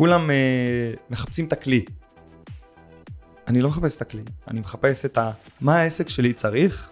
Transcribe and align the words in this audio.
כולם 0.00 0.30
אה, 0.30 0.36
מחפשים 1.10 1.44
את 1.44 1.52
הכלי. 1.52 1.84
אני 3.48 3.60
לא 3.60 3.68
מחפש 3.68 3.96
את 3.96 4.02
הכלי, 4.02 4.22
אני 4.48 4.60
מחפש 4.60 5.04
את 5.04 5.18
ה... 5.18 5.30
מה 5.60 5.76
העסק 5.76 6.08
שלי 6.08 6.32
צריך, 6.32 6.90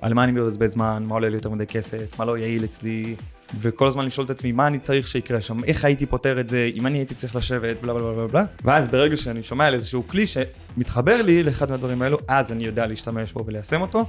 על 0.00 0.14
מה 0.14 0.24
אני 0.24 0.32
מבזבז 0.32 0.72
זמן, 0.72 1.04
מה 1.06 1.14
עולה 1.14 1.28
לי 1.28 1.34
יותר 1.36 1.50
מדי 1.50 1.66
כסף, 1.66 2.18
מה 2.18 2.24
לא 2.24 2.38
יעיל 2.38 2.64
אצלי, 2.64 3.16
וכל 3.60 3.86
הזמן 3.86 4.06
לשאול 4.06 4.24
את 4.24 4.30
עצמי 4.30 4.52
מה 4.52 4.66
אני 4.66 4.78
צריך 4.78 5.08
שיקרה 5.08 5.40
שם, 5.40 5.64
איך 5.64 5.84
הייתי 5.84 6.06
פותר 6.06 6.40
את 6.40 6.48
זה, 6.48 6.70
אם 6.74 6.86
אני 6.86 6.98
הייתי 6.98 7.14
צריך 7.14 7.36
לשבת, 7.36 7.76
בלה 7.82 7.94
בלה 7.94 8.12
בלה 8.12 8.26
בלה, 8.26 8.44
ואז 8.64 8.88
ברגע 8.88 9.16
שאני 9.16 9.42
שומע 9.42 9.66
על 9.66 9.74
איזשהו 9.74 10.08
כלי 10.08 10.24
שמתחבר 10.26 11.22
לי 11.22 11.42
לאחד 11.42 11.70
מהדברים 11.70 12.02
האלו, 12.02 12.18
אז 12.28 12.52
אני 12.52 12.64
יודע 12.64 12.86
להשתמש 12.86 13.32
בו 13.32 13.46
וליישם 13.46 13.80
אותו. 13.80 14.06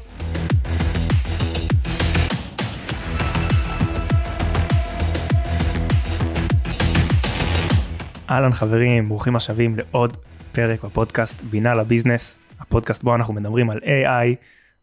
אהלן 8.33 8.51
חברים, 8.51 9.09
ברוכים 9.09 9.35
השבים 9.35 9.75
לעוד 9.75 10.17
פרק 10.51 10.83
בפודקאסט 10.83 11.41
בינה 11.41 11.73
לביזנס, 11.73 12.35
הפודקאסט 12.59 13.03
בו 13.03 13.15
אנחנו 13.15 13.33
מדברים 13.33 13.69
על 13.69 13.77
AI, 13.77 14.35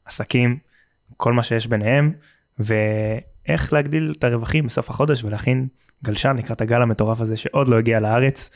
עסקים, 0.04 0.58
כל 1.16 1.32
מה 1.32 1.42
שיש 1.42 1.66
ביניהם, 1.66 2.12
ואיך 2.58 3.72
להגדיל 3.72 4.14
את 4.18 4.24
הרווחים 4.24 4.66
בסוף 4.66 4.90
החודש 4.90 5.24
ולהכין 5.24 5.68
גלשן 6.04 6.36
לקראת 6.38 6.60
הגל 6.60 6.82
המטורף 6.82 7.20
הזה 7.20 7.36
שעוד 7.36 7.68
לא 7.68 7.78
הגיע 7.78 8.00
לארץ. 8.00 8.50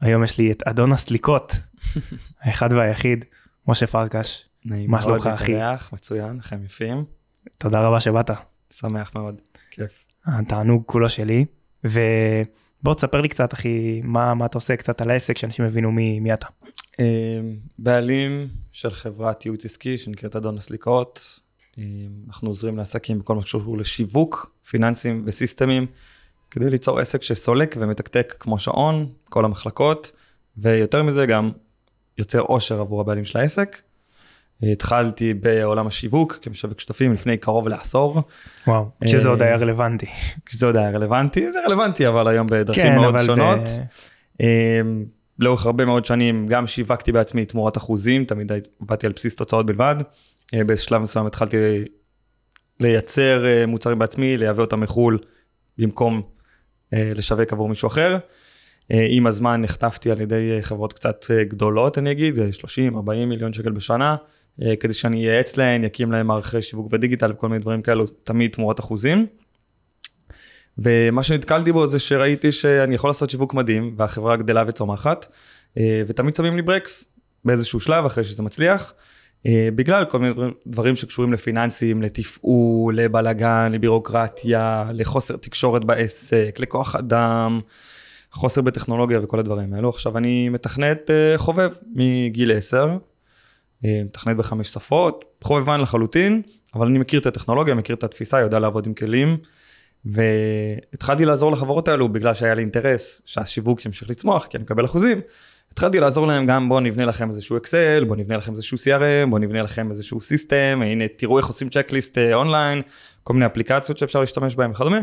היום 0.00 0.24
יש 0.24 0.38
לי 0.38 0.52
את 0.52 0.62
אדון 0.62 0.92
הסליקות, 0.92 1.52
האחד 2.42 2.72
והיחיד, 2.72 3.24
משה 3.68 3.86
פרקש. 3.86 4.48
מה 4.64 5.02
שלומך 5.02 5.26
אחי? 5.26 5.52
מצוין, 5.92 6.40
חיים 6.40 6.64
יפים. 6.64 7.04
תודה 7.58 7.80
רבה 7.80 8.00
שבאת. 8.00 8.30
שמח 8.70 9.14
מאוד, 9.14 9.40
כיף. 9.70 10.06
התענוג 10.26 10.82
כולו 10.86 11.08
שלי. 11.08 11.44
ו... 11.84 12.00
בוא 12.84 12.94
תספר 12.94 13.20
לי 13.20 13.28
קצת 13.28 13.54
אחי 13.54 14.00
מה 14.04 14.34
מה 14.34 14.46
אתה 14.46 14.58
עושה 14.58 14.76
קצת 14.76 15.00
על 15.00 15.10
העסק 15.10 15.38
שאנשים 15.38 15.64
יבינו 15.64 15.92
מי, 15.92 16.20
מי 16.20 16.34
אתה. 16.34 16.46
אמ, 16.98 17.04
בעלים 17.78 18.48
של 18.72 18.90
חברת 18.90 19.46
ייעוץ 19.46 19.64
עסקי 19.64 19.98
שנקראת 19.98 20.36
אדון 20.36 20.58
הסליקות. 20.58 21.40
אמ, 21.78 21.82
אנחנו 22.26 22.48
עוזרים 22.48 22.76
לעסקים 22.76 23.18
בכל 23.18 23.34
מה 23.34 23.42
שקשור 23.42 23.78
לשיווק, 23.78 24.54
פיננסים 24.68 25.22
וסיסטמים, 25.26 25.86
כדי 26.50 26.70
ליצור 26.70 26.98
עסק 26.98 27.22
שסולק 27.22 27.76
ומתקתק 27.78 28.34
כמו 28.40 28.58
שעון, 28.58 29.12
כל 29.24 29.44
המחלקות, 29.44 30.12
ויותר 30.56 31.02
מזה 31.02 31.26
גם 31.26 31.50
יוצר 32.18 32.40
עושר 32.40 32.80
עבור 32.80 33.00
הבעלים 33.00 33.24
של 33.24 33.38
העסק. 33.38 33.82
התחלתי 34.62 35.34
בעולם 35.34 35.86
השיווק 35.86 36.38
כמשווק 36.42 36.80
שותפים 36.80 37.12
לפני 37.12 37.36
קרוב 37.36 37.68
לעשור. 37.68 38.22
וואו, 38.66 38.88
כשזה 39.04 39.28
עוד 39.28 39.42
היה 39.42 39.56
רלוונטי. 39.56 40.06
כשזה 40.46 40.66
עוד 40.66 40.76
היה 40.76 40.90
רלוונטי, 40.90 41.52
זה 41.52 41.58
רלוונטי 41.66 42.08
אבל 42.08 42.28
היום 42.28 42.46
בדרכים 42.50 42.82
כן, 42.82 42.96
מאוד 42.96 43.18
שונות. 43.18 43.58
ב... 43.58 44.42
אמ, 44.42 45.04
לאורך 45.38 45.66
הרבה 45.66 45.84
מאוד 45.84 46.04
שנים 46.04 46.46
גם 46.46 46.66
שיווקתי 46.66 47.12
בעצמי 47.12 47.44
תמורת 47.44 47.76
אחוזים, 47.76 48.24
תמיד 48.24 48.52
באתי 48.80 49.06
על 49.06 49.12
בסיס 49.12 49.34
תוצאות 49.34 49.66
בלבד. 49.66 49.96
אה, 50.54 50.64
באיזה 50.64 50.82
שלב 50.82 51.02
מסוים 51.02 51.26
התחלתי 51.26 51.56
לייצר 52.80 53.46
אה, 53.46 53.66
מוצרים 53.66 53.98
בעצמי, 53.98 54.36
לייבא 54.36 54.60
אותם 54.60 54.80
מחו"ל 54.80 55.18
במקום 55.78 56.22
אה, 56.94 57.12
לשווק 57.14 57.52
עבור 57.52 57.68
מישהו 57.68 57.88
אחר. 57.88 58.18
עם 58.90 59.26
הזמן 59.26 59.60
נחטפתי 59.60 60.10
על 60.10 60.20
ידי 60.20 60.58
חברות 60.60 60.92
קצת 60.92 61.24
גדולות, 61.48 61.98
אני 61.98 62.10
אגיד, 62.10 62.34
30-40 62.36 62.98
מיליון 63.26 63.52
שקל 63.52 63.70
בשנה. 63.70 64.16
אה, 64.62 64.76
כדי 64.76 64.92
שאני 64.92 65.28
אייעץ 65.28 65.56
להן, 65.56 65.84
יקים 65.84 66.12
להם 66.12 66.26
מערכי 66.26 66.62
שיווק 66.62 66.92
בדיגיטל 66.92 67.32
וכל 67.32 67.48
מיני 67.48 67.60
דברים 67.60 67.82
כאלו, 67.82 68.06
תמיד 68.06 68.50
תמורת 68.50 68.80
אחוזים. 68.80 69.26
ומה 70.78 71.22
שנתקלתי 71.22 71.72
בו 71.72 71.86
זה 71.86 71.98
שראיתי 71.98 72.52
שאני 72.52 72.94
יכול 72.94 73.10
לעשות 73.10 73.30
שיווק 73.30 73.54
מדהים, 73.54 73.94
והחברה 73.96 74.36
גדלה 74.36 74.64
וצומחת, 74.66 75.26
אה, 75.78 76.02
ותמיד 76.06 76.34
שמים 76.34 76.56
לי 76.56 76.62
ברקס 76.62 77.12
באיזשהו 77.44 77.80
שלב 77.80 78.04
אחרי 78.04 78.24
שזה 78.24 78.42
מצליח, 78.42 78.94
אה, 79.46 79.68
בגלל 79.74 80.04
כל 80.04 80.18
מיני 80.18 80.34
דברים 80.66 80.94
שקשורים 80.94 81.32
לפיננסים, 81.32 82.02
לתפעול, 82.02 82.96
לבלאגן, 82.96 83.72
לבירוקרטיה, 83.72 84.90
לחוסר 84.92 85.36
תקשורת 85.36 85.84
בעסק, 85.84 86.56
לכוח 86.58 86.96
אדם, 86.96 87.60
חוסר 88.32 88.60
בטכנולוגיה 88.60 89.20
וכל 89.22 89.38
הדברים 89.38 89.74
האלו. 89.74 89.88
עכשיו 89.88 90.18
אני 90.18 90.48
מתכנת 90.48 91.10
חובב 91.36 91.72
מגיל 91.94 92.52
10, 92.56 92.88
אה, 92.88 92.96
מתכנת 93.84 94.36
בחמש 94.36 94.68
שפות, 94.68 95.24
חובבן 95.42 95.80
לחלוטין, 95.80 96.42
אבל 96.74 96.86
אני 96.86 96.98
מכיר 96.98 97.20
את 97.20 97.26
הטכנולוגיה, 97.26 97.74
מכיר 97.74 97.96
את 97.96 98.04
התפיסה, 98.04 98.40
יודע 98.40 98.58
לעבוד 98.58 98.86
עם 98.86 98.94
כלים, 98.94 99.36
והתחלתי 100.04 101.24
לעזור 101.24 101.52
לחברות 101.52 101.88
האלו 101.88 102.08
בגלל 102.08 102.34
שהיה 102.34 102.54
לי 102.54 102.62
אינטרס 102.62 103.22
שהשיווק 103.24 103.84
ימשיך 103.86 104.10
לצמוח, 104.10 104.46
כי 104.46 104.56
אני 104.56 104.64
מקבל 104.64 104.84
אחוזים. 104.84 105.20
התחלתי 105.72 106.00
לעזור 106.00 106.26
להם 106.26 106.46
גם 106.46 106.68
בואו 106.68 106.80
נבנה 106.80 107.04
לכם 107.04 107.28
איזשהו 107.28 107.56
אקסל, 107.56 108.04
בואו 108.04 108.18
נבנה 108.18 108.36
לכם 108.36 108.52
איזשהו 108.52 108.76
CRM, 108.76 109.30
בואו 109.30 109.40
נבנה 109.40 109.62
לכם 109.62 109.90
איזשהו 109.90 110.20
system, 110.20 110.80
הנה 110.84 111.04
תראו 111.16 111.38
איך 111.38 111.46
עושים 111.46 111.68
checklist 111.68 112.18
online, 112.18 112.82
כל 113.22 113.32
מיני 113.32 113.46
אפליקציות 113.46 113.98
שאפשר 113.98 114.20
להשתמש 114.20 114.54
בהם 114.54 114.70
וכדומה, 114.70 115.00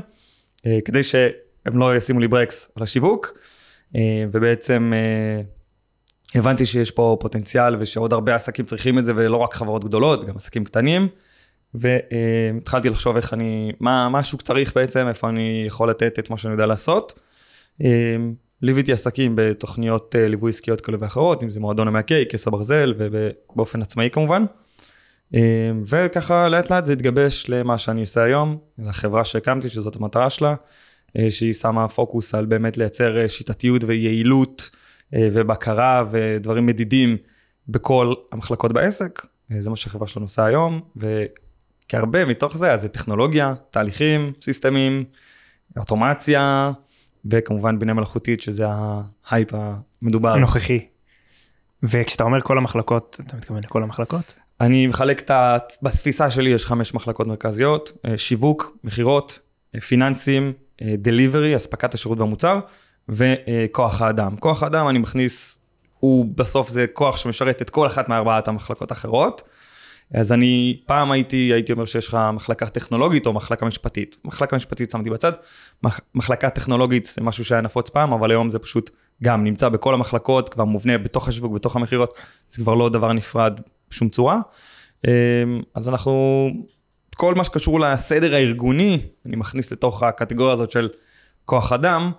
אה, 0.66 0.80
כדי 0.86 1.03
שהם 1.03 1.78
לא 1.80 1.96
ישימו 1.96 2.20
לי 2.20 2.28
ברקס 2.28 2.72
על 2.75 2.84
השיווק, 2.84 3.38
אה, 3.96 4.25
ובעצם 4.31 4.94
הבנתי 6.36 6.66
שיש 6.66 6.92
פה 6.92 7.18
פוטנציאל 7.19 7.75
ושעוד 7.80 8.14
הרבה 8.14 8.36
עסקים 8.36 8.66
צריכים 8.66 9.00
את 9.00 9.06
זה 9.06 9.14
ולא 9.16 9.38
רק 9.38 9.53
חברות 9.53 9.84
גדולות, 9.84 10.25
גם 10.25 10.36
עסקים 10.36 10.64
קטנים. 10.64 11.08
והתחלתי 11.74 12.90
לחשוב 12.90 13.16
איך 13.16 13.34
אני, 13.34 13.72
מה, 13.80 14.09
מה 14.09 14.19
השוק 14.19 14.41
צריך 14.41 14.75
בעצם, 14.75 15.08
איפה 15.08 15.30
אני 15.30 15.64
יכול 15.68 15.90
לתת 15.90 16.20
את 16.20 16.30
מה 16.30 16.38
שאני 16.38 16.53
יודע 16.53 16.66
לעשות. 16.66 17.20
ליוויתי 18.62 18.94
עסקים 18.94 19.34
בתוכניות 19.36 20.16
אה, 20.16 20.28
ליווי 20.28 20.50
עסקיות 20.50 20.81
כאלה 20.81 20.97
ואחרות, 21.02 21.44
אם 21.44 21.50
זה 21.50 21.59
מועדון 21.59 21.88
המעקי, 21.88 22.25
כס 22.30 22.47
הברזל 22.47 22.94
ובאופן 22.97 23.81
עצמאי 23.81 24.09
כמובן. 24.12 24.46
וככה 25.86 26.50
לאט 26.50 26.72
לאט 26.72 26.86
זה 26.86 26.94
התגבש 26.94 27.46
למה 27.50 27.78
שאני 27.78 28.02
עושה 28.02 28.24
היום, 28.24 28.58
לחברה 28.80 29.25
שהקמתי 29.25 29.70
שזאת 29.70 29.96
המטרה 29.96 30.30
שלה, 30.30 30.56
אה, 31.18 31.31
שהיא 31.31 31.53
שמה 31.53 31.88
פוקוס 31.88 32.36
על 32.36 32.46
באמת 32.46 32.78
לייצר 32.78 33.18
אה, 33.18 33.30
שיטתיות 33.30 33.84
ויעילות 33.84 34.70
ובקרה 35.16 36.04
ודברים 36.12 36.66
מדידים 36.66 37.18
בכל 37.68 38.14
המחלקות 38.32 38.74
בעסק. 38.74 39.26
אה, 39.52 39.62
זה 39.62 39.70
מה 39.70 39.76
שהחברה 39.76 40.08
שלנו 40.08 40.26
עושה 40.26 40.46
היום, 40.46 40.82
וכהרבה 40.96 42.26
מתוך 42.26 42.58
זה, 42.58 42.74
אז 42.74 42.82
זה 42.82 42.88
טכנולוגיה, 42.88 43.54
תהליכים, 43.72 44.34
סיסטמים, 44.42 45.04
אוטומציה, 45.78 46.72
וכמובן 47.26 47.80
בינה 47.80 47.94
מלאכותית, 47.94 48.42
שזה 48.42 48.66
ההייפ 49.26 49.50
המדובר. 50.02 50.34
הנוכחי. 50.34 50.86
וכשאתה 51.84 52.24
אומר 52.24 52.42
כל 52.42 52.58
המחלקות, 52.58 53.18
אתה 53.28 53.38
מתכוון 53.38 53.62
לכל 53.64 53.84
המחלקות? 53.84 54.34
אני 54.62 54.88
מחלק 54.88 55.20
את 55.20 55.30
ה... 55.30 55.58
בספיסה 55.82 56.30
שלי 56.30 56.50
יש 56.50 56.66
חמש 56.66 56.94
מחלקות 56.94 57.28
מרכזיות, 57.28 57.92
אה, 58.06 58.18
שיווק, 58.18 58.78
מכירות, 58.84 59.40
פיננסים, 59.88 60.54
דליברי, 60.98 61.56
אספקת 61.56 61.94
השירות 61.94 62.20
והמוצר, 62.20 62.60
וכוח 63.10 64.02
האדם. 64.02 64.38
כוח 64.38 64.64
האדם 64.64 64.88
אני 64.88 65.00
מכניס, 65.00 65.60
הוא 66.00 66.26
בסוף 66.36 66.70
זה 66.70 66.86
כוח 66.94 67.18
שמשרת 67.18 67.62
את 67.62 67.70
כל 67.70 67.88
אחת 67.88 68.10
מארבעת 68.10 68.48
המחלקות 68.48 68.92
האחרות. 68.92 69.42
אז 70.14 70.32
אני, 70.32 70.82
פעם 70.86 71.12
הייתי, 71.12 71.38
הייתי 71.38 71.74
אומר 71.74 71.86
שיש 71.86 72.08
לך 72.08 72.18
מחלקה 72.34 72.66
טכנולוגית 72.66 73.26
או 73.26 73.34
מחלקה 73.34 73.66
משפטית. 73.66 74.18
מחלקה 74.26 74.56
משפטית 74.56 74.92
שמתי 74.92 75.10
בצד, 75.10 75.32
מחלקה 76.16 76.50
טכנולוגית 76.50 77.06
זה 77.06 77.22
משהו 77.22 77.46
שהיה 77.46 77.62
נפוץ 77.62 77.90
פעם, 77.90 78.14
אבל 78.14 78.32
היום 78.32 78.50
זה 78.50 78.60
פשוט 78.60 78.90
גם 79.24 79.44
נמצא 79.44 79.70
בכל 79.70 79.94
המחלקות, 79.94 80.50
כבר 80.50 80.66
מובנה 80.66 80.98
בתוך 80.98 81.28
השיווק, 81.28 81.54
בתוך 81.54 81.76
המכירות, 81.76 82.14
זה 82.50 82.64
כבר 82.64 82.74
לא 82.74 82.90
דבר 82.90 83.14
נפרד 83.14 83.60
בשום 83.90 84.10
צורה. 84.10 84.42
אמ, 85.08 85.12
אז 85.76 85.90
אנחנו, 85.90 86.48
כל 87.16 87.36
מה 87.36 87.44
שקשור 87.44 87.80
לסדר 87.80 88.36
הארגוני, 88.36 89.02
אני 89.26 89.36
מכניס 89.36 89.72
לתוך 89.72 90.04
הקטגוריה 90.04 90.54
הזאת 90.54 90.72
של 90.72 90.90
כוח 91.46 91.72
אדם, 91.72 92.12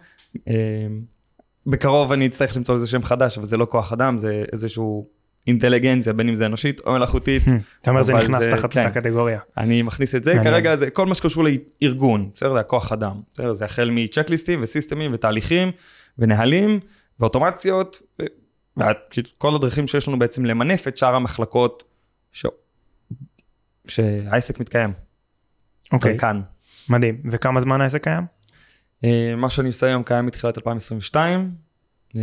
בקרוב 1.66 2.12
אני 2.12 2.26
אצטרך 2.26 2.56
למצוא 2.56 2.74
איזה 2.74 2.86
שם 2.86 3.02
חדש, 3.02 3.38
אבל 3.38 3.46
זה 3.46 3.56
לא 3.56 3.66
כוח 3.70 3.92
אדם, 3.92 4.18
זה 4.18 4.44
איזשהו 4.52 5.08
אינטליגנציה, 5.46 6.12
בין 6.12 6.28
אם 6.28 6.34
זה 6.34 6.46
אנושית 6.46 6.80
או 6.80 6.92
מלאכותית. 6.92 7.42
אתה 7.80 7.90
אומר 7.90 8.02
זה 8.02 8.14
נכנס 8.14 8.42
תחת 8.50 8.72
כן. 8.72 8.80
הקטגוריה. 8.80 9.40
אני 9.58 9.82
מכניס 9.82 10.14
את 10.14 10.24
זה, 10.24 10.34
כרגע 10.42 10.76
זה 10.76 10.90
כל 10.90 11.06
מה 11.06 11.14
שקשור 11.14 11.44
לארגון, 11.44 12.30
בסדר? 12.34 12.54
זה 12.54 12.60
הכוח 12.60 12.92
אדם, 12.92 13.20
בסדר? 13.34 13.52
זה 13.52 13.64
החל 13.64 13.90
מצ'קליסטים 13.92 14.62
וסיסטמים 14.62 15.10
ותהליכים 15.14 15.70
ונהלים 16.18 16.80
ואוטומציות, 17.20 18.02
וכל 18.76 19.54
הדרכים 19.54 19.86
שיש 19.86 20.08
לנו 20.08 20.18
בעצם 20.18 20.44
למנף 20.44 20.88
את 20.88 20.96
שאר 20.96 21.14
המחלקות 21.14 21.84
שהעסק 23.88 24.60
מתקיים. 24.60 24.92
אוקיי. 25.92 26.18
כאן. 26.18 26.40
מדהים. 26.88 27.22
וכמה 27.30 27.60
זמן 27.60 27.80
העסק 27.80 28.02
קיים? 28.04 28.24
אה, 29.04 29.34
מה 29.36 29.50
שאני 29.50 29.68
עושה 29.68 29.86
היום 29.86 30.02
קיים 30.02 30.26
מתחילת 30.26 30.58
2022. 30.58 31.54
אה, 32.16 32.22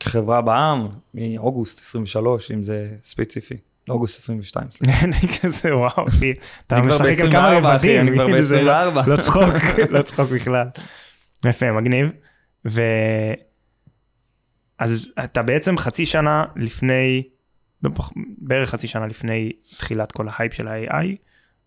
כחברה 0.00 0.42
בע"מ, 0.42 0.88
מאוגוסט 1.14 1.80
23, 1.80 2.50
אם 2.50 2.62
זה 2.62 2.88
ספציפי. 3.02 3.56
אוגוסט 3.88 4.18
22, 4.18 4.70
סליחה. 4.70 4.98
אני 5.04 5.14
כזה, 5.42 5.76
וואו, 5.76 6.08
אחי, 6.08 6.32
אתה 6.66 6.80
משחק 6.80 7.20
על 7.22 7.30
כמה 7.30 7.58
רבדים, 7.58 8.00
אני 8.00 8.16
כבר 8.16 8.26
ב-24. 8.26 9.10
לא 9.10 9.16
צחוק, 9.16 9.54
לא 9.94 10.02
צחוק 10.02 10.30
בכלל. 10.30 10.68
יפה, 11.46 11.72
מגניב. 11.72 12.10
ו... 12.68 12.82
אז 14.78 15.08
אתה 15.24 15.42
בעצם 15.42 15.78
חצי 15.78 16.06
שנה 16.06 16.44
לפני, 16.56 17.22
לא 17.82 17.90
בערך 18.38 18.70
חצי 18.70 18.86
שנה 18.86 19.06
לפני 19.06 19.52
תחילת 19.78 20.12
כל 20.12 20.28
ההייפ 20.28 20.54
של 20.54 20.68
ה-AI, 20.68 21.06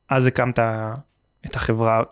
אז 0.09 0.25
הקמת 0.25 0.59
את 1.45 1.55
החברה 1.55 2.03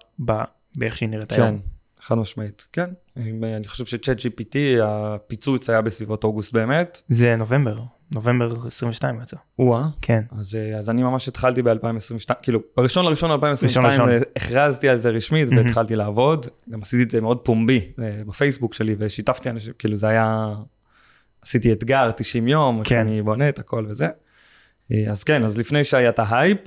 באיך 0.77 0.97
שהיא 0.97 1.09
נראית 1.09 1.31
כן, 1.31 1.41
היום. 1.41 1.57
כן, 1.57 1.63
חד 2.01 2.15
משמעית, 2.15 2.65
כן. 2.73 2.89
אני 3.17 3.67
חושב 3.67 3.85
שצ'אט 3.85 4.17
GPT, 4.17 4.57
הפיצוץ 4.83 5.69
היה 5.69 5.81
בסביבות 5.81 6.23
אוגוסט 6.23 6.53
באמת. 6.53 7.01
זה 7.09 7.35
נובמבר, 7.35 7.79
נובמבר 8.13 8.67
22 8.67 9.21
יצא. 9.21 9.37
או-אה. 9.59 9.83
כן. 10.01 10.21
אז, 10.31 10.55
אה, 10.55 10.77
אז 10.77 10.89
אני 10.89 11.03
ממש 11.03 11.27
התחלתי 11.27 11.61
ב-2022, 11.61 12.33
כאילו, 12.41 12.59
בראשון 12.77 13.05
לראשון 13.05 13.31
2022 13.31 14.09
אה, 14.09 14.17
הכרזתי 14.35 14.89
על 14.89 14.97
זה 14.97 15.09
רשמית. 15.09 15.47
והתחלתי 15.51 15.95
לעבוד. 15.95 16.47
גם 16.69 16.81
עשיתי 16.81 17.03
את 17.03 17.11
זה 17.11 17.21
מאוד 17.21 17.37
פומבי 17.37 17.91
אה, 17.99 18.21
בפייסבוק 18.27 18.73
שלי 18.73 18.95
ושיתפתי 18.99 19.49
אנשים, 19.49 19.73
כאילו 19.79 19.95
זה 19.95 20.07
היה, 20.07 20.53
עשיתי 21.41 21.73
אתגר 21.73 22.11
90 22.11 22.47
יום, 22.47 22.83
כן. 22.83 22.99
איך 22.99 23.07
אני 23.07 23.21
בונה 23.21 23.49
את 23.49 23.59
הכל 23.59 23.85
וזה. 23.89 24.07
אז 25.09 25.23
כן, 25.23 25.43
אז 25.43 25.57
לפני 25.57 25.83
שהיה 25.83 26.09
את 26.09 26.19
ההייפ, 26.19 26.59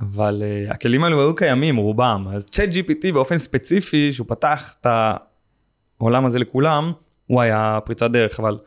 אבל 0.00 0.42
uh, 0.42 0.72
הכלים 0.72 1.04
האלו 1.04 1.20
היו 1.20 1.34
קיימים 1.34 1.76
רובם, 1.76 2.26
אז 2.34 2.46
צ'אט 2.46 2.68
GPT 2.68 3.12
באופן 3.12 3.38
ספציפי, 3.38 4.12
שהוא 4.12 4.26
פתח 4.28 4.74
את 4.80 4.86
העולם 6.00 6.26
הזה 6.26 6.38
לכולם, 6.38 6.92
הוא 7.26 7.40
היה 7.40 7.78
פריצת 7.84 8.10
דרך, 8.10 8.40
אבל 8.40 8.58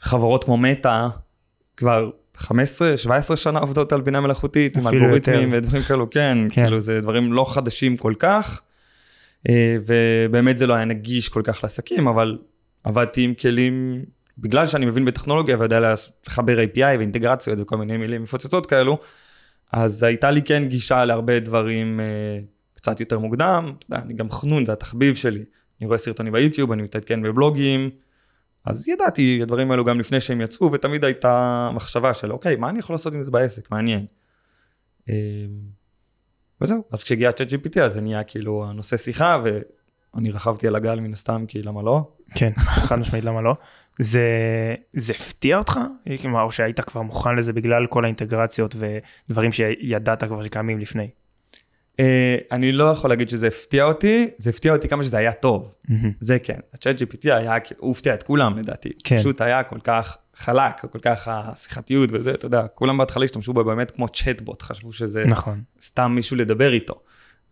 חברות 0.00 0.44
כמו 0.44 0.56
מטא 0.56 1.06
כבר 1.76 2.10
15-17 2.38 2.46
שנה 3.36 3.58
עובדות 3.58 3.92
על 3.92 4.00
בינה 4.00 4.20
מלאכותית, 4.20 4.76
עם 4.76 4.86
אלגוריתמים 4.86 5.48
ודברים 5.52 5.82
כאלו, 5.82 6.10
כן, 6.10 6.38
כן, 6.50 6.62
כאילו 6.62 6.80
זה 6.80 7.00
דברים 7.00 7.32
לא 7.32 7.44
חדשים 7.48 7.96
כל 7.96 8.14
כך, 8.18 8.62
אה, 9.48 9.76
ובאמת 9.86 10.58
זה 10.58 10.66
לא 10.66 10.74
היה 10.74 10.84
נגיש 10.84 11.28
כל 11.28 11.42
כך 11.44 11.60
לעסקים, 11.62 12.08
אבל 12.08 12.38
עבדתי 12.84 13.22
עם 13.22 13.34
כלים, 13.34 14.04
בגלל 14.38 14.66
שאני 14.66 14.86
מבין 14.86 15.04
בטכנולוגיה 15.04 15.56
ויודע 15.58 15.94
לחבר 16.26 16.58
API 16.58 16.98
ואינטגרציות 16.98 17.58
וכל 17.60 17.76
מיני 17.76 17.96
מילים 17.96 18.22
מפוצצות 18.22 18.66
כאלו, 18.66 18.98
אז 19.72 20.02
הייתה 20.02 20.30
לי 20.30 20.42
כן 20.42 20.64
גישה 20.64 21.04
להרבה 21.04 21.40
דברים 21.40 22.00
אה, 22.00 22.38
קצת 22.74 23.00
יותר 23.00 23.18
מוקדם, 23.18 23.72
אתה 23.78 23.86
יודע, 23.86 24.04
אני 24.04 24.14
גם 24.14 24.30
חנון, 24.30 24.66
זה 24.66 24.72
התחביב 24.72 25.14
שלי. 25.14 25.44
אני 25.80 25.86
רואה 25.86 25.98
סרטונים 25.98 26.32
ביוטיוב, 26.32 26.72
אני 26.72 26.82
מתעדכן 26.82 27.22
בבלוגים, 27.22 27.90
אז 28.64 28.88
ידעתי 28.88 29.40
הדברים 29.42 29.70
האלו 29.70 29.84
גם 29.84 30.00
לפני 30.00 30.20
שהם 30.20 30.40
יצאו, 30.40 30.72
ותמיד 30.72 31.04
הייתה 31.04 31.70
מחשבה 31.74 32.14
של 32.14 32.32
אוקיי, 32.32 32.56
מה 32.56 32.70
אני 32.70 32.78
יכול 32.78 32.94
לעשות 32.94 33.14
עם 33.14 33.22
זה 33.22 33.30
בעסק, 33.30 33.70
מעניין. 33.70 34.06
אה, 35.08 35.14
וזהו, 36.60 36.84
אז 36.92 37.04
כשהגיע 37.04 37.32
צ'אט 37.32 37.48
GPT 37.52 37.80
אז 37.80 37.92
זה 37.92 38.00
נהיה 38.00 38.24
כאילו 38.24 38.66
הנושא 38.68 38.96
שיחה, 38.96 39.38
ואני 39.44 40.30
רכבתי 40.30 40.68
על 40.68 40.76
הגל 40.76 41.00
מן 41.00 41.12
הסתם, 41.12 41.44
כי 41.48 41.62
למה 41.62 41.82
לא? 41.82 42.12
כן, 42.34 42.52
חד 42.88 42.98
משמעית 42.98 43.24
למה 43.24 43.42
לא. 43.42 43.54
זה, 43.98 44.24
זה 44.92 45.12
הפתיע 45.12 45.58
אותך? 45.58 45.80
או 46.34 46.52
שהיית 46.52 46.80
כבר 46.80 47.02
מוכן 47.02 47.36
לזה 47.36 47.52
בגלל 47.52 47.86
כל 47.86 48.04
האינטגרציות 48.04 48.74
ודברים 49.28 49.52
שידעת 49.52 50.24
כבר 50.24 50.42
שקיימים 50.42 50.78
לפני? 50.78 51.08
Uh, 51.96 52.00
אני 52.52 52.72
לא 52.72 52.84
יכול 52.84 53.10
להגיד 53.10 53.28
שזה 53.28 53.46
הפתיע 53.46 53.84
אותי, 53.84 54.30
זה 54.38 54.50
הפתיע 54.50 54.72
אותי 54.72 54.88
כמה 54.88 55.04
שזה 55.04 55.18
היה 55.18 55.32
טוב. 55.32 55.74
Mm-hmm. 55.86 55.92
זה 56.20 56.38
כן. 56.38 56.58
הצ'אט 56.74 57.02
GPT 57.02 57.32
היה, 57.32 57.54
הוא 57.78 57.90
הפתיע 57.90 58.14
את 58.14 58.22
כולם 58.22 58.58
לדעתי. 58.58 58.88
כן. 59.04 59.16
פשוט 59.16 59.40
היה 59.40 59.62
כל 59.62 59.78
כך 59.84 60.16
חלק, 60.34 60.80
כל 60.92 60.98
כך 61.02 61.28
השיחתיות 61.28 62.10
וזה, 62.12 62.30
אתה 62.30 62.46
יודע, 62.46 62.66
כולם 62.74 62.98
בהתחלה 62.98 63.24
השתמשו 63.24 63.52
בו 63.52 63.64
באמת 63.64 63.90
כמו 63.90 64.08
צ'טבוט, 64.08 64.62
חשבו 64.62 64.92
שזה 64.92 65.24
נכון. 65.24 65.62
סתם 65.80 66.12
מישהו 66.14 66.36
לדבר 66.36 66.72
איתו. 66.72 66.94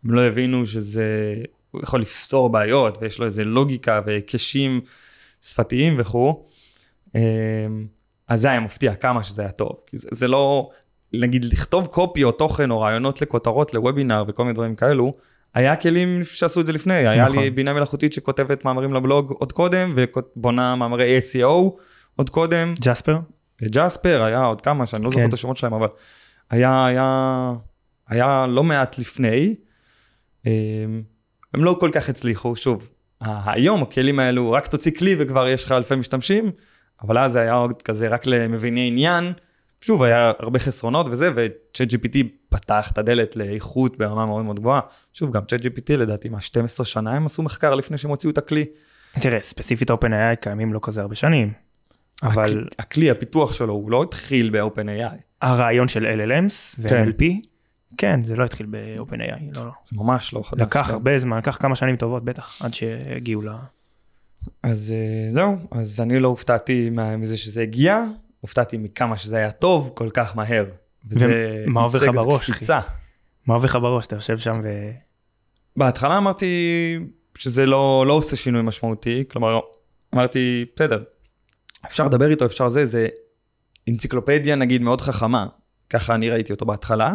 הם 0.05 0.11
לא 0.11 0.21
הבינו 0.21 0.67
שזה, 0.67 1.35
הוא 1.71 1.83
יכול 1.83 2.01
לפתור 2.01 2.49
בעיות 2.49 2.99
ויש 3.01 3.19
לו 3.19 3.27
איזה 3.27 3.45
לוגיקה 3.45 4.01
והיקשים. 4.07 4.81
שפתיים 5.51 5.97
וכו', 5.99 6.47
אמ, 7.15 7.21
אז 8.29 8.41
זה 8.41 8.51
היה 8.51 8.61
מפתיע 8.61 8.95
כמה 8.95 9.23
שזה 9.23 9.43
היה 9.43 9.51
טוב. 9.51 9.73
זה, 9.93 10.09
זה 10.13 10.29
לא, 10.29 10.71
נגיד 11.13 11.45
לכתוב 11.45 11.87
קופי 11.87 12.25
או 12.25 12.33
תוכן 12.33 12.71
או 12.71 12.81
רעיונות 12.81 13.23
לכותרות 13.23 13.75
לוובינר 13.75 14.25
וכל 14.29 14.43
מיני 14.43 14.55
דברים 14.55 14.75
כאלו, 14.75 15.15
היה 15.55 15.77
כלים 15.77 16.25
שעשו 16.25 16.61
את 16.61 16.67
זה 16.67 16.73
לפני, 16.73 16.95
נכון. 16.95 17.07
היה 17.07 17.29
לי 17.29 17.37
נכון. 17.37 17.55
בינה 17.55 17.73
מלאכותית 17.73 18.13
שכותבת 18.13 18.65
מאמרים 18.65 18.95
לבלוג 18.95 19.31
עוד 19.39 19.53
קודם 19.53 19.95
ובונה 19.97 20.77
מאמרי 20.77 21.19
SEO 21.19 21.79
עוד 22.17 22.31
קודם. 22.31 22.75
ג'ספר? 22.81 23.19
ג'ספר 23.63 24.23
היה 24.23 24.45
עוד 24.45 24.61
כמה 24.61 24.87
שאני 24.87 25.05
לא 25.05 25.09
כן. 25.09 25.15
זוכר 25.15 25.29
את 25.29 25.33
השמות 25.33 25.57
שלהם 25.57 25.75
אבל 25.75 25.89
היה 26.51 26.87
היה 26.87 27.53
היה 28.09 28.47
לא 28.47 28.65
מעט 28.65 28.99
לפני. 28.99 29.55
אמ, 30.47 31.03
הם 31.55 31.65
לא 31.65 31.77
כל 31.81 31.91
כך 31.93 32.09
הצליחו 32.09 32.57
שוב 32.57 32.89
היום 33.23 33.83
הכלים 33.83 34.19
האלו, 34.19 34.53
רק 34.53 34.67
תוציא 34.67 34.93
כלי 34.93 35.17
וכבר 35.19 35.49
יש 35.49 35.65
לך 35.65 35.73
אלפי 35.73 35.97
משתמשים, 35.97 36.51
אבל 37.03 37.19
אז 37.19 37.33
זה 37.33 37.41
היה 37.41 37.55
עוד 37.55 37.83
כזה 37.83 38.09
רק 38.09 38.27
למביני 38.27 38.89
עניין. 38.89 39.33
שוב, 39.81 40.03
היה 40.03 40.33
הרבה 40.39 40.59
חסרונות 40.59 41.07
וזה, 41.11 41.31
וצ'אט 41.37 41.89
GPT 41.93 42.17
פתח 42.49 42.91
את 42.93 42.99
הדלת 42.99 43.37
לאיכות 43.37 43.99
ברמה 43.99 44.27
מאוד 44.27 44.45
מאוד 44.45 44.61
גבוהה. 44.61 44.81
שוב, 45.13 45.33
גם 45.33 45.45
צ'אט 45.45 45.61
GPT 45.61 45.97
לדעתי, 45.97 46.29
מה, 46.29 46.41
12 46.41 46.87
שנה 46.87 47.13
הם 47.13 47.27
עשו 47.27 47.43
מחקר 47.43 47.75
לפני 47.75 47.99
שהם 47.99 48.11
הוציאו 48.11 48.33
את 48.33 48.39
הכלי. 48.39 48.65
תראה, 49.21 49.41
ספציפית 49.41 49.91
OpenAI 49.91 50.37
קיימים 50.41 50.73
לא 50.73 50.81
כזה 50.83 51.01
הרבה 51.01 51.15
שנים, 51.15 51.53
אבל... 52.23 52.69
הכלי, 52.79 53.11
הפיתוח 53.11 53.53
שלו, 53.53 53.73
הוא 53.73 53.91
לא 53.91 54.03
התחיל 54.03 54.51
ב-OpenAI. 54.51 55.17
הרעיון 55.43 55.89
של 55.89 56.07
LLMs 56.07 56.77
ו-NLP, 56.79 57.19
כן. 57.19 57.37
כן, 57.97 58.23
זה 58.23 58.37
לא 58.37 58.45
התחיל 58.45 58.67
ב-OpenAI, 58.71 59.41
לא, 59.53 59.67
לא. 59.67 59.73
זה 59.85 59.97
ממש 59.97 60.35
לא 60.35 60.43
חדש. 60.45 60.61
לקח 60.61 60.87
כן. 60.87 60.93
הרבה 60.93 61.19
זמן, 61.19 61.39
לקח 61.39 61.57
כמה 61.61 61.77
שנים 61.77 61.97
טובות 61.97 62.25
בטח, 62.25 62.63
עד 62.63 62.75
שהגיעו 62.75 63.43
ל... 63.43 63.49
אז 64.63 64.95
אה, 64.97 65.33
זהו, 65.33 65.57
אז 65.71 66.01
אני 66.01 66.19
לא 66.19 66.29
הופתעתי 66.29 66.91
מזה 67.19 67.37
שזה 67.37 67.63
הגיע, 67.63 68.05
הופתעתי 68.41 68.77
מכמה 68.77 69.17
שזה 69.17 69.37
היה 69.37 69.53
טוב 69.53 69.91
כל 69.95 70.11
כך 70.11 70.37
מהר. 70.37 70.65
וזה 71.11 71.65
מה 71.67 71.81
עובר 71.81 71.99
לך 71.99 72.15
בראש, 72.15 72.51
אחי? 72.51 72.65
מה 73.47 73.55
עובר 73.55 73.65
לך 73.65 73.77
בראש? 73.77 74.07
אתה 74.07 74.17
יושב 74.17 74.39
שם 74.39 74.61
ו... 74.63 74.91
בהתחלה 75.77 76.19
אמרתי 76.19 76.99
שזה 77.39 77.67
לא, 77.67 78.05
לא 78.09 78.13
עושה 78.13 78.37
שינוי 78.37 78.63
משמעותי, 78.63 79.25
כלומר, 79.29 79.61
אמרתי, 80.15 80.65
בסדר, 80.77 81.03
אפשר 81.87 82.07
לדבר 82.07 82.31
איתו, 82.31 82.47
אפשר 82.47 82.69
זה, 82.69 82.85
זה 82.85 83.09
אנציקלופדיה 83.89 84.57
נגיד 84.57 84.83
מאוד 84.83 85.01
חכמה, 85.01 85.47
ככה 85.91 86.15
אני 86.15 86.31
ראיתי 86.31 86.53
אותו 86.53 86.67
בהתחלה. 86.67 87.15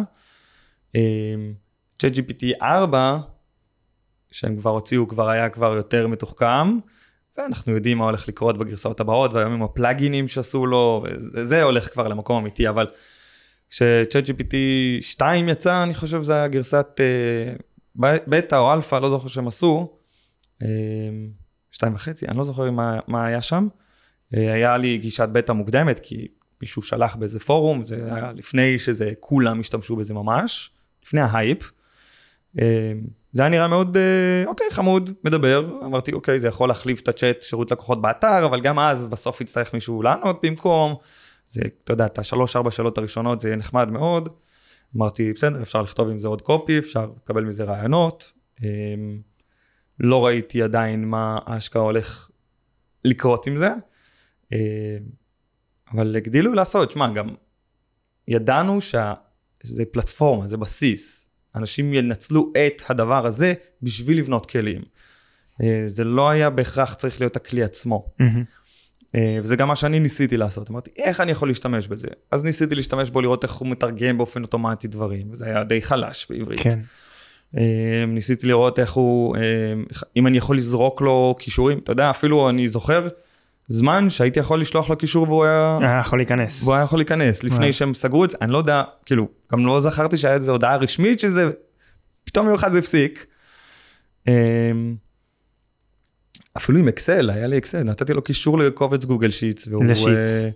ChatGPT 2.02 2.44
4, 2.62 3.18
שהם 4.30 4.56
כבר 4.56 4.70
הוציאו, 4.70 5.08
כבר 5.08 5.28
היה 5.28 5.48
כבר 5.48 5.74
יותר 5.76 6.06
מתוחכם, 6.06 6.78
ואנחנו 7.36 7.72
יודעים 7.72 7.98
מה 7.98 8.04
הולך 8.04 8.28
לקרות 8.28 8.58
בגרסאות 8.58 9.00
הבאות, 9.00 9.32
והיום 9.32 9.52
עם 9.52 9.62
הפלאגינים 9.62 10.28
שעשו 10.28 10.66
לו, 10.66 11.04
וזה 11.34 11.62
הולך 11.62 11.92
כבר 11.92 12.08
למקום 12.08 12.36
אמיתי, 12.36 12.68
אבל 12.68 12.86
כש-ChatGPT 13.70 14.54
2 15.00 15.48
יצא, 15.48 15.82
אני 15.82 15.94
חושב 15.94 16.22
זה 16.22 16.34
היה 16.34 16.48
גרסת 16.48 17.00
uh, 17.00 18.02
בטא 18.26 18.56
או 18.56 18.72
אלפא, 18.72 18.96
לא 18.96 19.10
זוכר 19.10 19.28
שהם 19.28 19.46
עשו, 19.46 19.96
uh, 20.62 20.64
שתיים 21.70 21.94
וחצי, 21.94 22.26
אני 22.28 22.36
לא 22.36 22.44
זוכר 22.44 22.70
מה, 22.70 23.00
מה 23.08 23.26
היה 23.26 23.42
שם. 23.42 23.68
Uh, 24.34 24.38
היה 24.38 24.78
לי 24.78 24.98
גישת 24.98 25.28
בטא 25.32 25.52
מוקדמת, 25.52 26.00
כי 26.02 26.28
מישהו 26.62 26.82
שלח 26.82 27.16
באיזה 27.16 27.40
פורום, 27.40 27.84
זה 27.84 28.14
היה 28.14 28.32
לפני 28.32 28.78
שזה, 28.78 29.12
כולם 29.20 29.60
השתמשו 29.60 29.96
בזה 29.96 30.14
ממש. 30.14 30.70
לפני 31.04 31.20
ההייפ. 31.20 31.70
אה, 32.60 32.92
זה 33.32 33.42
היה 33.42 33.48
נראה 33.48 33.68
מאוד, 33.68 33.96
אה, 33.96 34.44
אוקיי, 34.46 34.66
חמוד, 34.70 35.10
מדבר, 35.24 35.70
אמרתי, 35.84 36.12
אוקיי, 36.12 36.40
זה 36.40 36.48
יכול 36.48 36.68
להחליף 36.68 37.00
את 37.00 37.08
הצ'אט 37.08 37.42
שירות 37.42 37.70
לקוחות 37.70 38.02
באתר, 38.02 38.46
אבל 38.46 38.60
גם 38.60 38.78
אז 38.78 39.08
בסוף 39.08 39.40
יצטרך 39.40 39.74
מישהו 39.74 40.02
לענות 40.02 40.40
במקום. 40.42 40.94
זה, 41.46 41.62
אתה 41.84 41.92
יודע, 41.92 42.06
את 42.06 42.18
השלוש-ארבע 42.18 42.70
שאלות 42.70 42.98
הראשונות, 42.98 43.40
זה 43.40 43.48
יהיה 43.48 43.56
נחמד 43.56 43.90
מאוד. 43.90 44.28
אמרתי, 44.96 45.32
בסדר, 45.32 45.62
אפשר 45.62 45.82
לכתוב 45.82 46.08
עם 46.08 46.18
זה 46.18 46.28
עוד 46.28 46.42
קופי, 46.42 46.78
אפשר 46.78 47.10
לקבל 47.16 47.44
מזה 47.44 47.64
רעיונות. 47.64 48.32
אה, 48.62 48.68
לא 50.00 50.26
ראיתי 50.26 50.62
עדיין 50.62 51.04
מה 51.04 51.38
ההשקעה 51.46 51.82
הולך 51.82 52.30
לקרות 53.04 53.46
עם 53.46 53.56
זה, 53.56 53.70
אבל 55.92 56.16
הגדילו 56.16 56.52
לעשות, 56.52 56.90
שמע, 56.90 57.12
גם 57.12 57.28
ידענו 58.28 58.80
שה... 58.80 59.14
זה 59.62 59.84
פלטפורמה, 59.92 60.48
זה 60.48 60.56
בסיס. 60.56 61.28
אנשים 61.54 61.94
ינצלו 61.94 62.52
את 62.66 62.82
הדבר 62.90 63.26
הזה 63.26 63.54
בשביל 63.82 64.18
לבנות 64.18 64.46
כלים. 64.46 64.82
אה, 65.62 65.82
זה 65.86 66.04
לא 66.04 66.30
היה 66.30 66.50
בהכרח 66.50 66.94
צריך 66.94 67.20
להיות 67.20 67.36
הכלי 67.36 67.62
עצמו. 67.62 68.12
Mm-hmm. 68.20 69.16
וזה 69.42 69.56
גם 69.56 69.68
מה 69.68 69.76
שאני 69.76 70.00
ניסיתי 70.00 70.36
לעשות. 70.36 70.70
אמרתי, 70.70 70.90
איך 70.96 71.20
אני 71.20 71.32
יכול 71.32 71.48
להשתמש 71.48 71.86
בזה? 71.86 72.08
אז 72.30 72.44
ניסיתי 72.44 72.74
להשתמש 72.74 73.10
בו, 73.10 73.20
לראות 73.20 73.44
איך 73.44 73.52
הוא 73.52 73.68
מתרגם 73.68 74.18
באופן 74.18 74.42
אוטומטי 74.42 74.88
דברים, 74.88 75.28
וזה 75.30 75.46
היה 75.46 75.64
די 75.64 75.82
חלש 75.82 76.26
בעברית. 76.30 76.60
כן. 76.60 76.80
אה, 77.58 78.04
ניסיתי 78.06 78.46
לראות 78.46 78.78
איך 78.78 78.92
הוא, 78.92 79.36
אם 80.16 80.26
אני 80.26 80.38
יכול 80.38 80.56
לזרוק 80.56 81.00
לו 81.00 81.34
כישורים, 81.38 81.78
אתה 81.78 81.92
יודע, 81.92 82.10
אפילו 82.10 82.50
אני 82.50 82.68
זוכר, 82.68 83.08
זמן 83.68 84.10
שהייתי 84.10 84.40
יכול 84.40 84.60
לשלוח 84.60 84.90
לו 84.90 84.96
קישור 84.96 85.28
והוא 85.28 85.44
היה... 85.44 85.76
היה 85.80 85.98
יכול 85.98 86.18
להיכנס. 86.18 86.62
והוא 86.62 86.74
היה 86.74 86.82
יכול 86.82 86.98
להיכנס, 86.98 87.44
לפני 87.44 87.72
שהם 87.72 87.94
סגרו 87.94 88.24
את 88.24 88.30
זה, 88.30 88.36
אני 88.40 88.52
לא 88.52 88.58
יודע, 88.58 88.82
כאילו, 89.06 89.28
גם 89.52 89.66
לא 89.66 89.80
זכרתי 89.80 90.18
שהיה 90.18 90.34
איזו 90.34 90.52
הודעה 90.52 90.76
רשמית 90.76 91.20
שזה, 91.20 91.50
פתאום 92.24 92.46
יום 92.46 92.54
אחד 92.54 92.72
זה 92.72 92.78
הפסיק. 92.78 93.26
אמ, 94.28 94.94
אפילו 96.56 96.78
עם 96.78 96.88
אקסל, 96.88 97.30
היה 97.30 97.46
לי 97.46 97.58
אקסל, 97.58 97.82
נתתי 97.82 98.14
לו 98.14 98.22
קישור 98.22 98.58
לקובץ 98.58 99.04
גוגל 99.04 99.30
שיטס. 99.30 99.68
לשיטס. 99.88 100.08
אה, 100.08 100.50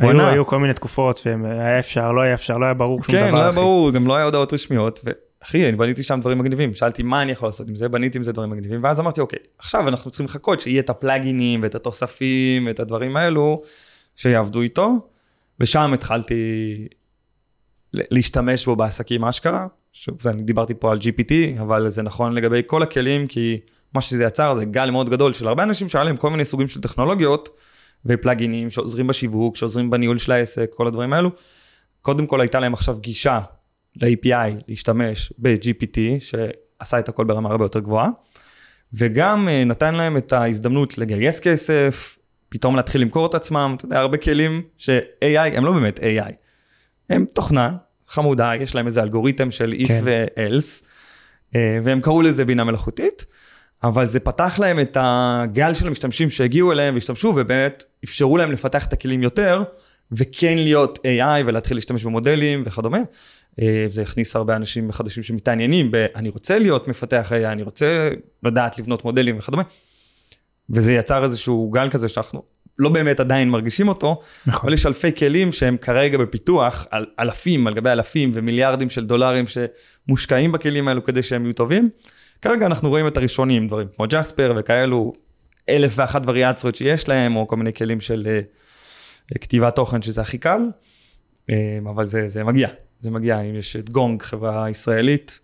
היו, 0.00 0.26
היו 0.26 0.46
כל 0.46 0.58
מיני 0.58 0.74
תקופות 0.74 1.22
והיה 1.26 1.78
אפשר, 1.78 2.12
לא 2.12 2.20
היה 2.20 2.34
אפשר, 2.34 2.58
לא 2.58 2.64
היה 2.64 2.74
ברור 2.74 3.04
שום 3.04 3.14
כן, 3.14 3.20
דבר. 3.20 3.30
כן, 3.30 3.34
לא 3.34 3.42
היה. 3.42 3.50
ברור, 3.50 3.90
גם 3.90 4.06
לא 4.06 4.16
היה 4.16 4.24
הודעות 4.24 4.52
רשמיות. 4.52 5.00
אחי, 5.44 5.68
אני 5.68 5.76
בניתי 5.76 6.02
שם 6.02 6.20
דברים 6.20 6.38
מגניבים, 6.38 6.74
שאלתי 6.74 7.02
מה 7.02 7.22
אני 7.22 7.32
יכול 7.32 7.48
לעשות 7.48 7.68
עם 7.68 7.74
זה, 7.74 7.88
בניתי 7.88 8.18
עם 8.18 8.24
זה 8.24 8.32
דברים 8.32 8.50
מגניבים, 8.50 8.84
ואז 8.84 9.00
אמרתי, 9.00 9.20
אוקיי, 9.20 9.38
עכשיו 9.58 9.88
אנחנו 9.88 10.10
צריכים 10.10 10.26
לחכות 10.26 10.60
שיהיה 10.60 10.80
את 10.80 10.90
הפלאגינים 10.90 11.62
ואת 11.62 11.74
התוספים 11.74 12.66
ואת 12.66 12.80
הדברים 12.80 13.16
האלו, 13.16 13.62
שיעבדו 14.16 14.60
איתו, 14.60 15.08
ושם 15.60 15.92
התחלתי 15.92 16.88
להשתמש 17.94 18.66
בו 18.66 18.76
בעסקים 18.76 19.24
אשכרה, 19.24 19.66
שוב, 19.92 20.18
ואני 20.22 20.42
דיברתי 20.42 20.74
פה 20.74 20.92
על 20.92 20.98
GPT, 20.98 21.60
אבל 21.60 21.90
זה 21.90 22.02
נכון 22.02 22.32
לגבי 22.32 22.62
כל 22.66 22.82
הכלים, 22.82 23.26
כי 23.26 23.60
מה 23.94 24.00
שזה 24.00 24.24
יצר 24.24 24.54
זה 24.54 24.64
גל 24.64 24.90
מאוד 24.90 25.10
גדול 25.10 25.32
של 25.32 25.48
הרבה 25.48 25.62
אנשים 25.62 25.88
שהיה 25.88 26.04
להם 26.04 26.16
כל 26.16 26.30
מיני 26.30 26.44
סוגים 26.44 26.68
של 26.68 26.80
טכנולוגיות, 26.80 27.48
ופלאגינים 28.06 28.70
שעוזרים 28.70 29.06
בשיווק, 29.06 29.56
שעוזרים 29.56 29.90
בניהול 29.90 30.18
של 30.18 30.32
העסק, 30.32 30.70
כל 30.74 30.86
הדברים 30.86 31.12
האלו. 31.12 31.30
קודם 32.02 32.26
כל 32.26 32.40
הייתה 32.40 32.60
להם 32.60 32.74
עכשיו 32.74 32.96
גישה 33.00 33.40
ל-API 33.96 34.62
להשתמש 34.68 35.32
ב-GPT, 35.38 35.98
שעשה 36.18 36.98
את 36.98 37.08
הכל 37.08 37.24
ברמה 37.24 37.50
הרבה 37.50 37.64
יותר 37.64 37.78
גבוהה, 37.78 38.08
וגם 38.94 39.48
אה, 39.48 39.64
נתן 39.64 39.94
להם 39.94 40.16
את 40.16 40.32
ההזדמנות 40.32 40.98
לגייס 40.98 41.40
כסף, 41.40 42.18
פתאום 42.48 42.76
להתחיל 42.76 43.00
למכור 43.00 43.26
את 43.26 43.34
עצמם, 43.34 43.74
אתה 43.76 43.84
יודע, 43.84 43.98
הרבה 43.98 44.16
כלים 44.16 44.62
ש-AI 44.78 45.56
הם 45.56 45.64
לא 45.64 45.72
באמת 45.72 45.98
AI, 45.98 46.32
הם 47.10 47.24
תוכנה 47.34 47.76
חמודה, 48.08 48.52
יש 48.60 48.74
להם 48.74 48.86
איזה 48.86 49.02
אלגוריתם 49.02 49.50
של 49.50 49.74
if 49.78 49.88
כן. 49.88 50.00
ו-else, 50.04 50.84
אה, 51.54 51.78
והם 51.82 52.00
קראו 52.00 52.22
לזה 52.22 52.44
בינה 52.44 52.64
מלאכותית, 52.64 53.26
אבל 53.84 54.06
זה 54.06 54.20
פתח 54.20 54.58
להם 54.58 54.80
את 54.80 54.96
הגל 55.00 55.74
של 55.74 55.86
המשתמשים 55.86 56.30
שהגיעו 56.30 56.72
אליהם 56.72 56.94
והשתמשו, 56.94 57.32
ובאמת 57.36 57.84
אפשרו 58.04 58.36
להם 58.36 58.52
לפתח 58.52 58.86
את 58.86 58.92
הכלים 58.92 59.22
יותר, 59.22 59.62
וכן 60.12 60.54
להיות 60.56 60.98
AI 60.98 61.44
ולהתחיל 61.46 61.76
להשתמש 61.76 62.04
במודלים 62.04 62.62
וכדומה. 62.66 62.98
אה, 63.60 63.84
זה 63.88 64.02
הכניס 64.02 64.36
הרבה 64.36 64.56
אנשים 64.56 64.92
חדשים 64.92 65.22
שמתעניינים 65.22 65.90
ב, 65.90 66.06
אני 66.16 66.28
רוצה 66.28 66.58
להיות 66.58 66.88
מפתח 66.88 67.32
AI, 67.32 67.46
אני 67.46 67.62
רוצה 67.62 68.10
לדעת 68.42 68.78
לבנות 68.78 69.04
מודלים 69.04 69.38
וכדומה. 69.38 69.62
וזה 70.70 70.94
יצר 70.94 71.24
איזשהו 71.24 71.70
גל 71.70 71.90
כזה 71.90 72.08
שאנחנו 72.08 72.42
לא 72.78 72.88
באמת 72.88 73.20
עדיין 73.20 73.48
מרגישים 73.48 73.88
אותו, 73.88 74.20
נכון. 74.46 74.60
אבל 74.62 74.74
יש 74.74 74.86
אלפי 74.86 75.12
כלים 75.12 75.52
שהם 75.52 75.76
כרגע 75.76 76.18
בפיתוח, 76.18 76.86
על, 76.90 77.06
אלפים 77.20 77.66
על 77.66 77.74
גבי 77.74 77.90
אלפים 77.90 78.32
ומיליארדים 78.34 78.90
של 78.90 79.06
דולרים 79.06 79.44
שמושקעים 79.46 80.52
בכלים 80.52 80.88
האלו 80.88 81.04
כדי 81.04 81.22
שהם 81.22 81.44
יהיו 81.44 81.54
טובים. 81.54 81.90
כרגע 82.42 82.66
אנחנו 82.66 82.88
רואים 82.88 83.06
את 83.06 83.16
הראשונים, 83.16 83.66
דברים 83.66 83.88
כמו 83.96 84.06
ג'ספר 84.08 84.54
וכאלו, 84.56 85.12
אלף 85.68 85.92
ואחת 85.96 86.22
וריאציות 86.26 86.76
שיש 86.76 87.08
להם, 87.08 87.36
או 87.36 87.46
כל 87.46 87.56
מיני 87.56 87.74
כלים 87.74 88.00
של 88.00 88.28
uh, 89.34 89.38
כתיבת 89.38 89.76
תוכן 89.76 90.02
שזה 90.02 90.20
הכי 90.20 90.38
קל, 90.38 90.60
um, 91.50 91.52
אבל 91.90 92.04
זה, 92.04 92.26
זה 92.26 92.44
מגיע, 92.44 92.68
זה 93.02 93.10
מגיע, 93.10 93.40
אם 93.40 93.54
יש 93.54 93.76
את 93.76 93.90
גונג, 93.90 94.22
חברה 94.22 94.70
ישראלית, 94.70 95.40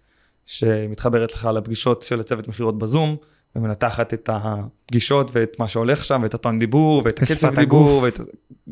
שמתחברת 0.47 1.33
לך 1.33 1.49
לפגישות 1.55 2.03
של 2.03 2.21
הצוות 2.21 2.49
מכירות 2.49 2.79
בזום, 2.79 3.17
ומנתחת 3.57 4.15
את 4.15 4.31
הפגישות 4.33 5.31
ואת 5.35 5.57
מה 5.59 5.69
שהולך 5.69 6.05
שם, 6.05 6.21
ואת 6.23 6.35
הטון 6.35 6.59
דיבור, 6.59 7.03
ואת 7.05 7.23
הקצב 7.23 7.55
דיבור, 7.55 8.03
ואת... 8.03 8.21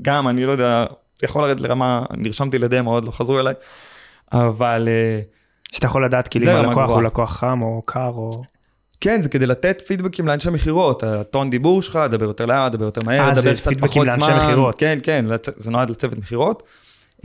גם, 0.02 0.28
אני 0.28 0.44
לא 0.44 0.52
יודע, 0.52 0.84
יכול 1.22 1.42
לרדת 1.42 1.60
לרמה, 1.60 2.04
נרשמתי 2.16 2.58
לדמו, 2.58 2.94
עוד 2.94 3.04
לא 3.04 3.10
חזרו 3.10 3.40
אליי, 3.40 3.54
אבל... 4.32 4.88
שאתה 5.72 5.86
יכול 5.86 6.04
לדעת 6.04 6.28
כאילו 6.28 6.52
אם 6.52 6.56
הלקוח 6.56 6.90
הוא 6.90 7.02
לקוח 7.02 7.38
חם 7.38 7.62
או 7.62 7.82
קר 7.84 8.12
או... 8.14 8.42
כן, 9.00 9.20
זה 9.20 9.28
כדי 9.28 9.46
לתת 9.46 9.82
פידבקים 9.86 10.28
לאנשי 10.28 10.50
מכירות, 10.50 11.02
הטון 11.02 11.50
דיבור 11.50 11.82
שלך, 11.82 11.98
דבר 12.10 12.24
יותר 12.24 12.46
לאט, 12.46 12.72
דבר 12.72 12.84
יותר 12.84 13.00
מהר, 13.06 13.32
דבר 13.34 13.54
קצת 13.54 13.80
פחות 13.80 14.06
זמן. 14.14 14.38
מכירות. 14.44 14.78
כן, 14.78 14.98
כן, 15.02 15.24
זה 15.56 15.70
נועד 15.70 15.90
לצוות 15.90 16.18
מכירות. 16.18 16.62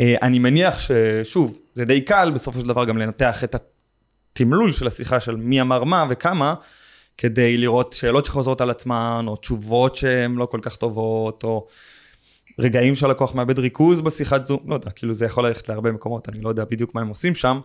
אני 0.01 0.39
מניח 0.39 0.79
ששוב, 0.79 1.59
זה 1.73 1.85
די 1.85 2.01
קל 2.01 2.31
בסופו 2.35 2.59
של 2.59 2.67
דבר 2.67 2.85
גם 2.85 2.97
לנתח 2.97 3.43
את 3.43 3.55
התמלול 3.55 4.71
של 4.71 4.87
השיחה 4.87 5.19
של 5.19 5.35
מי 5.35 5.61
אמר 5.61 5.83
מה 5.83 6.05
וכמה, 6.09 6.53
כדי 7.17 7.57
לראות 7.57 7.93
שאלות 7.93 8.25
שחוזרות 8.25 8.61
על 8.61 8.69
עצמן, 8.69 9.25
או 9.27 9.35
תשובות 9.35 9.95
שהן 9.95 10.35
לא 10.35 10.45
כל 10.45 10.59
כך 10.61 10.75
טובות, 10.75 11.43
או 11.43 11.67
רגעים 12.59 12.95
שהלקוח 12.95 13.35
מאבד 13.35 13.59
ריכוז 13.59 14.01
בשיחת 14.01 14.45
זום, 14.45 14.59
לא 14.67 14.75
יודע, 14.75 14.91
כאילו 14.91 15.13
זה 15.13 15.25
יכול 15.25 15.47
ללכת 15.47 15.69
להרבה 15.69 15.91
מקומות, 15.91 16.29
אני 16.29 16.41
לא 16.41 16.49
יודע 16.49 16.65
בדיוק 16.65 16.95
מה 16.95 17.01
הם 17.01 17.07
עושים 17.07 17.35
שם, 17.35 17.59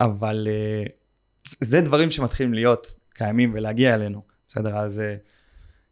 אבל 0.00 0.48
uh, 0.50 1.50
זה 1.60 1.80
דברים 1.80 2.10
שמתחילים 2.10 2.54
להיות 2.54 2.94
קיימים 3.14 3.50
ולהגיע 3.54 3.94
אלינו, 3.94 4.22
בסדר? 4.48 4.76
אז 4.76 5.02
uh, 5.02 5.28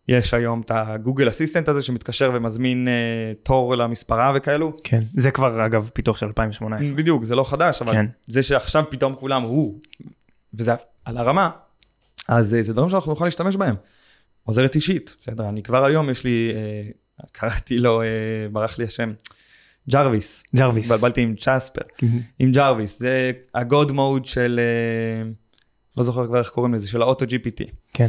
יש 0.09 0.35
היום 0.35 0.61
את 0.61 0.71
הגוגל 0.75 1.28
אסיסטנט 1.28 1.68
הזה 1.68 1.82
שמתקשר 1.82 2.30
ומזמין 2.35 2.88
uh, 2.88 3.44
תור 3.44 3.76
למספרה 3.76 4.32
וכאלו. 4.35 4.73
כן, 4.85 5.00
זה 5.16 5.30
כבר 5.30 5.66
אגב 5.66 5.90
פיתוח 5.92 6.16
של 6.16 6.26
2018. 6.26 6.97
בדיוק, 6.97 7.25
זה 7.25 7.37
לא 7.37 7.44
חדש, 7.44 7.82
אבל 7.82 7.92
כן. 7.92 8.06
זה 8.26 8.42
שעכשיו 8.42 8.85
פתאום 8.90 9.14
כולם, 9.14 9.42
הוא, 9.42 9.78
וזה 10.54 10.73
על 11.04 11.16
הרמה, 11.16 11.50
אז 12.28 12.56
זה 12.61 12.73
דברים 12.73 12.88
שאנחנו 12.88 13.12
נוכל 13.12 13.25
להשתמש 13.25 13.56
בהם. 13.56 13.75
עוזרת 14.44 14.75
אישית, 14.75 15.16
בסדר? 15.21 15.49
אני 15.49 15.62
כבר 15.62 15.85
היום, 15.85 16.11
יש 16.11 16.25
לי, 16.25 16.52
אה, 16.54 16.90
קראתי 17.32 17.78
לו, 17.78 18.02
אה, 18.02 18.06
ברח 18.52 18.78
לי 18.78 18.85
השם, 18.85 19.12
ג'רוויס. 19.90 20.44
ג'רוויס. 20.56 20.85
התבלבלתי 20.85 21.21
עם 21.21 21.35
ג'ספר. 21.37 21.83
עם 22.38 22.52
ג'רוויס, 22.52 22.99
זה 22.99 23.32
ה 23.54 23.64
God 23.64 23.92
mode 23.92 24.26
של, 24.26 24.61
אה, 24.61 25.30
לא 25.97 26.02
זוכר 26.02 26.26
כבר 26.26 26.38
איך 26.38 26.49
קוראים 26.49 26.75
לזה, 26.75 26.88
של 26.88 27.02
האוטו 27.02 27.25
GPT. 27.25 27.71
כן. 27.92 28.09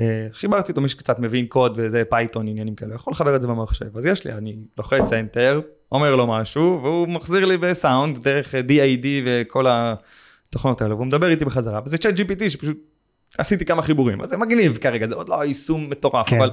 אה, 0.00 0.26
חיברתי 0.32 0.72
אותו, 0.72 0.80
מי 0.80 0.88
שקצת 0.88 1.18
מבין 1.18 1.46
קוד 1.46 1.72
וזה 1.76 2.02
פייתון, 2.10 2.48
עניינים 2.48 2.74
כאלה, 2.74 2.94
יכול 2.94 3.10
לחבר 3.10 3.36
את 3.36 3.42
זה 3.42 3.48
במחשב. 3.48 3.96
אז 3.96 4.06
יש 4.06 4.24
לי, 4.24 4.32
אני 4.32 4.56
לוחץ 4.78 5.12
אנטר, 5.12 5.60
אומר 5.92 6.14
לו 6.14 6.26
משהו, 6.26 6.80
והוא 6.82 7.08
מחזיר 7.08 7.44
לי 7.44 7.56
בסאונד, 7.56 8.22
דרך 8.22 8.54
DID 8.54 9.06
וכל 9.24 9.66
התוכנות 9.68 10.82
האלה, 10.82 10.94
והוא 10.94 11.06
מדבר 11.06 11.28
איתי 11.28 11.44
בחזרה. 11.44 11.80
וזה 11.86 11.98
ChatGPT 11.98 12.48
שפשוט 12.48 12.78
עשיתי 13.38 13.64
כמה 13.64 13.82
חיבורים, 13.82 14.20
אז 14.20 14.28
זה 14.28 14.36
מגניב 14.36 14.76
כרגע, 14.76 15.06
זה 15.06 15.14
עוד 15.14 15.28
לא 15.28 15.44
יישום 15.44 15.90
מטורף, 15.90 16.28
כן. 16.28 16.36
אבל 16.36 16.50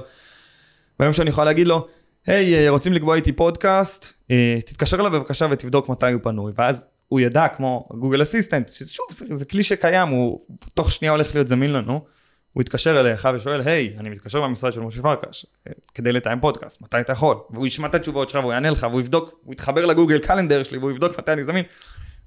ביום 1.00 1.12
שאני 1.12 1.30
יכול 1.30 1.44
להגיד 1.44 1.68
לו, 1.68 1.86
היי, 2.26 2.68
hey, 2.68 2.70
רוצים 2.70 2.92
לקבוע 2.92 3.16
איתי 3.16 3.32
פודקאסט, 3.32 4.12
אה, 4.30 4.58
תתקשר 4.66 5.00
אליו 5.00 5.10
בבקשה 5.10 5.46
ותבדוק 5.50 5.88
מתי 5.88 6.12
הוא 6.12 6.20
פנוי, 6.22 6.52
ואז 6.56 6.86
הוא 7.08 7.20
ידע, 7.20 7.48
כמו 7.48 7.88
גוגל 7.90 8.22
אסיסטנט, 8.22 8.68
ששוב, 8.68 9.06
זה, 9.10 9.26
זה 9.30 9.44
כלי 9.44 9.62
שקיים, 9.62 10.08
הוא 10.08 10.40
תוך 10.74 10.92
שנייה 10.92 11.12
הולך 11.12 11.34
להיות 11.34 11.48
זמין 11.48 11.72
לנו, 11.72 12.04
הוא 12.52 12.60
יתקשר 12.60 13.00
אליך 13.00 13.28
ושואל, 13.34 13.60
היי, 13.60 13.94
אני 13.98 14.10
מתקשר 14.10 14.40
מהמשרד 14.40 14.72
של 14.72 14.80
משה 14.80 15.02
פרקש, 15.02 15.46
אה, 15.66 15.72
כדי 15.94 16.12
לתאם 16.12 16.40
פודקאסט, 16.40 16.82
מתי 16.82 17.00
אתה 17.00 17.12
יכול? 17.12 17.36
והוא 17.50 17.66
ישמע 17.66 17.88
את 17.88 17.94
התשובות 17.94 18.30
שלך 18.30 18.40
והוא 18.40 18.52
יענה 18.52 18.70
לך, 18.70 18.86
והוא 18.90 19.00
יבדוק, 19.00 19.40
הוא 19.44 19.52
יתחבר 19.52 19.84
לגוגל 19.84 20.18
קלנדר 20.18 20.62
שלי, 20.62 20.78
והוא 20.78 20.90
יבדוק 20.90 21.18
מתי 21.18 21.32
אני 21.32 21.44
זמין. 21.44 21.64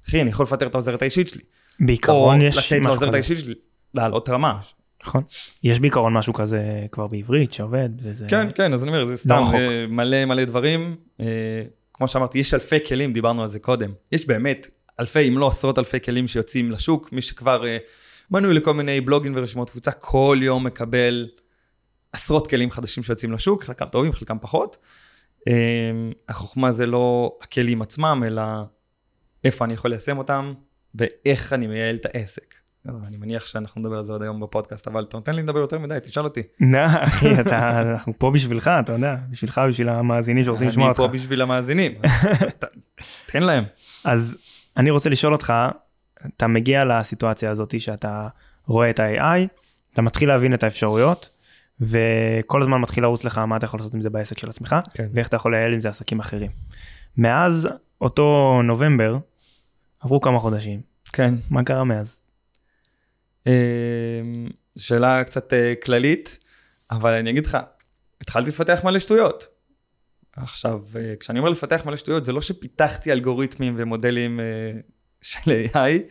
אחי, 0.08 0.20
אני 0.20 0.30
יכול 0.30 0.42
לפטר 0.42 0.66
את 0.66 0.74
העוזרת 0.74 1.02
האישית 1.02 1.28
שלי. 1.28 1.42
בעיקרון 1.80 2.42
יש 2.42 2.58
משהו 2.58 2.68
כזה. 2.68 2.76
או 2.76 2.80
לתת 2.80 2.86
לעוזרת 2.86 3.14
האישית 3.14 3.38
שלי 3.38 3.54
לעלות 3.94 4.28
רמה. 4.28 4.58
נכון. 5.04 5.22
יש 5.62 5.80
בעיקרון 5.80 6.12
משהו 6.12 6.32
כזה 6.32 6.86
כבר 6.92 7.06
בעברית 7.06 7.52
שעובד 7.52 7.88
וזה... 7.98 8.26
כן, 8.28 8.48
כן, 8.54 8.72
אז 8.72 8.82
אני 8.82 8.92
אומר, 8.92 9.04
זה 9.04 9.16
סתם 9.16 9.42
זה 9.50 9.86
מלא 9.88 10.24
מלא 10.24 10.44
דברים. 10.44 10.96
אה, 11.20 11.26
כמו 11.94 12.08
שאמרתי, 12.08 12.38
יש 12.38 12.54
אלפי 12.54 12.76
כלים, 12.86 13.12
דיברנו 13.12 13.42
על 13.42 13.48
זה 13.48 13.58
קודם. 13.58 13.90
יש 14.12 14.26
באמת 14.26 14.68
אלפי, 15.00 15.28
אם 15.28 15.38
לא 15.38 15.46
עשרות 15.46 15.78
אלפי 15.78 16.00
כלים 16.00 16.26
שיוצאים 16.26 16.70
לשוק. 16.70 17.12
מי 17.12 17.22
שכבר 17.22 17.66
אה, 17.66 17.76
מנוי 18.30 18.54
לכל 18.54 18.74
מיני 18.74 19.00
בלוגים 19.00 19.32
ורשימות 19.36 19.68
תפוצה, 19.68 19.90
כל 19.90 20.38
יום 20.42 20.64
מקבל 20.64 21.28
עשרות 22.12 22.46
כלים 22.46 22.70
חדשים 22.70 23.02
שיוצאים 23.02 23.32
לשוק, 23.32 23.64
חלקם 23.64 23.86
טובים, 23.86 24.12
חלקם 24.12 24.36
פחות. 24.40 24.76
אה, 25.48 25.52
החוכמה 26.28 26.72
זה 26.72 26.86
לא 26.86 27.36
הכלים 27.42 27.82
עצמם, 27.82 28.22
אלא 28.26 28.42
איפה 29.44 29.64
אני 29.64 29.74
יכול 29.74 29.90
ליישם 29.90 30.18
אותם 30.18 30.52
ואיך 30.94 31.52
אני 31.52 31.66
מייעל 31.66 31.96
את 31.96 32.06
העסק. 32.06 32.54
אני 33.08 33.16
מניח 33.16 33.46
שאנחנו 33.46 33.80
נדבר 33.80 33.96
על 33.96 34.04
זה 34.04 34.12
עוד 34.12 34.22
היום 34.22 34.40
בפודקאסט, 34.40 34.88
אבל 34.88 35.04
אתה 35.08 35.16
נותן 35.16 35.32
לי 35.34 35.42
לדבר 35.42 35.58
יותר 35.58 35.78
מדי, 35.78 35.98
תשאל 36.02 36.24
אותי. 36.24 36.42
נה, 36.60 37.04
אחי, 37.04 37.26
אנחנו 37.52 38.12
פה 38.18 38.30
בשבילך, 38.30 38.70
אתה 38.80 38.92
יודע, 38.92 39.16
בשבילך, 39.30 39.60
בשביל 39.68 39.88
המאזינים 39.88 40.44
שרוצים 40.44 40.68
לשמוע 40.68 40.88
אותך. 40.88 41.00
אני 41.00 41.08
פה 41.08 41.12
בשביל 41.12 41.42
המאזינים, 41.42 41.92
תן 43.26 43.42
להם. 43.42 43.64
אז 44.04 44.36
אני 44.76 44.90
רוצה 44.90 45.10
לשאול 45.10 45.32
אותך, 45.32 45.52
אתה 46.26 46.46
מגיע 46.46 46.84
לסיטואציה 46.84 47.50
הזאת 47.50 47.80
שאתה 47.80 48.28
רואה 48.66 48.90
את 48.90 49.00
ה-AI, 49.00 49.48
אתה 49.92 50.02
מתחיל 50.02 50.28
להבין 50.28 50.54
את 50.54 50.62
האפשרויות, 50.62 51.30
וכל 51.80 52.62
הזמן 52.62 52.80
מתחיל 52.80 53.04
לרוץ 53.04 53.24
לך 53.24 53.38
מה 53.38 53.56
אתה 53.56 53.64
יכול 53.64 53.80
לעשות 53.80 53.94
עם 53.94 54.00
זה 54.00 54.10
בעסק 54.10 54.38
של 54.38 54.48
עצמך, 54.48 54.76
כן. 54.94 55.08
ואיך 55.12 55.28
אתה 55.28 55.36
יכול 55.36 55.54
לייעל 55.54 55.72
עם 55.72 55.80
זה 55.80 55.88
עסקים 55.88 56.20
אחרים. 56.20 56.50
מאז 57.16 57.68
אותו 58.00 58.60
נובמבר, 58.64 59.18
עברו 60.00 60.20
כמה 60.20 60.38
חודשים. 60.38 60.80
כן. 61.12 61.34
מה 61.50 61.64
קרה 61.64 61.84
מאז? 61.84 62.18
אמ, 63.46 63.52
שאלה 64.78 65.24
קצת 65.24 65.52
אה, 65.52 65.74
כללית, 65.84 66.38
אבל 66.90 67.12
אני 67.12 67.30
אגיד 67.30 67.46
לך, 67.46 67.58
התחלתי 68.20 68.48
לפתח 68.48 68.80
מלא 68.84 68.98
שטויות. 68.98 69.46
עכשיו, 70.36 70.82
אה, 70.96 71.14
כשאני 71.20 71.38
אומר 71.38 71.50
לפתח 71.50 71.86
מלא 71.86 71.96
שטויות, 71.96 72.24
זה 72.24 72.32
לא 72.32 72.40
שפיתחתי 72.40 73.12
אלגוריתמים 73.12 73.74
ומודלים 73.76 74.40
אה, 74.40 74.44
של 75.26 75.64
AI, 75.74 76.02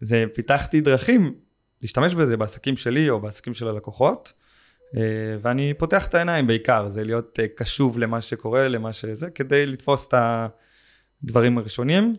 זה 0.00 0.24
פיתחתי 0.34 0.80
דרכים 0.80 1.34
להשתמש 1.82 2.14
בזה 2.14 2.36
בעסקים 2.36 2.76
שלי 2.76 3.10
או 3.10 3.20
בעסקים 3.20 3.54
של 3.54 3.68
הלקוחות, 3.68 4.32
ואני 5.42 5.74
פותח 5.78 6.06
את 6.06 6.14
העיניים 6.14 6.46
בעיקר, 6.46 6.88
זה 6.88 7.04
להיות 7.04 7.38
קשוב 7.56 7.98
למה 7.98 8.20
שקורה, 8.20 8.68
למה 8.68 8.92
שזה, 8.92 9.30
כדי 9.30 9.66
לתפוס 9.66 10.08
את 10.08 10.14
הדברים 11.22 11.58
הראשונים. 11.58 12.16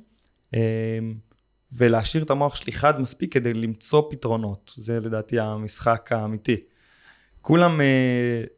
ולהשאיר 1.77 2.23
את 2.23 2.29
המוח 2.29 2.55
שלי 2.55 2.71
חד 2.71 3.01
מספיק 3.01 3.33
כדי 3.33 3.53
למצוא 3.53 4.11
פתרונות. 4.11 4.73
זה 4.75 4.99
לדעתי 4.99 5.39
המשחק 5.39 6.09
האמיתי. 6.11 6.57
כולם 7.41 7.81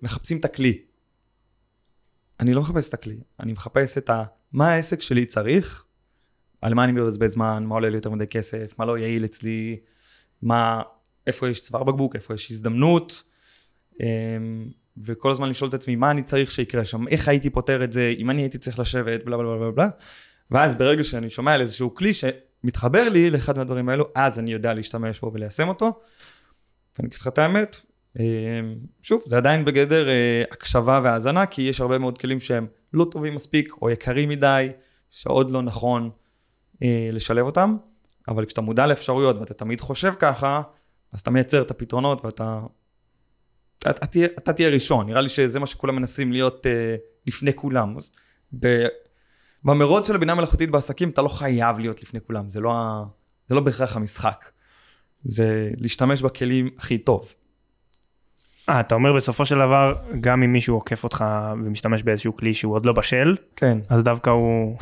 מחפשים 0.01 0.37
את 0.37 0.45
הכלי. 0.45 0.81
אני 2.39 2.53
לא 2.53 2.61
מחפש 2.61 2.89
את 2.89 2.93
הכלי, 2.93 3.17
אני 3.39 3.51
מחפש 3.51 3.97
את 3.97 4.09
ה... 4.09 4.23
מה 4.51 4.69
העסק 4.69 5.01
שלי 5.01 5.25
צריך, 5.25 5.85
על 6.61 6.73
מה 6.73 6.83
אני 6.83 6.91
מבזבז 6.91 7.31
זמן, 7.31 7.63
מה 7.67 7.75
עולה 7.75 7.89
לי 7.89 7.95
יותר 7.95 8.09
מדי 8.09 8.27
כסף, 8.27 8.73
מה 8.79 8.85
לא 8.85 8.97
יעיל 8.97 9.25
אצלי, 9.25 9.79
מה, 10.41 10.81
איפה 11.27 11.49
יש 11.49 11.61
צוואר 11.61 11.83
בקבוק, 11.83 12.15
איפה 12.15 12.33
יש 12.33 12.51
הזדמנות, 12.51 13.23
um, 13.93 13.97
וכל 15.03 15.31
הזמן 15.31 15.49
לשאול 15.49 15.69
את 15.69 15.73
עצמי 15.73 15.95
מה 15.95 16.11
אני 16.11 16.23
צריך 16.23 16.51
שיקרה 16.51 16.85
שם, 16.85 17.07
איך 17.07 17.27
הייתי 17.27 17.49
פותר 17.49 17.83
את 17.83 17.93
זה, 17.93 18.13
אם 18.17 18.29
אני 18.29 18.41
הייתי 18.41 18.57
צריך 18.57 18.79
לשבת, 18.79 19.25
בלה 19.25 19.37
בלה 19.37 19.57
בלה 19.57 19.71
בלה, 19.71 19.89
ואז 20.51 20.75
ברגע 20.75 21.03
שאני 21.03 21.29
שומע 21.29 21.53
על 21.53 21.61
איזשהו 21.61 21.93
כלי 21.93 22.13
ש... 22.13 22.23
מתחבר 22.63 23.09
לי 23.09 23.29
לאחד 23.29 23.57
מהדברים 23.57 23.89
האלו, 23.89 24.05
אז 24.15 24.39
אני 24.39 24.51
יודע 24.51 24.73
להשתמש 24.73 25.19
בו 25.19 25.31
וליישם 25.33 25.67
אותו. 25.67 25.85
ואני 26.97 27.07
אגיד 27.07 27.19
לך 27.19 27.27
את 27.27 27.37
האמת, 27.37 27.81
אה, 28.19 28.23
שוב, 29.01 29.23
זה 29.25 29.37
עדיין 29.37 29.65
בגדר 29.65 30.09
אה, 30.09 30.43
הקשבה 30.51 31.01
והאזנה, 31.03 31.45
כי 31.45 31.61
יש 31.61 31.81
הרבה 31.81 31.97
מאוד 31.97 32.17
כלים 32.17 32.39
שהם 32.39 32.67
לא 32.93 33.05
טובים 33.11 33.35
מספיק, 33.35 33.73
או 33.81 33.89
יקרים 33.89 34.29
מדי, 34.29 34.69
שעוד 35.09 35.51
לא 35.51 35.61
נכון 35.61 36.09
לשלב 37.11 37.45
אותם, 37.45 37.77
אבל 38.27 38.45
כשאתה 38.45 38.61
מודע 38.61 38.87
לאפשרויות 38.87 39.37
ואתה 39.37 39.53
תמיד 39.53 39.81
חושב 39.81 40.13
ככה, 40.19 40.61
אז 41.13 41.19
אתה 41.19 41.31
מייצר 41.31 41.61
את 41.61 41.71
הפתרונות 41.71 42.25
ואתה... 42.25 42.59
אתה, 43.79 43.89
אתה, 43.89 44.07
תהיה, 44.07 44.27
אתה 44.37 44.53
תהיה 44.53 44.69
ראשון, 44.69 45.05
נראה 45.05 45.21
לי 45.21 45.29
שזה 45.29 45.59
מה 45.59 45.65
שכולם 45.65 45.95
מנסים 45.95 46.31
להיות 46.31 46.65
לפני 47.27 47.53
כולם. 47.53 47.97
אז 47.97 48.11
ב, 48.59 48.85
במרוץ 49.63 50.07
של 50.07 50.15
הבינה 50.15 50.35
מלאכותית 50.35 50.71
בעסקים 50.71 51.09
אתה 51.09 51.21
לא 51.21 51.27
חייב 51.27 51.79
להיות 51.79 52.01
לפני 52.01 52.19
כולם, 52.27 52.49
זה 52.49 52.59
לא, 52.59 52.73
ה... 52.73 53.03
זה 53.47 53.55
לא 53.55 53.61
בהכרח 53.61 53.95
המשחק. 53.95 54.45
זה 55.23 55.71
להשתמש 55.77 56.21
בכלים 56.21 56.69
הכי 56.77 56.97
טוב. 56.97 57.33
אה, 58.69 58.79
אתה 58.79 58.95
אומר 58.95 59.13
בסופו 59.13 59.45
של 59.45 59.55
דבר, 59.55 59.95
גם 60.19 60.43
אם 60.43 60.53
מישהו 60.53 60.75
עוקף 60.75 61.03
אותך 61.03 61.25
ומשתמש 61.65 62.03
באיזשהו 62.03 62.35
כלי 62.35 62.53
שהוא 62.53 62.73
עוד 62.73 62.85
לא 62.85 62.93
בשל, 62.93 63.35
כן. 63.55 63.77
אז 63.89 64.03
דווקא 64.03 64.29
הוא, 64.29 64.77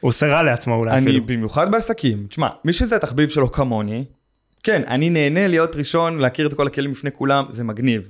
הוא 0.00 0.08
עושה 0.08 0.26
רע 0.26 0.42
לעצמו 0.42 0.74
אולי 0.74 0.90
אני, 0.90 1.00
אפילו. 1.00 1.24
אני 1.26 1.36
במיוחד 1.36 1.70
בעסקים, 1.70 2.26
תשמע, 2.26 2.48
מי 2.64 2.72
שזה 2.72 2.96
התחביב 2.96 3.28
שלו 3.28 3.52
כמוני, 3.52 4.04
כן, 4.62 4.82
אני 4.86 5.10
נהנה 5.10 5.48
להיות 5.48 5.76
ראשון, 5.76 6.18
להכיר 6.18 6.46
את 6.46 6.54
כל 6.54 6.66
הכלים 6.66 6.92
לפני 6.92 7.12
כולם, 7.12 7.44
זה 7.48 7.64
מגניב. 7.64 8.08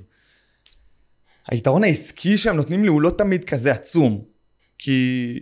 היתרון 1.47 1.83
העסקי 1.83 2.37
שהם 2.37 2.55
נותנים 2.55 2.81
לי 2.81 2.87
הוא 2.87 3.01
לא 3.01 3.09
תמיד 3.09 3.43
כזה 3.43 3.71
עצום, 3.71 4.21
כי 4.77 5.39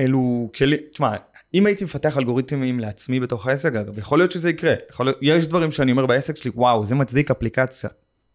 אלו 0.00 0.50
כלים, 0.54 0.78
תשמע, 0.92 1.16
אם 1.54 1.66
הייתי 1.66 1.84
מפתח 1.84 2.18
אלגוריתמים 2.18 2.80
לעצמי 2.80 3.20
בתוך 3.20 3.46
העסק, 3.46 3.74
אגב, 3.74 3.98
יכול 3.98 4.18
להיות 4.18 4.32
שזה 4.32 4.50
יקרה. 4.50 4.74
יכול 4.90 5.06
להיות, 5.06 5.18
יש 5.22 5.46
דברים 5.46 5.70
שאני 5.70 5.92
אומר 5.92 6.06
בעסק 6.06 6.36
שלי, 6.36 6.50
וואו, 6.54 6.84
זה 6.84 6.94
מצדיק 6.94 7.30
אפליקציה, 7.30 7.90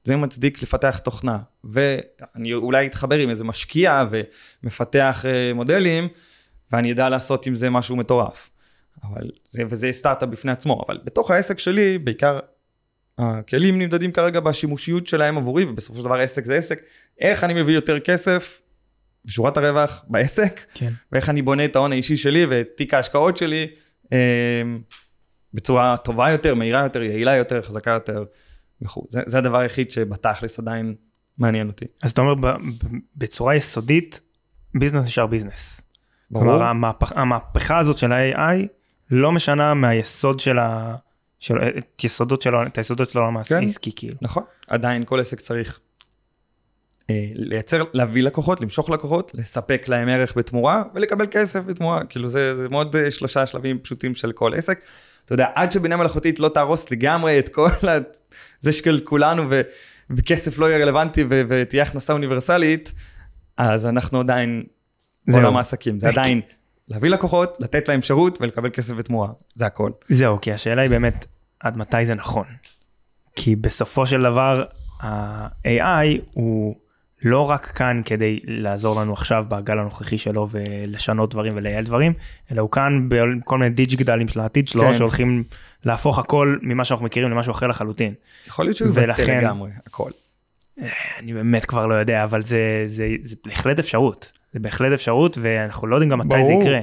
זה 0.09 0.15
מצדיק 0.15 0.61
לפתח 0.61 0.97
תוכנה, 0.97 1.39
ואני 1.63 2.53
אולי 2.53 2.87
אתחבר 2.87 3.19
עם 3.19 3.29
איזה 3.29 3.43
משקיע 3.43 4.03
ומפתח 4.63 5.25
uh, 5.25 5.55
מודלים, 5.55 6.07
ואני 6.71 6.91
אדע 6.91 7.09
לעשות 7.09 7.45
עם 7.45 7.55
זה 7.55 7.69
משהו 7.69 7.95
מטורף. 7.95 8.49
אבל 9.03 9.29
זה, 9.47 9.63
וזה 9.69 9.91
סטארט-אפ 9.91 10.29
בפני 10.29 10.51
עצמו, 10.51 10.85
אבל 10.87 10.99
בתוך 11.03 11.31
העסק 11.31 11.59
שלי, 11.59 11.97
בעיקר 11.97 12.39
הכלים 13.17 13.79
נמדדים 13.79 14.11
כרגע 14.11 14.39
בשימושיות 14.39 15.07
שלהם 15.07 15.37
עבורי, 15.37 15.65
ובסופו 15.65 15.99
של 15.99 16.05
דבר 16.05 16.15
עסק 16.15 16.45
זה 16.45 16.55
עסק. 16.55 16.81
איך 17.19 17.43
אני 17.43 17.61
מביא 17.61 17.75
יותר 17.75 17.99
כסף 17.99 18.61
בשורת 19.25 19.57
הרווח 19.57 20.05
בעסק, 20.07 20.65
כן. 20.73 20.91
ואיך 21.11 21.29
אני 21.29 21.41
בונה 21.41 21.65
את 21.65 21.75
ההון 21.75 21.91
האישי 21.91 22.17
שלי 22.17 22.45
ואת 22.45 22.67
תיק 22.77 22.93
ההשקעות 22.93 23.37
שלי 23.37 23.67
אה, 24.13 24.61
בצורה 25.53 25.97
טובה 25.97 26.29
יותר, 26.31 26.55
מהירה 26.55 26.83
יותר, 26.83 27.03
יעילה 27.03 27.35
יותר, 27.35 27.61
חזקה 27.61 27.91
יותר 27.91 28.23
וכו'. 28.81 29.05
זה, 29.09 29.21
זה 29.25 29.37
הדבר 29.37 29.57
היחיד 29.57 29.91
שבתכלס 29.91 30.59
עדיין 30.59 30.95
מעניין 31.37 31.67
אותי. 31.67 31.85
אז 32.01 32.11
אתה 32.11 32.21
אומר 32.21 32.57
בצורה 33.15 33.55
יסודית, 33.55 34.21
ביזנס 34.75 35.05
נשאר 35.05 35.25
ביזנס. 35.25 35.81
ברור. 36.31 36.45
כלומר 36.45 36.63
המהפך, 36.63 37.11
המהפכה 37.15 37.79
הזאת 37.79 37.97
של 37.97 38.11
ה-AI 38.11 38.67
לא 39.11 39.31
משנה 39.31 39.73
מהיסוד 39.73 40.39
של 40.39 40.59
ה... 40.59 40.95
של, 41.39 41.55
את 41.77 42.03
יסודות 42.03 42.41
של, 42.41 42.55
את 42.55 42.77
היסודות 42.77 43.09
של 43.09 43.19
העולם 43.19 43.43
כן. 43.43 43.55
העסקי 43.55 43.91
כאילו. 43.95 44.15
נכון, 44.21 44.43
עדיין 44.67 45.05
כל 45.05 45.19
עסק 45.19 45.39
צריך 45.39 45.79
אה, 47.09 47.25
לייצר, 47.33 47.83
להביא 47.93 48.23
לקוחות, 48.23 48.61
למשוך 48.61 48.89
לקוחות, 48.89 49.31
לספק 49.35 49.85
להם 49.87 50.09
ערך 50.09 50.37
בתמורה 50.37 50.83
ולקבל 50.93 51.25
כסף 51.31 51.59
בתמורה. 51.65 52.05
כאילו 52.05 52.27
זה, 52.27 52.55
זה 52.55 52.69
מאוד 52.69 52.95
אה, 52.95 53.11
שלושה 53.11 53.45
שלבים 53.45 53.79
פשוטים 53.79 54.15
של 54.15 54.31
כל 54.31 54.53
עסק. 54.53 54.79
אתה 55.29 55.33
יודע, 55.33 55.47
עד 55.55 55.71
שבינה 55.71 55.97
מלאכותית 55.97 56.39
לא 56.39 56.49
תהרוס 56.49 56.91
לגמרי 56.91 57.39
את 57.39 57.49
כל 57.49 57.67
ה... 57.67 57.97
זה 58.59 58.71
של 58.71 59.01
כולנו 59.03 59.43
ו... 59.49 59.61
וכסף 60.09 60.57
לא 60.57 60.65
יהיה 60.65 60.77
רלוונטי 60.77 61.23
ו... 61.29 61.41
ותהיה 61.49 61.83
הכנסה 61.83 62.13
אוניברסלית, 62.13 62.93
אז 63.57 63.85
אנחנו 63.85 64.19
עדיין 64.19 64.63
בעולם 65.27 65.57
העסקים. 65.57 65.99
זה 65.99 66.09
עדיין 66.19 66.41
להביא 66.87 67.09
לקוחות, 67.09 67.57
לתת 67.61 67.87
להם 67.87 68.01
שירות 68.01 68.41
ולקבל 68.41 68.69
כסף 68.69 68.93
בתמורה, 68.93 69.29
זה 69.53 69.65
הכל. 69.65 69.91
זהו, 70.09 70.41
כי 70.41 70.53
השאלה 70.53 70.81
היא 70.81 70.89
באמת, 70.89 71.25
עד 71.59 71.77
מתי 71.77 72.05
זה 72.05 72.15
נכון? 72.15 72.45
כי 73.35 73.55
בסופו 73.55 74.05
של 74.05 74.21
דבר, 74.21 74.63
ה-AI 75.01 76.19
הוא... 76.33 76.75
לא 77.23 77.49
רק 77.49 77.65
כאן 77.65 78.01
כדי 78.05 78.39
לעזור 78.43 79.01
לנו 79.01 79.13
עכשיו 79.13 79.45
בגל 79.49 79.79
הנוכחי 79.79 80.17
שלו 80.17 80.47
ולשנות 80.51 81.31
דברים 81.31 81.53
ולייעל 81.55 81.83
דברים, 81.83 82.13
אלא 82.51 82.61
הוא 82.61 82.71
כאן 82.71 83.09
בכל 83.09 83.57
מיני 83.57 83.69
דיג'יגדלים 83.75 84.27
של 84.27 84.39
העתיד 84.39 84.67
שלו, 84.67 84.81
כן. 84.81 84.93
שהולכים 84.93 85.43
להפוך 85.85 86.19
הכל 86.19 86.57
ממה 86.61 86.83
שאנחנו 86.85 87.05
מכירים 87.05 87.31
למשהו 87.31 87.51
אחר 87.51 87.67
לחלוטין. 87.67 88.13
יכול 88.47 88.65
להיות 88.65 88.77
שהוא 88.77 88.89
יבטל 88.89 89.37
לגמרי, 89.37 89.71
הכל. 89.87 90.11
אה, 90.81 90.89
אני 91.19 91.33
באמת 91.33 91.65
כבר 91.65 91.87
לא 91.87 91.93
יודע, 91.93 92.23
אבל 92.23 92.41
זה, 92.41 92.83
זה, 92.85 93.07
זה 93.23 93.35
בהחלט 93.45 93.79
אפשרות. 93.79 94.31
זה 94.53 94.59
בהחלט 94.59 94.93
אפשרות, 94.93 95.37
ואנחנו 95.41 95.87
לא 95.87 95.95
יודעים 95.95 96.09
גם 96.11 96.19
מתי 96.19 96.45
זה 96.45 96.51
יקרה. 96.51 96.79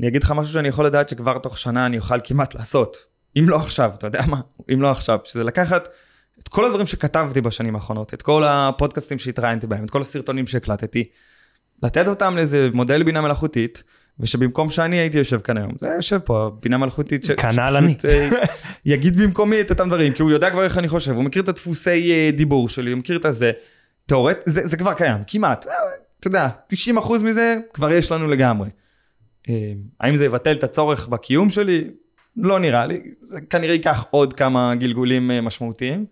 אני 0.00 0.08
אגיד 0.08 0.22
לך 0.22 0.30
משהו 0.30 0.52
שאני 0.52 0.68
יכול 0.68 0.86
לדעת 0.86 1.08
שכבר 1.08 1.38
תוך 1.38 1.58
שנה 1.58 1.86
אני 1.86 1.98
אוכל 1.98 2.20
כמעט 2.24 2.54
לעשות. 2.54 2.96
אם 3.38 3.48
לא 3.48 3.56
עכשיו, 3.56 3.92
אתה 3.98 4.06
יודע 4.06 4.20
מה? 4.28 4.40
אם 4.72 4.82
לא 4.82 4.90
עכשיו, 4.90 5.18
שזה 5.24 5.44
לקחת 5.44 5.88
את 6.42 6.48
כל 6.48 6.64
הדברים 6.64 6.86
שכתבתי 6.86 7.40
בשנים 7.40 7.74
האחרונות, 7.74 8.14
את 8.14 8.22
כל 8.22 8.44
הפודקאסטים 8.46 9.18
שהתראיינתי 9.18 9.66
בהם, 9.66 9.84
את 9.84 9.90
כל 9.90 10.00
הסרטונים 10.00 10.46
שהקלטתי, 10.46 11.04
לתת 11.82 12.08
אותם 12.08 12.36
לאיזה 12.36 12.68
מודל 12.72 13.02
בינה 13.02 13.20
מלאכותית, 13.20 13.82
ושבמקום 14.20 14.70
שאני 14.70 14.96
הייתי 14.96 15.18
יושב 15.18 15.40
כאן 15.40 15.56
היום, 15.56 15.72
זה 15.80 15.88
יושב 15.88 16.18
פה, 16.18 16.50
בינה 16.62 16.78
מלאכותית, 16.78 17.24
ש... 17.24 17.30
כנ"ל 17.30 17.76
אני. 17.76 17.94
אה, 18.04 18.28
יגיד 18.84 19.16
במקומי 19.16 19.60
את 19.60 19.70
אותם 19.70 19.88
דברים, 19.88 20.12
כי 20.12 20.22
הוא 20.22 20.30
יודע 20.30 20.50
כבר 20.50 20.64
איך 20.64 20.78
אני 20.78 20.88
חושב, 20.88 21.12
הוא 21.12 21.24
מכיר 21.24 21.42
את 21.42 21.48
הדפוסי 21.48 22.12
אה, 22.12 22.30
דיבור 22.30 22.68
שלי, 22.68 22.90
הוא 22.90 22.98
מכיר 22.98 23.16
את 23.16 23.24
הזה, 23.24 23.52
תאורט, 24.06 24.38
זה, 24.46 24.66
זה 24.66 24.76
כבר 24.76 24.94
קיים, 24.94 25.18
כמעט, 25.26 25.66
אה, 25.66 25.72
אתה 26.20 26.28
יודע, 26.28 26.48
90% 26.72 27.24
מזה 27.24 27.56
כבר 27.74 27.90
יש 27.92 28.12
לנו 28.12 28.28
לגמרי. 28.28 28.68
האם 30.00 30.16
זה 30.16 30.24
יבטל 30.24 30.52
את 30.52 30.64
הצורך 30.64 31.08
בקיום 31.08 31.50
שלי? 31.50 31.84
לא 32.36 32.58
נראה 32.58 32.86
לי, 32.86 33.00
זה 33.20 33.40
כנראה 33.40 33.74
ייקח 33.74 34.04
עוד 34.10 34.32
כמה 34.32 34.74
גלגולים 34.74 35.30
משמעותיים. 35.42 36.06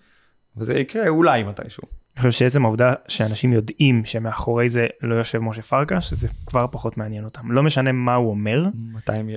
וזה 0.56 0.78
יקרה 0.78 1.08
אולי 1.08 1.42
מתישהו. 1.42 1.82
אני 2.16 2.22
חושב 2.22 2.38
שעצם 2.38 2.64
העובדה 2.64 2.94
שאנשים 3.08 3.52
יודעים 3.52 4.04
שמאחורי 4.04 4.68
זה 4.68 4.86
לא 5.02 5.14
יושב 5.14 5.38
משה 5.38 5.62
פרקש, 5.62 6.14
זה 6.14 6.28
כבר 6.46 6.66
פחות 6.70 6.96
מעניין 6.96 7.24
אותם. 7.24 7.52
לא 7.52 7.62
משנה 7.62 7.92
מה 7.92 8.14
הוא 8.14 8.30
אומר. 8.30 8.64
מתי 8.74 9.12
הם... 9.12 9.28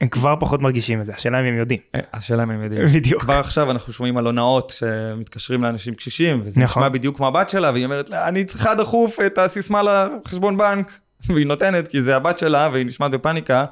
הם 0.00 0.08
כבר 0.08 0.34
פחות 0.40 0.60
מרגישים 0.60 1.00
את 1.00 1.06
זה, 1.06 1.14
השאלה 1.14 1.40
אם 1.40 1.44
הם 1.44 1.58
יודעים. 1.58 1.80
אה, 1.94 2.00
השאלה 2.12 2.42
אם 2.42 2.50
הם 2.50 2.62
יודעים. 2.62 2.86
בדיוק. 2.94 3.22
כבר 3.22 3.34
עכשיו 3.34 3.70
אנחנו 3.70 3.92
שומעים 3.92 4.16
על 4.16 4.26
הונאות 4.26 4.70
שמתקשרים 4.70 5.62
לאנשים 5.62 5.94
קשישים, 5.94 6.40
וזה 6.44 6.60
נכון. 6.60 6.82
נשמע 6.82 6.88
בדיוק 6.88 7.16
כמו 7.16 7.26
הבת 7.26 7.50
שלה, 7.50 7.70
והיא 7.70 7.84
אומרת 7.84 8.10
לה, 8.10 8.28
אני 8.28 8.44
צריכה 8.44 8.74
דחוף 8.74 9.20
את 9.26 9.38
הסיסמה 9.38 9.82
לחשבון 9.82 10.56
בנק, 10.56 10.98
והיא 11.34 11.46
נותנת, 11.46 11.88
כי 11.88 12.02
זה 12.02 12.16
הבת 12.16 12.38
שלה, 12.38 12.68
והיא 12.72 12.86
נשמעת 12.86 13.10
בפאניקה, 13.10 13.64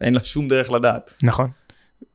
אין 0.00 0.14
לה 0.14 0.24
שום 0.24 0.48
דרך 0.48 0.70
לדעת. 0.70 1.14
נכון. 1.22 1.50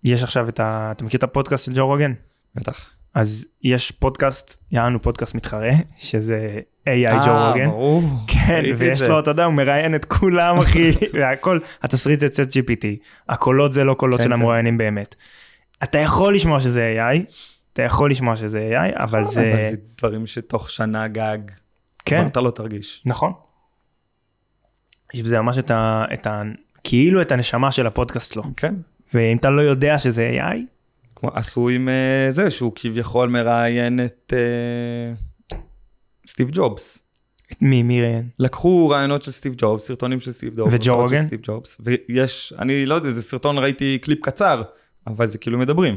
יש 0.04 0.24
עכשיו 0.24 0.50
את 0.50 0.60
ה... 0.60 0.92
אתה 0.92 1.04
מכיר 1.04 1.18
את 1.18 1.24
הפודקאסט 1.24 1.66
של 1.66 1.72
ג'ו 1.76 1.88
רוגן? 1.88 2.14
בטח. 2.56 2.99
אז 3.20 3.46
יש 3.64 3.92
פודקאסט, 3.92 4.58
יענו 4.72 5.02
פודקאסט 5.02 5.36
מתחרה, 5.36 5.72
שזה 5.98 6.60
AI 6.90 7.26
ג'ו 7.26 7.48
רוגן. 7.48 7.62
אה, 7.62 7.68
ברור. 7.68 8.04
כן, 8.28 8.64
ויש 8.78 9.02
לו, 9.02 9.20
אתה 9.20 9.32
יודע, 9.32 9.46
הוא 9.46 9.54
מראיין 9.54 9.96
את 9.96 10.06
כולם, 10.06 10.58
אחי, 10.64 10.92
והכל, 11.14 11.60
התסריט 11.82 12.20
זה 12.20 12.30
צט 12.30 12.50
GPT, 12.56 12.86
הקולות 13.30 13.74
זה 13.74 13.84
לא 13.84 13.94
קולות 13.94 14.18
כן, 14.18 14.24
של 14.24 14.30
כן. 14.30 14.34
המרואיינים 14.34 14.78
באמת. 14.78 15.16
אתה 15.84 15.98
יכול 15.98 16.36
לשמוע 16.36 16.60
שזה 16.60 16.96
AI, 16.98 17.32
אתה 17.74 17.82
יכול 17.82 18.12
לשמוע 18.12 18.36
שזה 18.36 18.70
AI, 18.72 19.04
אבל 19.04 19.24
זה... 19.24 19.54
אבל 19.54 19.62
זה 19.62 19.76
דברים 19.98 20.28
שתוך 20.28 20.70
שנה 20.70 21.08
גג, 21.08 21.38
כן. 22.06 22.28
אתה 22.28 22.42
לא 22.42 22.52
תרגיש. 22.52 23.02
נכון. 23.06 23.34
יש 25.14 25.22
בזה 25.22 25.42
ממש 25.42 25.58
את 25.58 25.72
ה... 25.72 26.06
את 26.14 26.28
ה... 26.28 26.42
כאילו 26.84 27.22
את 27.22 27.32
הנשמה 27.32 27.72
של 27.72 27.88
הפודקאסט 27.88 28.34
שלו. 28.34 28.44
כן. 28.58 28.76
ואם 29.14 29.38
אתה 29.38 29.50
לא 29.50 29.62
יודע 29.62 29.98
שזה 29.98 30.32
AI, 30.34 30.58
עשו 31.24 31.70
עם 31.70 31.90
uh, 31.90 32.32
זה 32.32 32.52
שהוא 32.52 32.72
כביכול 32.76 33.30
מראיין 33.30 34.00
את 34.06 34.34
uh, 35.52 35.56
סטיב 36.28 36.50
ג'ובס. 36.52 37.10
מי, 37.62 37.84
מי 37.84 38.02
ראיין? 38.02 38.30
לקחו 38.40 38.90
רעיונות 38.90 39.22
של 39.22 39.32
סטיב 39.32 39.54
ג'ובס, 39.58 39.88
סרטונים 39.88 40.20
של 40.20 40.32
סטיב 40.32 40.54
ג'ובס. 40.56 40.74
וג'ו 40.74 40.96
רוגן? 40.98 41.26
ויש, 42.10 42.54
אני 42.60 42.86
לא 42.86 42.96
יודע, 42.96 43.10
זה 43.10 43.22
סרטון, 43.22 43.58
ראיתי 43.58 44.00
קליפ 44.02 44.20
קצר, 44.22 44.62
אבל 45.08 45.28
זה 45.28 45.38
כאילו 45.38 45.60
מדברים. 45.60 45.96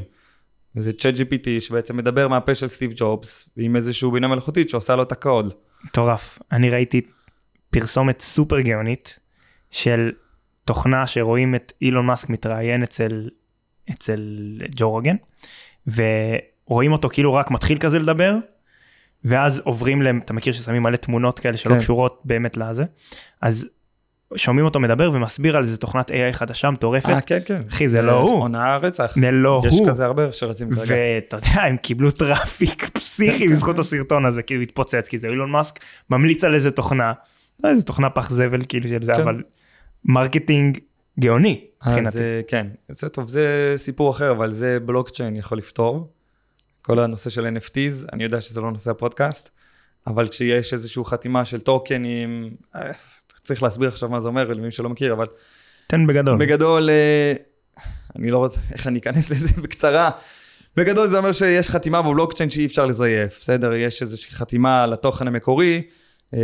וזה 0.76 0.92
צ'אט 0.92 1.14
GPT 1.14 1.60
שבעצם 1.60 1.96
מדבר 1.96 2.28
מהפה 2.28 2.54
של 2.54 2.68
סטיב 2.68 2.92
ג'ובס, 2.96 3.48
עם 3.56 3.76
איזשהו 3.76 4.10
בינה 4.10 4.28
מלאכותית 4.28 4.70
שעושה 4.70 4.96
לו 4.96 5.02
את 5.02 5.12
הקוד. 5.12 5.54
מטורף. 5.84 6.38
אני 6.52 6.70
ראיתי 6.70 7.00
פרסומת 7.70 8.20
סופר 8.20 8.60
גאונית 8.60 9.18
של 9.70 10.12
תוכנה 10.64 11.06
שרואים 11.06 11.54
את 11.54 11.72
אילון 11.82 12.06
מאסק 12.06 12.28
מתראיין 12.28 12.82
אצל, 12.82 13.28
אצל 13.90 14.20
ג'ו 14.76 14.90
רוגן, 14.90 15.16
ורואים 15.86 16.92
אותו 16.92 17.08
כאילו 17.08 17.34
רק 17.34 17.50
מתחיל 17.50 17.78
כזה 17.78 17.98
לדבר, 17.98 18.36
ואז 19.24 19.58
עוברים 19.64 20.02
להם, 20.02 20.20
אתה 20.24 20.32
מכיר 20.32 20.52
ששמים 20.52 20.82
מלא 20.82 20.96
תמונות 20.96 21.38
כאלה 21.38 21.56
שלא 21.56 21.74
כן. 21.74 21.78
קשורות 21.78 22.20
באמת 22.24 22.56
לזה, 22.56 22.84
אז 23.40 23.68
שומעים 24.36 24.64
אותו 24.64 24.80
מדבר 24.80 25.10
ומסביר 25.12 25.56
על 25.56 25.62
איזה 25.62 25.76
תוכנת 25.76 26.10
AI 26.10 26.32
חדשה 26.32 26.70
מטורפת. 26.70 27.08
אה, 27.08 27.20
כן, 27.20 27.38
כן. 27.44 27.62
אחי, 27.68 27.88
זה 27.88 28.02
לא 28.02 28.12
הוא. 28.12 28.40
עונה 28.40 28.76
רצח. 28.76 29.14
זה 29.20 29.30
לא 29.30 29.54
הוא. 29.54 29.68
יש 29.68 29.80
כזה 29.88 30.04
הרבה 30.04 30.32
שרצים 30.32 30.74
כרגע. 30.74 30.94
ואתה 30.94 31.36
יודע, 31.36 31.62
הם 31.62 31.76
קיבלו 31.76 32.10
traffic 32.10 32.88
פסיכי 32.94 33.48
בזכות 33.48 33.78
הסרטון 33.78 34.24
הזה, 34.24 34.42
כאילו 34.42 34.62
התפוצץ, 34.62 35.08
כי 35.08 35.18
זה 35.18 35.28
אילון 35.28 35.50
מאסק 35.50 35.78
ממליץ 36.10 36.44
על 36.44 36.54
איזה 36.54 36.70
תוכנה, 36.70 37.12
לא 37.64 37.68
איזה 37.68 37.82
תוכנה 37.82 38.10
פח 38.10 38.30
זבל 38.30 38.60
כאילו 38.68 38.88
של 38.88 39.02
זה, 39.02 39.12
כן. 39.14 39.20
אבל 39.20 39.42
marketing 40.04 40.78
גאוני. 41.20 41.64
אז 41.80 42.16
אה, 42.16 42.40
כן, 42.48 42.66
זה 42.88 43.08
טוב, 43.08 43.28
זה 43.28 43.74
סיפור 43.76 44.10
אחר, 44.10 44.30
אבל 44.30 44.52
זה 44.52 44.80
בלוקצ'יין 44.80 45.36
יכול 45.36 45.58
לפתור. 45.58 46.12
כל 46.82 46.98
הנושא 46.98 47.30
של 47.30 47.56
NFTs, 47.56 48.08
אני 48.12 48.24
יודע 48.24 48.40
שזה 48.40 48.60
לא 48.60 48.70
נושא 48.70 48.90
הפודקאסט, 48.90 49.50
אבל 50.06 50.28
כשיש 50.28 50.72
איזושהי 50.72 51.02
חתימה 51.04 51.44
של 51.44 51.60
טוקנים, 51.60 52.50
אה, 52.74 52.90
צריך 53.42 53.62
להסביר 53.62 53.88
עכשיו 53.88 54.08
מה 54.08 54.20
זה 54.20 54.28
אומר 54.28 54.48
למי 54.48 54.70
שלא 54.70 54.88
מכיר, 54.88 55.12
אבל... 55.12 55.26
תן 55.86 56.06
בגדול. 56.06 56.38
בגדול, 56.38 56.90
אה, 56.90 57.32
אני 58.16 58.30
לא 58.30 58.38
רוצה, 58.38 58.60
איך 58.72 58.86
אני 58.86 58.98
אכנס 58.98 59.30
לזה 59.30 59.48
בקצרה. 59.62 60.10
בגדול 60.76 61.08
זה 61.08 61.18
אומר 61.18 61.32
שיש 61.32 61.70
חתימה 61.70 62.02
בבלוקצ'יין 62.02 62.50
שאי 62.50 62.66
אפשר 62.66 62.86
לזייף, 62.86 63.40
בסדר? 63.40 63.72
יש 63.72 64.02
איזושהי 64.02 64.32
חתימה 64.32 64.86
לתוכן 64.86 65.26
המקורי, 65.26 65.82
אה, 66.34 66.40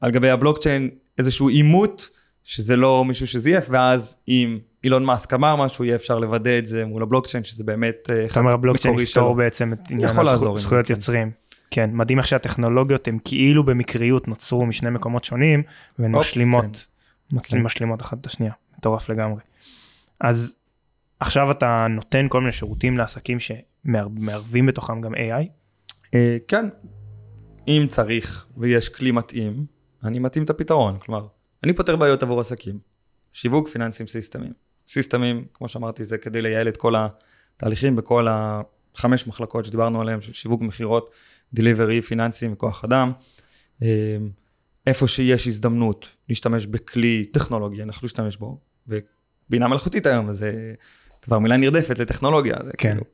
על 0.00 0.10
גבי 0.10 0.30
הבלוקצ'יין 0.30 0.90
איזשהו 1.18 1.48
אימות, 1.48 2.08
שזה 2.44 2.76
לא 2.76 3.04
מישהו 3.04 3.26
שזייף, 3.26 3.64
ואז 3.68 4.16
אם 4.28 4.58
אילון 4.84 5.04
מאסק 5.04 5.34
אמר 5.34 5.56
משהו, 5.56 5.84
יהיה 5.84 5.96
אפשר 5.96 6.18
לוודא 6.18 6.58
את 6.58 6.66
זה 6.66 6.84
מול 6.84 7.02
הבלוקצ'יין, 7.02 7.44
שזה 7.44 7.64
באמת 7.64 8.10
אה, 8.10 8.24
אתה 8.24 8.40
אומר 8.40 8.52
הבלוקצ'יין 8.52 8.98
יפתור 8.98 9.34
בעצם 9.34 9.72
את 9.72 9.90
עניין 9.90 10.10
הזכויות 10.54 10.90
יוצרים. 10.90 11.30
כן, 11.70 11.90
מדהים 11.92 12.18
איך 12.18 12.26
שהטכנולוגיות 12.26 13.08
הן 13.08 13.18
כאילו 13.24 13.64
במקריות 13.64 14.28
נוצרו 14.28 14.66
משני 14.66 14.90
מקומות 14.90 15.24
שונים, 15.24 15.62
והן 15.98 16.12
משלימות, 16.16 16.86
כן. 17.30 17.38
כן. 17.38 17.62
משלימות 17.62 18.02
אחת 18.02 18.20
את 18.20 18.26
השנייה, 18.26 18.52
מטורף 18.78 19.08
לגמרי. 19.08 19.40
אז 20.20 20.54
עכשיו 21.20 21.50
אתה 21.50 21.86
נותן 21.90 22.26
כל 22.28 22.40
מיני 22.40 22.52
שירותים 22.52 22.96
לעסקים 22.96 23.38
שמערבים 23.40 24.66
בתוכם 24.66 25.00
גם 25.00 25.14
AI? 25.14 25.46
אה, 26.14 26.36
כן, 26.48 26.68
אם 27.68 27.86
צריך 27.88 28.46
ויש 28.56 28.88
כלי 28.88 29.10
מתאים, 29.10 29.66
אני 30.04 30.18
מתאים 30.18 30.44
את 30.44 30.50
הפתרון, 30.50 30.98
כלומר, 30.98 31.26
אני 31.64 31.72
פותר 31.72 31.96
בעיות 31.96 32.22
עבור 32.22 32.40
עסקים, 32.40 32.78
שיווק 33.32 33.68
פיננסים 33.68 34.06
סיסטמים. 34.06 34.52
סיסטמים, 34.86 35.44
כמו 35.54 35.68
שאמרתי, 35.68 36.04
זה 36.04 36.18
כדי 36.18 36.42
לייעל 36.42 36.68
את 36.68 36.76
כל 36.76 36.94
התהליכים 36.96 37.96
בכל 37.96 38.26
החמש 38.30 39.26
מחלקות 39.26 39.64
שדיברנו 39.64 40.00
עליהן, 40.00 40.20
של 40.20 40.32
שיווק 40.32 40.62
מכירות, 40.62 41.10
דליברי, 41.52 42.02
פיננסים 42.02 42.52
וכוח 42.52 42.84
אדם. 42.84 43.12
אה, 43.82 44.16
איפה 44.86 45.08
שיש 45.08 45.46
הזדמנות 45.46 46.08
להשתמש 46.28 46.66
בכלי 46.66 47.24
טכנולוגי, 47.24 47.82
אנחנו 47.82 48.06
נשתמש 48.06 48.36
בו, 48.36 48.60
ובינה 48.88 49.68
מלאכותית 49.68 50.06
היום, 50.06 50.32
זה 50.32 50.74
כבר 51.22 51.38
מילה 51.38 51.56
נרדפת 51.56 51.98
לטכנולוגיה, 51.98 52.56
זה 52.64 52.72
כן. 52.78 52.90
כאילו, 52.90 53.04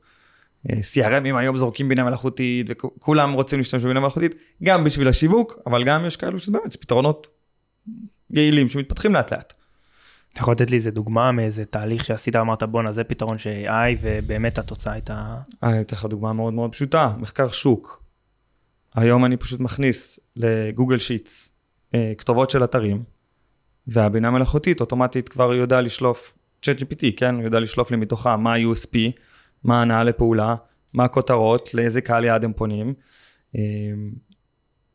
אה, 0.69 0.79
CRMים 0.79 1.37
היום 1.37 1.57
זורקים 1.57 1.89
בינה 1.89 2.03
מלאכותית, 2.03 2.67
וכולם 2.69 3.33
רוצים 3.33 3.59
להשתמש 3.59 3.83
בבינה 3.83 3.99
מלאכותית, 3.99 4.35
גם 4.63 4.83
בשביל 4.83 5.07
השיווק, 5.07 5.59
אבל 5.65 5.83
גם 5.83 6.05
יש 6.05 6.15
כאלו 6.15 6.39
שזה 6.39 6.51
באמת 6.51 6.75
פתרונות 6.75 7.27
יעילים 8.33 8.67
שמתפתחים 8.67 9.13
לאט 9.13 9.33
לאט. 9.33 9.53
אתה 10.33 10.39
יכול 10.39 10.53
לתת 10.53 10.69
לי 10.69 10.77
איזה 10.77 10.91
דוגמה 10.91 11.31
מאיזה 11.31 11.65
תהליך 11.65 12.05
שעשית, 12.05 12.35
אמרת 12.35 12.63
בואנה 12.63 12.91
זה 12.91 13.03
פתרון 13.03 13.37
ש-AI 13.37 13.97
ובאמת 14.01 14.57
התוצאה 14.57 14.93
הייתה... 14.93 15.35
אני 15.63 15.81
אתן 15.81 15.95
לך 15.95 16.05
דוגמה 16.05 16.33
מאוד 16.33 16.53
מאוד 16.53 16.71
פשוטה, 16.71 17.13
מחקר 17.17 17.51
שוק. 17.51 18.03
היום 18.95 19.25
אני 19.25 19.37
פשוט 19.37 19.59
מכניס 19.59 20.19
לגוגל 20.35 20.97
שיטס 20.97 21.53
אה, 21.95 22.13
כתובות 22.17 22.49
של 22.49 22.63
אתרים, 22.63 23.03
והבינה 23.87 24.31
מלאכותית 24.31 24.81
אוטומטית 24.81 25.29
כבר 25.29 25.53
יודע 25.53 25.81
לשלוף, 25.81 26.37
צ'אט 26.61 26.79
GPT, 26.79 27.05
כן? 27.17 27.35
הוא 27.35 27.43
יודע 27.43 27.59
לשלוף 27.59 27.91
לי 27.91 27.97
מתוכה 27.97 28.37
מה 28.37 28.53
ה-USP, 28.53 28.97
מה 29.63 29.81
הנעה 29.81 30.03
לפעולה, 30.03 30.55
מה 30.93 31.03
הכותרות, 31.03 31.73
לאיזה 31.73 32.01
קהל 32.01 32.25
יעד 32.25 32.43
הם 32.43 32.53
פונים. 32.53 32.93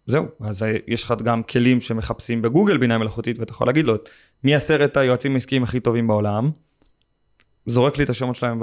אה, 0.09 0.13
זהו, 0.13 0.27
אז 0.41 0.65
יש 0.87 1.05
לך 1.05 1.15
גם 1.25 1.43
כלים 1.43 1.81
שמחפשים 1.81 2.43
בגוגל 2.43 2.77
בינה 2.77 2.99
מלאכותית, 2.99 3.39
ואתה 3.39 3.53
יכול 3.53 3.67
להגיד 3.67 3.85
לו, 3.85 3.95
מי 4.45 4.55
עשרת 4.55 4.97
היועצים 4.97 5.35
העסקיים 5.35 5.63
הכי 5.63 5.81
טובים 5.81 6.07
בעולם, 6.07 6.51
זורק 7.67 7.99
לי 7.99 8.05
את 8.05 8.11
השמות 8.11 8.37
שלהם 8.37 8.61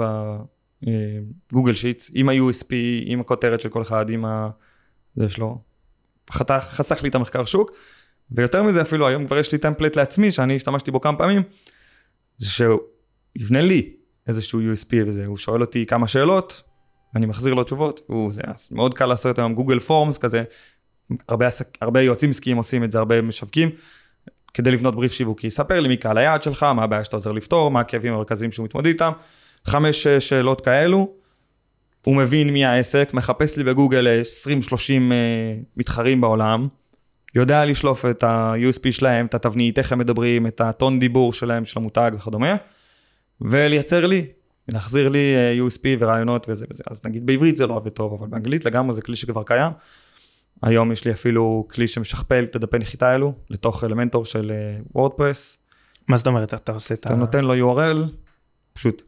בגוגל 1.52 1.72
שיטס, 1.72 2.10
עם 2.14 2.28
ה-USP, 2.28 2.68
עם 3.04 3.20
הכותרת 3.20 3.60
של 3.60 3.68
כל 3.68 3.82
אחד, 3.82 4.10
עם 4.10 4.24
ה... 4.24 4.50
זה 5.14 5.28
שלו. 5.28 5.58
חתך, 6.30 6.66
חסך 6.68 7.02
לי 7.02 7.08
את 7.08 7.14
המחקר 7.14 7.44
שוק, 7.44 7.70
ויותר 8.30 8.62
מזה 8.62 8.82
אפילו 8.82 9.08
היום 9.08 9.26
כבר 9.26 9.38
יש 9.38 9.52
לי 9.52 9.58
טמפלט 9.58 9.96
לעצמי, 9.96 10.32
שאני 10.32 10.56
השתמשתי 10.56 10.90
בו 10.90 11.00
כמה 11.00 11.18
פעמים, 11.18 11.42
זה 12.38 12.50
שהוא 12.50 12.80
יבנה 13.36 13.60
לי 13.60 13.96
איזשהו 14.26 14.60
USP 14.60 14.94
וזה, 15.06 15.26
הוא 15.26 15.36
שואל 15.36 15.60
אותי 15.60 15.86
כמה 15.86 16.08
שאלות, 16.08 16.62
אני 17.16 17.26
מחזיר 17.26 17.54
לו 17.54 17.64
תשובות, 17.64 18.00
הוא, 18.06 18.32
זה 18.32 18.42
מאוד 18.70 18.94
קל 18.94 19.06
לעשות 19.06 19.38
היום 19.38 19.54
גוגל 19.54 19.78
פורמס 19.78 20.18
כזה, 20.18 20.44
הרבה, 21.28 21.46
עסק, 21.46 21.78
הרבה 21.80 22.00
יועצים 22.00 22.30
עסקיים 22.30 22.56
עושים 22.56 22.84
את 22.84 22.92
זה, 22.92 22.98
הרבה 22.98 23.22
משווקים, 23.22 23.70
כדי 24.54 24.70
לבנות 24.70 24.94
בריף 24.94 25.12
שיווקי. 25.12 25.50
ספר 25.50 25.80
לי 25.80 25.88
מי 25.88 25.96
קהל 25.96 26.18
היעד 26.18 26.42
שלך, 26.42 26.62
מה 26.62 26.84
הבעיה 26.84 27.04
שאתה 27.04 27.16
עוזר 27.16 27.32
לפתור, 27.32 27.70
מה 27.70 27.80
הכאבים 27.80 28.12
המרכזיים 28.12 28.52
שהוא 28.52 28.64
מתמודד 28.64 28.86
איתם. 28.86 29.12
חמש 29.66 30.06
שאלות 30.06 30.60
כאלו, 30.60 31.12
הוא 32.04 32.16
מבין 32.16 32.50
מי 32.50 32.64
העסק, 32.64 33.10
מחפש 33.14 33.56
לי 33.56 33.64
בגוגל 33.64 34.22
20-30 34.46 34.46
uh, 34.48 34.72
אה, 34.72 35.54
מתחרים 35.76 36.20
בעולם, 36.20 36.68
יודע 37.34 37.64
לשלוף 37.64 38.04
את 38.04 38.22
ה-USP 38.22 38.90
שלהם, 38.90 39.26
את 39.26 39.34
התבנית, 39.34 39.78
איך 39.78 39.92
הם 39.92 39.98
מדברים, 39.98 40.46
את 40.46 40.60
הטון 40.60 40.98
דיבור 40.98 41.32
שלהם, 41.32 41.64
של 41.64 41.78
המותג 41.78 42.10
וכדומה, 42.14 42.56
ולייצר 43.40 44.06
לי, 44.06 44.26
להחזיר 44.68 45.08
לי 45.08 45.34
אה, 45.36 45.66
USP 45.66 45.82
ורעיונות 45.98 46.46
וזה 46.48 46.66
וזה. 46.70 46.84
אז 46.90 47.00
נגיד 47.06 47.26
בעברית 47.26 47.56
זה 47.56 47.66
לא 47.66 47.74
עובד 47.74 47.90
טוב, 47.90 48.14
אבל 48.14 48.28
באנגלית 48.28 48.64
לגמרי 48.64 48.94
זה 48.94 49.02
כלי 49.02 49.16
שכבר 49.16 49.42
קיים. 49.42 49.72
היום 50.64 50.92
יש 50.92 51.04
לי 51.04 51.12
אפילו 51.12 51.66
כלי 51.70 51.88
שמשכפל 51.88 52.44
את 52.44 52.56
הדפי 52.56 52.78
נחיתה 52.78 53.08
האלו 53.08 53.34
לתוך 53.50 53.84
אלמנטור 53.84 54.24
של 54.24 54.52
וורדפרס. 54.94 55.58
מה 56.08 56.16
זאת 56.16 56.26
אומרת 56.26 56.54
אתה 56.54 56.72
עושה 56.72 56.94
את 56.94 57.06
ה... 57.06 57.08
אתה 57.08 57.16
נותן 57.16 57.44
לו 57.44 57.74
URL, 57.74 57.98
פשוט 58.72 59.02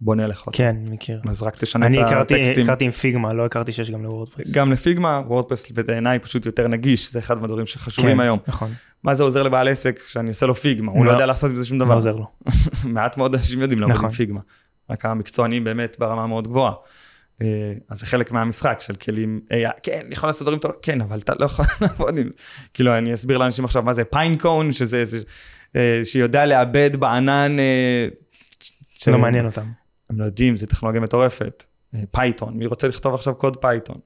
בונה 0.00 0.26
לך 0.26 0.40
אותו. 0.46 0.58
כן, 0.58 0.76
מכיר. 0.90 1.20
אז 1.28 1.42
רק 1.42 1.56
תשנה 1.56 1.86
את 1.86 1.92
הטקסטים. 2.12 2.54
אני 2.54 2.62
הכרתי 2.62 2.84
עם 2.84 2.90
פיגמה, 2.90 3.32
לא 3.32 3.44
הכרתי 3.44 3.72
שיש 3.72 3.90
גם 3.90 4.02
לוורדפרס. 4.02 4.52
גם 4.52 4.72
לפיגמה, 4.72 5.22
וורדפרס 5.26 5.70
בעיניי 5.70 6.18
פשוט 6.18 6.46
יותר 6.46 6.68
נגיש, 6.68 7.12
זה 7.12 7.18
אחד 7.18 7.38
מהדברים 7.38 7.66
שחשובים 7.66 8.14
כן, 8.14 8.20
היום. 8.20 8.38
נכון. 8.48 8.70
מה 9.02 9.14
זה 9.14 9.24
עוזר 9.24 9.42
לבעל 9.42 9.68
עסק 9.68 10.00
שאני 10.08 10.28
עושה 10.28 10.46
לו 10.46 10.54
פיגמה, 10.54 10.92
הוא 10.92 11.04
לא, 11.04 11.10
לא 11.10 11.16
יודע 11.16 11.26
לעשות 11.26 11.52
בזה 11.52 11.66
שום 11.66 11.78
דבר. 11.78 11.90
לא 11.90 11.96
עוזר 11.96 12.16
לו. 12.16 12.26
מעט 12.84 13.16
מאוד 13.16 13.34
אנשים 13.34 13.60
יודעים 13.62 13.80
לעבוד 13.80 13.96
עם 13.96 13.98
נכון. 13.98 14.16
פיגמה. 14.16 14.40
רק 14.90 15.04
המקצוענים 15.06 15.64
באמת 15.64 15.96
ברמה 15.98 16.26
מאוד 16.26 16.48
גבוהה. 16.48 16.72
אה, 17.42 17.72
אז 17.88 18.00
זה 18.00 18.06
חלק 18.06 18.32
מהמשחק 18.32 18.78
של 18.80 18.94
כלים, 18.94 19.40
אה, 19.52 19.70
כן, 19.82 20.00
אני 20.06 20.14
יכול 20.14 20.28
לעשות 20.28 20.42
דברים 20.42 20.58
טובים, 20.58 20.78
כן, 20.82 21.00
אבל 21.00 21.18
אתה 21.18 21.32
לא 21.38 21.44
יכול 21.46 21.64
לעבוד 21.80 22.18
עם, 22.18 22.30
כאילו, 22.74 22.98
אני 22.98 23.14
אסביר 23.14 23.38
לאנשים 23.38 23.64
עכשיו 23.64 23.82
מה 23.82 23.92
זה 23.92 24.04
Pinecone, 24.04 24.72
שזה 24.72 24.96
איזה, 24.96 25.18
אה, 25.76 26.00
שיודע 26.04 26.46
לעבד 26.46 26.96
בענן. 26.96 27.56
שלא 28.94 29.18
מעניין 29.18 29.46
אותם. 29.46 29.66
הם 30.10 30.20
לא 30.20 30.24
יודעים, 30.24 30.56
זו 30.56 30.66
טכנולוגיה 30.66 31.00
מטורפת. 31.00 31.64
פייתון, 32.10 32.58
מי 32.58 32.66
רוצה 32.66 32.88
לכתוב 32.88 33.14
עכשיו 33.14 33.34
קוד 33.34 33.56
פייתון? 33.56 34.00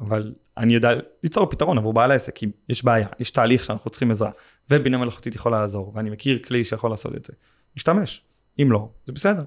אבל 0.00 0.34
אני 0.56 0.74
יודע 0.74 0.90
ליצור 1.22 1.50
פתרון 1.50 1.78
עבור 1.78 1.92
בעל 1.92 2.10
העסק, 2.10 2.34
כי 2.34 2.46
יש 2.68 2.84
בעיה, 2.84 3.08
יש 3.20 3.30
תהליך 3.30 3.64
שאנחנו 3.64 3.90
צריכים 3.90 4.10
עזרה, 4.10 4.30
ובינה 4.70 4.98
מלאכותית 4.98 5.34
יכולה 5.34 5.60
לעזור, 5.60 5.92
ואני 5.94 6.10
מכיר 6.10 6.38
כלי 6.38 6.64
שיכול 6.64 6.90
לעשות 6.90 7.14
את 7.16 7.24
זה. 7.24 7.32
משתמש, 7.76 8.22
אם 8.62 8.72
לא, 8.72 8.88
זה 9.06 9.12
בסדר. 9.12 9.42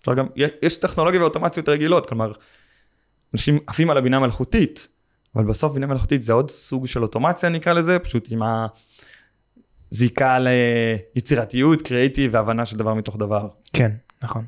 אפשר 0.00 0.14
גם, 0.14 0.26
יש 0.62 0.76
טכנולוגיה 0.76 1.20
ואוטומציות 1.20 1.68
רגילות, 1.68 2.06
כלומר, 2.06 2.32
אנשים 3.34 3.58
עפים 3.66 3.90
על 3.90 3.96
הבינה 3.96 4.20
מלאכותית, 4.20 4.88
אבל 5.34 5.44
בסוף 5.44 5.72
בינה 5.72 5.86
מלאכותית 5.86 6.22
זה 6.22 6.32
עוד 6.32 6.50
סוג 6.50 6.86
של 6.86 7.02
אוטומציה 7.02 7.48
נקרא 7.48 7.72
לזה, 7.72 7.98
פשוט 7.98 8.28
עם 8.30 8.42
הזיקה 9.92 10.38
ליצירתיות, 10.38 11.82
קריאיטיב 11.82 12.34
והבנה 12.34 12.66
של 12.66 12.76
דבר 12.76 12.94
מתוך 12.94 13.16
דבר. 13.16 13.48
כן, 13.72 13.90
נכון. 14.22 14.44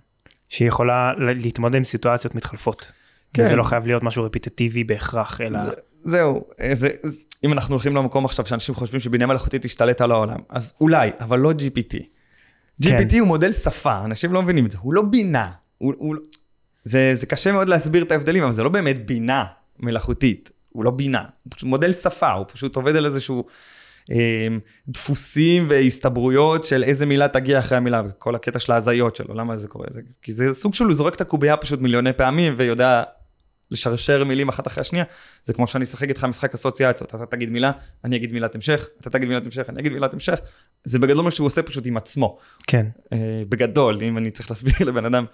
שהיא 0.48 0.68
יכולה 0.68 1.12
להתמודד 1.18 1.74
עם 1.74 1.84
סיטואציות 1.84 2.34
מתחלפות. 2.34 2.92
כן. 3.34 3.48
זה 3.48 3.56
לא 3.56 3.62
חייב 3.62 3.86
להיות 3.86 4.02
משהו 4.02 4.24
רפיטטיבי 4.24 4.84
בהכרח, 4.84 5.40
אלא... 5.40 5.64
זה, 5.64 5.70
זהו, 6.02 6.44
זה, 6.72 6.88
אם 7.44 7.52
אנחנו 7.52 7.74
הולכים 7.74 7.96
למקום 7.96 8.24
עכשיו 8.24 8.46
שאנשים 8.46 8.74
חושבים 8.74 9.00
שבינה 9.00 9.26
מלאכותית 9.26 9.62
תשתלט 9.62 10.00
על 10.00 10.10
העולם, 10.10 10.38
אז 10.48 10.74
אולי, 10.80 11.10
אבל 11.20 11.38
לא 11.38 11.52
GPT. 11.52 12.19
GPT 12.82 13.10
כן. 13.10 13.18
הוא 13.18 13.28
מודל 13.28 13.52
שפה, 13.52 14.04
אנשים 14.04 14.32
לא 14.32 14.42
מבינים 14.42 14.66
את 14.66 14.70
זה, 14.70 14.78
הוא 14.80 14.94
לא 14.94 15.02
בינה. 15.02 15.50
הוא, 15.78 15.94
הוא, 15.98 16.16
זה, 16.84 17.12
זה 17.14 17.26
קשה 17.26 17.52
מאוד 17.52 17.68
להסביר 17.68 18.02
את 18.02 18.12
ההבדלים, 18.12 18.42
אבל 18.42 18.52
זה 18.52 18.62
לא 18.62 18.68
באמת 18.68 19.06
בינה 19.06 19.44
מלאכותית, 19.78 20.50
הוא 20.68 20.84
לא 20.84 20.90
בינה, 20.90 21.24
הוא 21.42 21.52
פשוט 21.54 21.68
מודל 21.68 21.92
שפה, 21.92 22.32
הוא 22.32 22.46
פשוט 22.52 22.76
עובד 22.76 22.96
על 22.96 23.06
איזשהו 23.06 23.44
אה, 24.10 24.46
דפוסים 24.88 25.66
והסתברויות 25.68 26.64
של 26.64 26.84
איזה 26.84 27.06
מילה 27.06 27.28
תגיע 27.28 27.58
אחרי 27.58 27.78
המילה, 27.78 28.02
וכל 28.08 28.34
הקטע 28.34 28.58
של 28.58 28.72
ההזיות 28.72 29.16
שלו, 29.16 29.34
למה 29.34 29.56
זה 29.56 29.68
קורה? 29.68 29.86
זה, 29.90 30.00
כי 30.22 30.32
זה 30.32 30.54
סוג 30.54 30.74
של 30.74 30.84
הוא 30.84 30.94
זורק 30.94 31.14
את 31.14 31.20
הקובייה 31.20 31.56
פשוט 31.56 31.80
מיליוני 31.80 32.12
פעמים 32.12 32.54
ויודע 32.56 33.02
לשרשר 33.70 34.24
מילים 34.24 34.48
אחת 34.48 34.66
אחרי 34.66 34.80
השנייה, 34.80 35.04
זה 35.44 35.52
כמו 35.52 35.66
שאני 35.66 35.84
אשחק 35.84 36.08
איתך 36.08 36.24
משחק 36.24 36.54
אסוציאציות, 36.54 37.14
אתה 37.14 37.26
תגיד 37.26 37.50
מילה, 37.50 37.70
אני 38.04 38.16
אגיד 38.16 38.32
מילת 38.32 38.54
המשך, 38.54 38.86
אתה 39.00 39.10
תגיד 39.10 39.28
מילת 39.28 39.46
המשך, 39.46 39.70
אני 39.70 39.80
אגיד 39.80 39.92
מילת 39.92 40.14
המשך, 40.14 40.38
זה 40.84 40.98
בגדול 40.98 41.24
מה 41.24 41.30
שהוא 41.30 41.46
עושה 41.46 41.62
פשוט 41.62 41.86
עם 41.86 41.96
עצמו. 41.96 42.38
כן. 42.66 42.86
אה, 43.12 43.42
בגדול, 43.48 43.98
אם 44.02 44.18
אני 44.18 44.30
צריך 44.30 44.50
להסביר 44.50 44.74
לבן 44.80 45.04
אדם, 45.04 45.24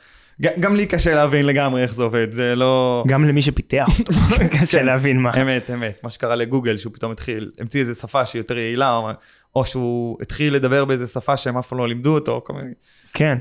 גם 0.40 0.76
לי 0.76 0.86
קשה 0.86 1.14
להבין 1.14 1.46
לגמרי 1.46 1.82
איך 1.82 1.94
זה 1.94 2.02
עובד, 2.02 2.32
זה 2.32 2.54
לא... 2.54 3.04
גם 3.08 3.24
למי 3.24 3.42
שפיתח 3.42 3.86
אותו, 4.00 4.12
קשה 4.60 4.78
כן. 4.78 4.86
להבין 4.86 5.18
מה. 5.18 5.42
אמת, 5.42 5.70
אמת, 5.70 6.00
מה 6.04 6.10
שקרה 6.10 6.34
לגוגל, 6.34 6.76
שהוא 6.76 6.92
פתאום 6.92 7.12
התחיל, 7.12 7.50
המציא 7.58 7.80
איזה 7.80 7.94
שפה 7.94 8.26
שהיא 8.26 8.40
יותר 8.40 8.58
יעילה, 8.58 8.96
או, 8.96 9.10
או 9.56 9.64
שהוא 9.64 10.18
התחיל 10.22 10.54
לדבר 10.54 10.84
באיזה 10.84 11.06
שפה 11.06 11.36
שהם 11.36 11.58
אף 11.58 11.68
פעם 11.68 11.78
לא 11.78 11.88
לימדו 11.88 12.14
אותו, 12.14 12.42
כל 12.44 12.52
מיני... 12.52 12.70
כן, 13.14 13.38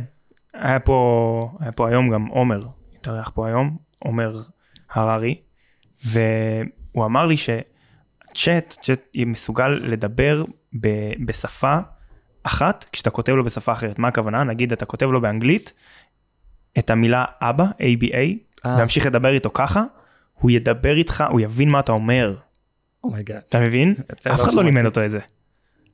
היה 0.54 0.80
פה, 0.80 1.50
היה 1.60 1.72
פה 1.72 1.90
היום 1.90 2.10
גם 2.10 2.26
עומר, 2.26 2.64
התארח 3.00 3.32
פה 3.36 3.48
היום, 3.48 3.76
עומר 4.00 4.42
הררי, 4.98 5.36
והוא 6.06 7.06
אמר 7.06 7.26
לי 7.26 7.36
שצ'אט, 7.38 8.76
צ'אט 8.82 9.08
מסוגל 9.16 9.68
לדבר 9.68 10.44
ב, 10.82 10.88
בשפה 11.26 11.78
אחת 12.44 12.86
כשאתה 12.92 13.10
כותב 13.10 13.32
לו 13.32 13.44
בשפה 13.44 13.72
אחרת. 13.72 14.00
מה 14.00 14.08
הכוונה? 14.08 14.44
נגיד 14.44 14.72
אתה 14.72 14.86
כותב 14.86 15.06
לו 15.06 15.22
באנגלית 15.22 15.74
את 16.80 16.90
המילה 16.90 17.26
אבא, 17.42 17.66
ABA, 17.66 18.16
אה. 18.66 18.76
והמשיך 18.78 19.06
לדבר 19.06 19.34
איתו 19.34 19.50
ככה, 19.54 19.84
הוא 20.34 20.52
ידבר 20.52 20.96
איתך, 20.96 21.24
הוא 21.32 21.42
יבין 21.42 21.70
מה 21.70 21.80
אתה 21.80 21.92
אומר. 21.92 22.36
Oh 23.04 23.13
my 23.13 23.23
God. 23.23 23.42
Oh 23.42 23.50
אתה 23.50 23.60
מבין? 23.60 23.96
אף 24.32 24.42
אחד 24.42 24.54
לא 24.54 24.64
לימד 24.64 24.86
אותו 24.86 25.06
את 25.06 25.12
זה. 25.12 25.20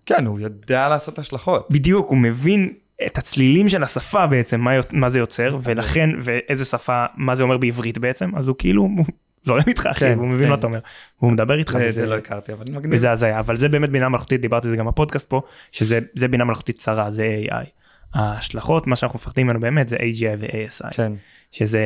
כן, 0.05 0.25
הוא 0.25 0.39
יודע 0.39 0.87
לעשות 0.87 1.19
השלכות. 1.19 1.67
בדיוק, 1.71 2.09
הוא 2.09 2.17
מבין 2.17 2.73
את 3.05 3.17
הצלילים 3.17 3.69
של 3.69 3.83
השפה 3.83 4.27
בעצם, 4.27 4.59
מה, 4.59 4.71
מה 4.91 5.09
זה 5.09 5.19
יוצר, 5.19 5.57
ולכן, 5.63 6.09
ואיזה 6.19 6.65
שפה, 6.65 7.05
מה 7.15 7.35
זה 7.35 7.43
אומר 7.43 7.57
בעברית 7.57 7.97
בעצם, 7.97 8.35
אז 8.35 8.47
הוא 8.47 8.55
כאילו 8.59 8.89
זורם 9.43 9.63
איתך 9.67 9.85
אחי, 9.85 9.99
כן, 9.99 10.17
הוא 10.17 10.27
מבין 10.27 10.43
כן. 10.43 10.49
מה 10.49 10.55
אתה 10.55 10.67
אומר, 10.67 10.79
הוא 11.17 11.31
מדבר 11.31 11.59
איתך. 11.59 11.71
זה, 11.71 11.91
זה 11.91 12.05
לא 12.05 12.17
הכרתי, 12.17 12.53
אבל 12.53 12.65
מגניב. 12.71 12.93
וזה 12.95 13.11
הזיה, 13.11 13.39
אבל 13.39 13.55
זה 13.55 13.69
באמת 13.69 13.89
בינה 13.89 14.09
מלאכותית, 14.09 14.41
דיברתי 14.41 14.67
על 14.67 14.71
זה 14.73 14.77
גם 14.77 14.85
בפודקאסט 14.85 15.29
פה, 15.29 15.41
שזה 15.71 16.27
בינה 16.29 16.45
מלאכותית 16.45 16.77
צרה, 16.77 17.11
זה 17.11 17.41
AI. 17.49 17.65
ההשלכות, 18.13 18.87
מה 18.87 18.95
שאנחנו 18.95 19.17
מפחדים 19.17 19.47
ממנו 19.47 19.59
באמת 19.59 19.89
זה 19.89 19.95
AGI 19.95 20.37
ו-ASI. 20.39 20.93
כן. 20.93 21.13
שזה... 21.51 21.81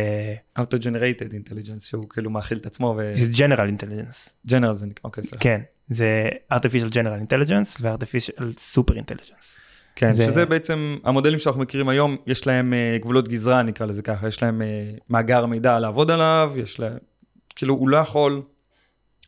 Auto-Generated 0.59 1.31
Intelligence, 1.31 1.79
שהוא 1.79 2.09
כאילו 2.09 2.29
מאכיל 2.29 2.57
את 2.57 2.65
עצמו 2.65 2.95
ו... 2.97 3.13
זה 3.15 3.45
General 3.45 3.81
Intelligence. 3.81 4.49
General 4.49 4.73
זה 4.73 4.87
נקרא, 4.87 5.01
אוקיי, 5.03 5.23
סליחה. 5.23 5.43
כן, 5.43 5.61
זה 5.89 6.29
artificial 6.53 6.91
general 6.91 7.33
intelligence 7.33 7.81
ו-artificial 7.81 8.41
super 8.75 8.93
intelligence. 8.93 9.64
כן, 9.95 10.13
זה... 10.13 10.23
שזה 10.23 10.45
בעצם, 10.45 10.97
המודלים 11.03 11.39
שאנחנו 11.39 11.61
מכירים 11.61 11.89
היום, 11.89 12.17
יש 12.27 12.47
להם 12.47 12.73
uh, 12.73 13.01
גבולות 13.01 13.27
גזרה, 13.27 13.63
נקרא 13.63 13.85
לזה 13.85 14.01
ככה, 14.01 14.27
יש 14.27 14.43
lהם 14.43 14.61
uh, 14.61 14.99
מאגר 15.09 15.45
מידע 15.45 15.79
לעבוד 15.79 16.11
עליו, 16.11 16.53
יש 16.55 16.79
להם, 16.79 16.97
כאילו, 17.55 17.73
הוא 17.73 17.89
לא 17.89 17.97
יכול... 17.97 18.41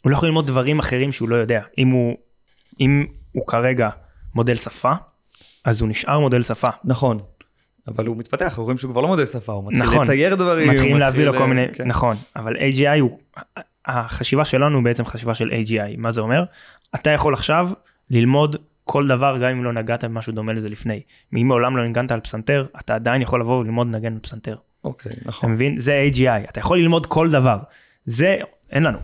הוא 0.02 0.12
לא 0.12 0.16
יכול 0.16 0.30
ללמוד 0.30 0.48
דברים 0.48 0.80
אחרים 0.80 1.12
שהוא 1.12 1.30
לא 1.30 1.36
יודע. 1.36 1.62
אם 1.78 1.88
הוא, 1.88 2.18
אם 2.80 3.06
הוא 3.32 3.48
כרגע 3.48 3.90
מודל 4.36 4.56
שפה, 4.56 4.92
אז 5.66 5.82
הוא 5.82 5.90
נשאר 5.90 6.20
מודל 6.20 6.42
שפה. 6.42 6.68
נכון. 6.84 7.18
אבל 7.88 8.06
הוא 8.06 8.18
מתפתח, 8.18 8.46
אנחנו 8.46 8.64
רואים 8.64 8.78
שהוא 8.78 8.92
כבר 8.92 9.02
לא 9.02 9.08
מודל 9.08 9.26
שפה, 9.26 9.54
הוא 9.54 9.64
מתחיל 9.64 9.84
נכון, 9.84 10.02
לצייר 10.02 10.36
דברים. 10.36 10.70
מתחילים 10.70 11.00
להביא 11.00 11.26
לו 11.26 11.34
כל 11.34 11.48
מיני, 11.48 11.66
כן. 11.74 11.88
נכון, 11.88 12.16
אבל 12.36 12.56
AGI 12.56 13.00
הוא, 13.00 13.20
החשיבה 13.86 14.46
שלנו 14.46 14.84
בעצם 14.84 15.06
חשיבה 15.06 15.36
של 15.36 15.50
AGI, 15.50 15.98
מה 15.98 16.12
זה 16.12 16.22
אומר? 16.22 16.44
אתה 16.96 17.10
יכול 17.10 17.34
עכשיו 17.34 17.70
ללמוד 18.10 18.56
כל 18.88 19.08
דבר 19.08 19.38
גם 19.38 19.50
אם 19.50 19.64
לא 19.64 19.74
נגעת 19.74 20.04
במשהו 20.04 20.34
דומה 20.34 20.54
לזה 20.54 20.70
לפני. 20.70 21.02
אם 21.34 21.48
מעולם 21.48 21.78
לא 21.78 21.88
ניגנת 21.88 22.12
על 22.12 22.20
פסנתר, 22.20 22.66
אתה 22.80 22.96
עדיין 22.96 23.22
יכול 23.22 23.42
לבוא 23.42 23.60
וללמוד 23.60 23.88
לנגן 23.88 24.14
על 24.14 24.20
פסנתר. 24.20 24.56
אוקיי, 24.84 25.12
נכון. 25.26 25.50
אתה 25.50 25.56
מבין? 25.56 25.80
זה 25.80 26.10
AGI, 26.12 26.50
אתה 26.50 26.60
יכול 26.60 26.80
ללמוד 26.80 27.06
כל 27.06 27.30
דבר. 27.30 27.58
זה 28.06 28.38
אין 28.72 28.84
לנו. 28.84 29.00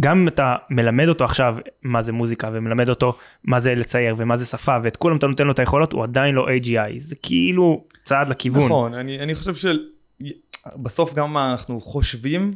גם 0.00 0.18
אם 0.18 0.28
אתה 0.28 0.56
מלמד 0.70 1.08
אותו 1.08 1.24
עכשיו 1.24 1.56
מה 1.82 2.02
זה 2.02 2.12
מוזיקה 2.12 2.50
ומלמד 2.52 2.88
אותו 2.88 3.16
מה 3.44 3.60
זה 3.60 3.74
לצייר 3.74 4.14
ומה 4.18 4.36
זה 4.36 4.44
שפה 4.44 4.76
ואת 4.82 4.96
כולם 4.96 5.16
אתה 5.16 5.26
נותן 5.26 5.46
לו 5.46 5.52
את 5.52 5.58
היכולות 5.58 5.92
הוא 5.92 6.02
עדיין 6.02 6.34
לא 6.34 6.46
AGI 6.48 6.98
זה 6.98 7.16
כאילו 7.22 7.84
צעד 8.04 8.28
לכיוון. 8.28 8.64
נכון 8.64 8.94
אני, 8.94 9.20
אני 9.20 9.34
חושב 9.34 9.52
שבסוף 9.54 11.14
גם 11.14 11.32
מה 11.32 11.50
אנחנו 11.50 11.80
חושבים 11.80 12.54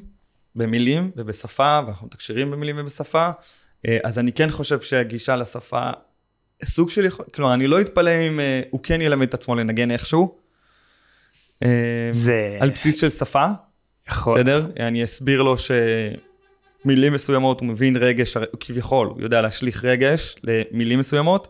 במילים 0.54 1.10
ובשפה 1.16 1.80
ואנחנו 1.86 2.06
מתקשרים 2.06 2.50
במילים 2.50 2.76
ובשפה 2.78 3.30
אה, 3.86 3.98
אז 4.04 4.18
אני 4.18 4.32
כן 4.32 4.50
חושב 4.50 4.80
שהגישה 4.80 5.36
לשפה 5.36 5.90
סוג 6.64 6.90
של 6.90 7.04
יכול, 7.04 7.26
כלומר 7.34 7.54
אני 7.54 7.66
לא 7.66 7.80
אתפלא 7.80 8.10
אם 8.10 8.40
אה, 8.40 8.60
הוא 8.70 8.80
כן 8.82 9.00
ילמד 9.00 9.28
את 9.28 9.34
עצמו 9.34 9.54
לנגן 9.54 9.90
איכשהו. 9.90 10.34
אה, 11.62 12.08
זה... 12.12 12.58
על 12.60 12.70
בסיס 12.70 13.00
של 13.00 13.10
שפה. 13.10 13.46
יכול. 14.08 14.38
בסדר? 14.38 14.66
אני 14.80 15.04
אסביר 15.04 15.42
לו 15.42 15.58
ש... 15.58 15.70
מילים 16.84 17.12
מסוימות 17.12 17.60
הוא 17.60 17.68
מבין 17.68 17.96
רגש, 17.96 18.36
כביכול, 18.60 19.08
הוא 19.08 19.20
יודע 19.20 19.40
להשליך 19.40 19.84
רגש 19.84 20.36
למילים 20.42 20.98
מסוימות, 20.98 21.48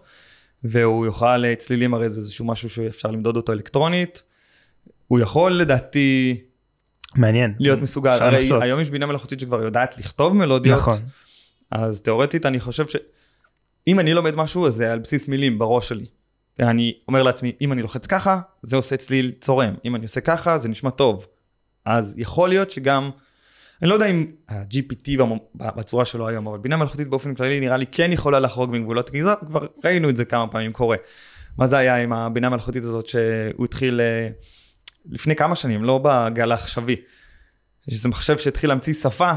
והוא 0.64 1.06
יוכל 1.06 1.54
צלילים, 1.54 1.94
הרי 1.94 2.08
זה 2.08 2.20
איזשהו 2.20 2.44
משהו 2.44 2.70
שאפשר 2.70 3.10
למדוד 3.10 3.36
אותו 3.36 3.52
אלקטרונית. 3.52 4.22
הוא 5.08 5.20
יכול 5.20 5.52
לדעתי... 5.52 6.40
מעניין. 7.14 7.54
להיות 7.58 7.82
מסוגל, 7.82 8.10
הרי 8.10 8.36
לעשות. 8.36 8.62
היום 8.62 8.80
יש 8.80 8.90
בינה 8.90 9.06
מלאכותית 9.06 9.40
שכבר 9.40 9.62
יודעת 9.62 9.98
לכתוב 9.98 10.36
מלודיות. 10.36 10.78
נכון. 10.78 10.98
אז 11.70 12.02
תאורטית 12.02 12.46
אני 12.46 12.60
חושב 12.60 12.86
שאם 13.86 14.00
אני 14.00 14.14
לומד 14.14 14.36
משהו 14.36 14.66
אז 14.66 14.74
זה 14.74 14.92
על 14.92 14.98
בסיס 14.98 15.28
מילים 15.28 15.58
בראש 15.58 15.88
שלי. 15.88 16.06
אני 16.60 16.98
אומר 17.08 17.22
לעצמי, 17.22 17.52
אם 17.60 17.72
אני 17.72 17.82
לוחץ 17.82 18.06
ככה, 18.06 18.40
זה 18.62 18.76
עושה 18.76 18.96
צליל 18.96 19.32
צורם. 19.40 19.74
אם 19.84 19.96
אני 19.96 20.02
עושה 20.02 20.20
ככה, 20.20 20.58
זה 20.58 20.68
נשמע 20.68 20.90
טוב. 20.90 21.26
אז 21.84 22.14
יכול 22.18 22.48
להיות 22.48 22.70
שגם 22.70 23.10
אני 23.82 23.90
לא 23.90 23.94
יודע 23.94 24.06
אם 24.06 24.26
ה-GPT 24.48 25.10
בצורה 25.54 26.04
שלו 26.04 26.28
היום, 26.28 26.46
אבל 26.46 26.58
בינה 26.58 26.76
מלאכותית 26.76 27.08
באופן 27.08 27.34
כללי 27.34 27.60
נראה 27.60 27.76
לי 27.76 27.86
כן 27.86 28.12
יכולה 28.12 28.40
לחרוג 28.40 28.70
מגבולות 28.70 29.10
גזרה, 29.10 29.34
כבר 29.46 29.66
ראינו 29.84 30.10
את 30.10 30.16
זה 30.16 30.24
כמה 30.24 30.48
פעמים 30.48 30.72
קורה. 30.72 30.96
מה 31.58 31.66
זה 31.66 31.76
היה 31.76 31.96
עם 31.96 32.12
הבינה 32.12 32.46
המלאכותית 32.46 32.84
הזאת 32.84 33.08
שהוא 33.08 33.64
התחיל 33.64 34.00
אה, 34.00 34.28
לפני 35.06 35.36
כמה 35.36 35.54
שנים, 35.54 35.84
לא 35.84 36.00
בגל 36.04 36.52
העכשווי. 36.52 36.96
שזה 37.90 38.08
מחשב 38.08 38.38
שהתחיל 38.38 38.70
להמציא 38.70 38.94
שפה, 38.94 39.32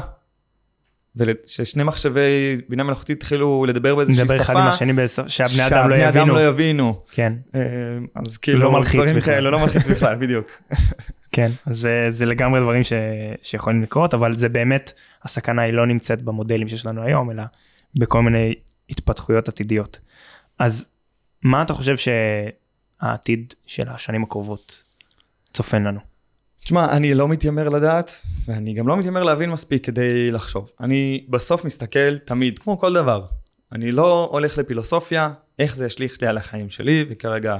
וששני 1.16 1.82
מחשבי 1.82 2.56
בינה 2.68 2.82
מלאכותית 2.82 3.16
התחילו 3.16 3.64
לדבר 3.68 3.94
באיזושהי 3.94 4.24
שפה, 4.24 4.34
לדבר 4.34 4.44
אחד 4.44 4.56
עם 4.56 4.66
השני 4.66 4.92
שהבני 5.26 5.66
אדם 5.66 5.90
לא 5.90 5.94
יבינו. 5.94 6.06
שהבני 6.06 6.20
אדם 6.22 6.28
לא 6.28 6.48
יבינו. 6.48 7.02
כן. 7.12 7.32
אה, 7.54 7.60
אז 8.26 8.38
כאילו, 8.38 8.58
לא 8.58 8.72
מלחיץ 8.72 9.00
בכלל. 9.16 9.42
לא 9.42 9.58
מלחיץ 9.58 9.88
בכלל, 9.88 10.16
בדיוק. 10.16 10.50
כן, 11.32 11.48
זה, 11.70 12.06
זה 12.10 12.26
לגמרי 12.26 12.60
דברים 12.60 12.82
ש, 12.82 12.92
שיכולים 13.42 13.82
לקרות, 13.82 14.14
אבל 14.14 14.32
זה 14.32 14.48
באמת, 14.48 14.92
הסכנה 15.22 15.62
היא 15.62 15.72
לא 15.72 15.86
נמצאת 15.86 16.22
במודלים 16.22 16.68
שיש 16.68 16.86
לנו 16.86 17.02
היום, 17.02 17.30
אלא 17.30 17.42
בכל 17.94 18.22
מיני 18.22 18.54
התפתחויות 18.90 19.48
עתידיות. 19.48 19.98
אז 20.58 20.88
מה 21.42 21.62
אתה 21.62 21.72
חושב 21.72 21.94
שהעתיד 23.00 23.54
של 23.66 23.88
השנים 23.88 24.22
הקרובות 24.22 24.82
צופן 25.54 25.82
לנו? 25.82 26.09
תשמע, 26.64 26.96
אני 26.96 27.14
לא 27.14 27.28
מתיימר 27.28 27.68
לדעת, 27.68 28.16
ואני 28.46 28.72
גם 28.72 28.88
לא 28.88 28.96
מתיימר 28.96 29.22
להבין 29.22 29.50
מספיק 29.50 29.86
כדי 29.86 30.30
לחשוב. 30.30 30.72
אני 30.80 31.26
בסוף 31.28 31.64
מסתכל 31.64 32.18
תמיד, 32.18 32.58
כמו 32.58 32.78
כל 32.78 32.92
דבר. 32.92 33.26
אני 33.72 33.92
לא 33.92 34.28
הולך 34.32 34.58
לפילוסופיה, 34.58 35.32
איך 35.58 35.76
זה 35.76 35.86
ישליך 35.86 36.22
לי 36.22 36.28
על 36.28 36.36
החיים 36.36 36.70
שלי, 36.70 37.04
וכרגע 37.10 37.56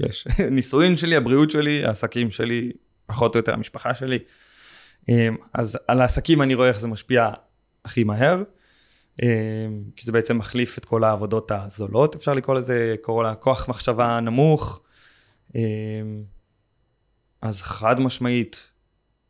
יש 0.00 0.26
נישואין 0.50 0.96
שלי, 0.96 1.16
הבריאות 1.16 1.50
שלי, 1.50 1.84
העסקים 1.84 2.30
שלי, 2.30 2.72
פחות 3.06 3.34
או 3.34 3.38
יותר 3.38 3.54
המשפחה 3.54 3.94
שלי. 3.94 4.18
אמ, 5.08 5.36
אז 5.54 5.78
על 5.88 6.00
העסקים 6.00 6.42
אני 6.42 6.54
רואה 6.54 6.68
איך 6.68 6.80
זה 6.80 6.88
משפיע 6.88 7.30
הכי 7.84 8.04
מהר, 8.04 8.42
אמ, 9.22 9.28
כי 9.96 10.06
זה 10.06 10.12
בעצם 10.12 10.38
מחליף 10.38 10.78
את 10.78 10.84
כל 10.84 11.04
העבודות 11.04 11.50
הזולות, 11.50 12.14
אפשר 12.14 12.32
לקרוא 12.32 12.56
לזה, 12.56 12.94
קורא 13.00 13.22
לה 13.22 13.34
כוח 13.34 13.68
מחשבה 13.68 14.20
נמוך. 14.20 14.80
אז 17.42 17.62
חד 17.62 18.00
משמעית 18.00 18.68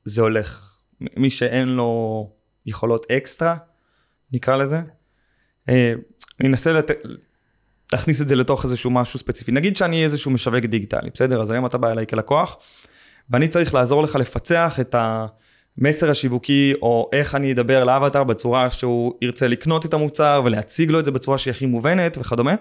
זה 0.05 0.23
הולך, 0.23 0.81
מי 1.01 1.31
שאין 1.31 1.69
לו 1.69 2.31
יכולות 2.67 3.07
אקסטרה, 3.11 3.57
נקרא 4.33 4.57
לזה. 4.57 4.81
אני 5.69 5.95
אנסה 6.45 6.73
לת... 6.73 6.91
להכניס 7.93 8.23
את 8.23 8.29
זה 8.29 8.37
לתוך 8.37 8.65
איזשהו 8.65 8.91
משהו 8.91 9.19
ספציפי. 9.19 9.53
נגיד 9.53 9.77
שאני 9.77 10.05
איזשהו 10.05 10.31
משווק 10.31 10.65
דיגיטלי, 10.65 11.11
בסדר? 11.15 11.43
אז 11.43 11.51
היום 11.51 11.67
אתה 11.67 11.79
בא 11.79 11.91
אליי 11.91 12.07
כלקוח, 12.07 12.57
ואני 13.31 13.49
צריך 13.49 13.75
לעזור 13.75 14.03
לך 14.03 14.17
לפצח 14.17 14.81
את 14.81 14.95
המסר 15.79 16.11
השיווקי, 16.11 16.73
או 16.83 17.11
איך 17.13 17.35
אני 17.35 17.53
אדבר 17.53 17.85
לאבטר 17.85 18.25
בצורה 18.25 18.71
שהוא 18.71 19.15
ירצה 19.23 19.49
לקנות 19.49 19.87
את 19.87 19.95
המוצר 19.95 20.43
ולהציג 20.45 20.91
לו 20.91 21.01
את 21.01 21.05
זה 21.05 21.11
בצורה 21.11 21.39
שהיא 21.39 21.51
הכי 21.55 21.67
מובנת 21.67 22.19
וכדומה. 22.19 22.55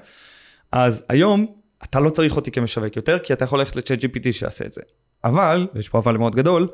אז 0.72 1.06
היום 1.10 1.56
אתה 1.84 2.00
לא 2.00 2.10
צריך 2.10 2.36
אותי 2.36 2.52
כמשווק 2.52 2.96
יותר, 2.96 3.20
כי 3.20 3.34
אתה 3.34 3.46
יכול 3.46 3.60
ללכת 3.60 3.76
לצ'אט 3.76 4.00
GPT 4.04 4.32
שיעשה 4.32 4.66
את 4.66 4.74
זה. 4.74 4.82
אבל, 5.23 5.67
ויש 5.73 5.89
פה 5.89 5.99
אבל 5.99 6.17
מאוד 6.17 6.36
גדול, 6.36 6.67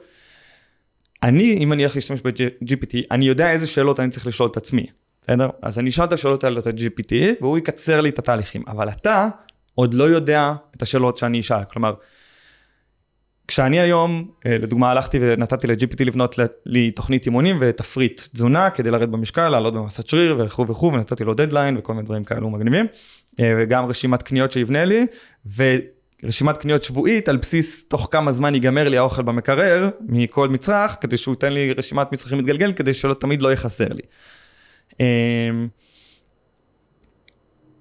אני, 1.24 1.58
אם 1.58 1.74
אני 1.74 1.84
הולך 1.84 1.96
להשתמש 1.96 2.22
ב-GPT, 2.22 2.98
אני 3.12 3.26
יודע 3.26 3.52
איזה 3.52 3.68
שאלות 3.68 4.00
אני 4.00 4.10
צריך 4.10 4.28
לשאול 4.28 4.50
את 4.50 4.58
עצמי, 4.58 4.86
בסדר? 5.22 5.50
אז 5.62 5.80
אני 5.80 5.90
אשאל 5.90 6.06
את 6.06 6.14
השאלות 6.14 6.44
האלה 6.44 6.60
את 6.60 6.68
ה-GPT, 6.68 7.14
והוא 7.42 7.58
יקצר 7.58 8.02
לי 8.02 8.10
את 8.10 8.20
התהליכים. 8.20 8.64
אבל 8.68 8.90
אתה 8.90 9.30
עוד 9.76 9.94
לא 9.94 10.04
יודע 10.04 10.54
את 10.78 10.82
השאלות 10.82 11.18
שאני 11.18 11.40
אשאל. 11.40 11.64
כלומר, 11.64 11.94
כשאני 13.48 13.80
היום, 13.80 14.28
אה, 14.46 14.58
לדוגמה, 14.58 14.92
הלכתי 14.92 15.18
ונתתי 15.22 15.68
ל-GPT 15.68 16.04
לבנות 16.04 16.40
לי 16.66 16.92
תוכנית 16.92 17.26
אימונים 17.26 17.58
ותפריט 17.60 18.22
תזונה 18.34 18.70
כדי 18.70 18.92
לרדת 18.92 19.10
במשקל, 19.10 19.50
לעלות 19.50 19.74
במסת 19.74 20.08
שריר 20.08 20.38
וכו' 20.40 20.68
וכו', 20.68 20.94
ונתתי 20.94 21.24
לו 21.24 21.34
דדליין 21.34 21.78
וכל 21.78 21.94
מיני 21.94 22.06
דברים 22.06 22.24
כאלו 22.24 22.50
מגניבים, 22.50 22.86
אה, 23.40 23.54
וגם 23.58 23.86
רשימת 23.86 24.24
קניות 24.24 24.52
שיבנה 24.52 24.86
לי, 24.86 25.06
ורשימת 26.26 26.58
קניות 26.58 26.84
שבועית 26.84 27.30
על 27.30 27.38
בסיס 27.38 27.88
תוך 27.88 28.08
כמה 28.12 28.32
זמן 28.32 28.54
ייגמר 28.54 28.90
לי 28.90 28.98
האוכל 28.98 29.22
במקרר 29.22 29.90
מכל 30.02 30.50
מצרך, 30.50 30.98
כדי 31.02 31.18
שהוא 31.18 31.34
ייתן 31.34 31.54
לי 31.54 31.74
רשימת 31.74 32.12
מצרכים 32.12 32.38
מתגלגל, 32.38 32.72
כדי 32.72 32.94
שלא 32.94 33.14
תמיד 33.14 33.42
לא 33.42 33.54
יחסר 33.54 33.88
לי. 33.88 34.02
אה, 35.02 35.06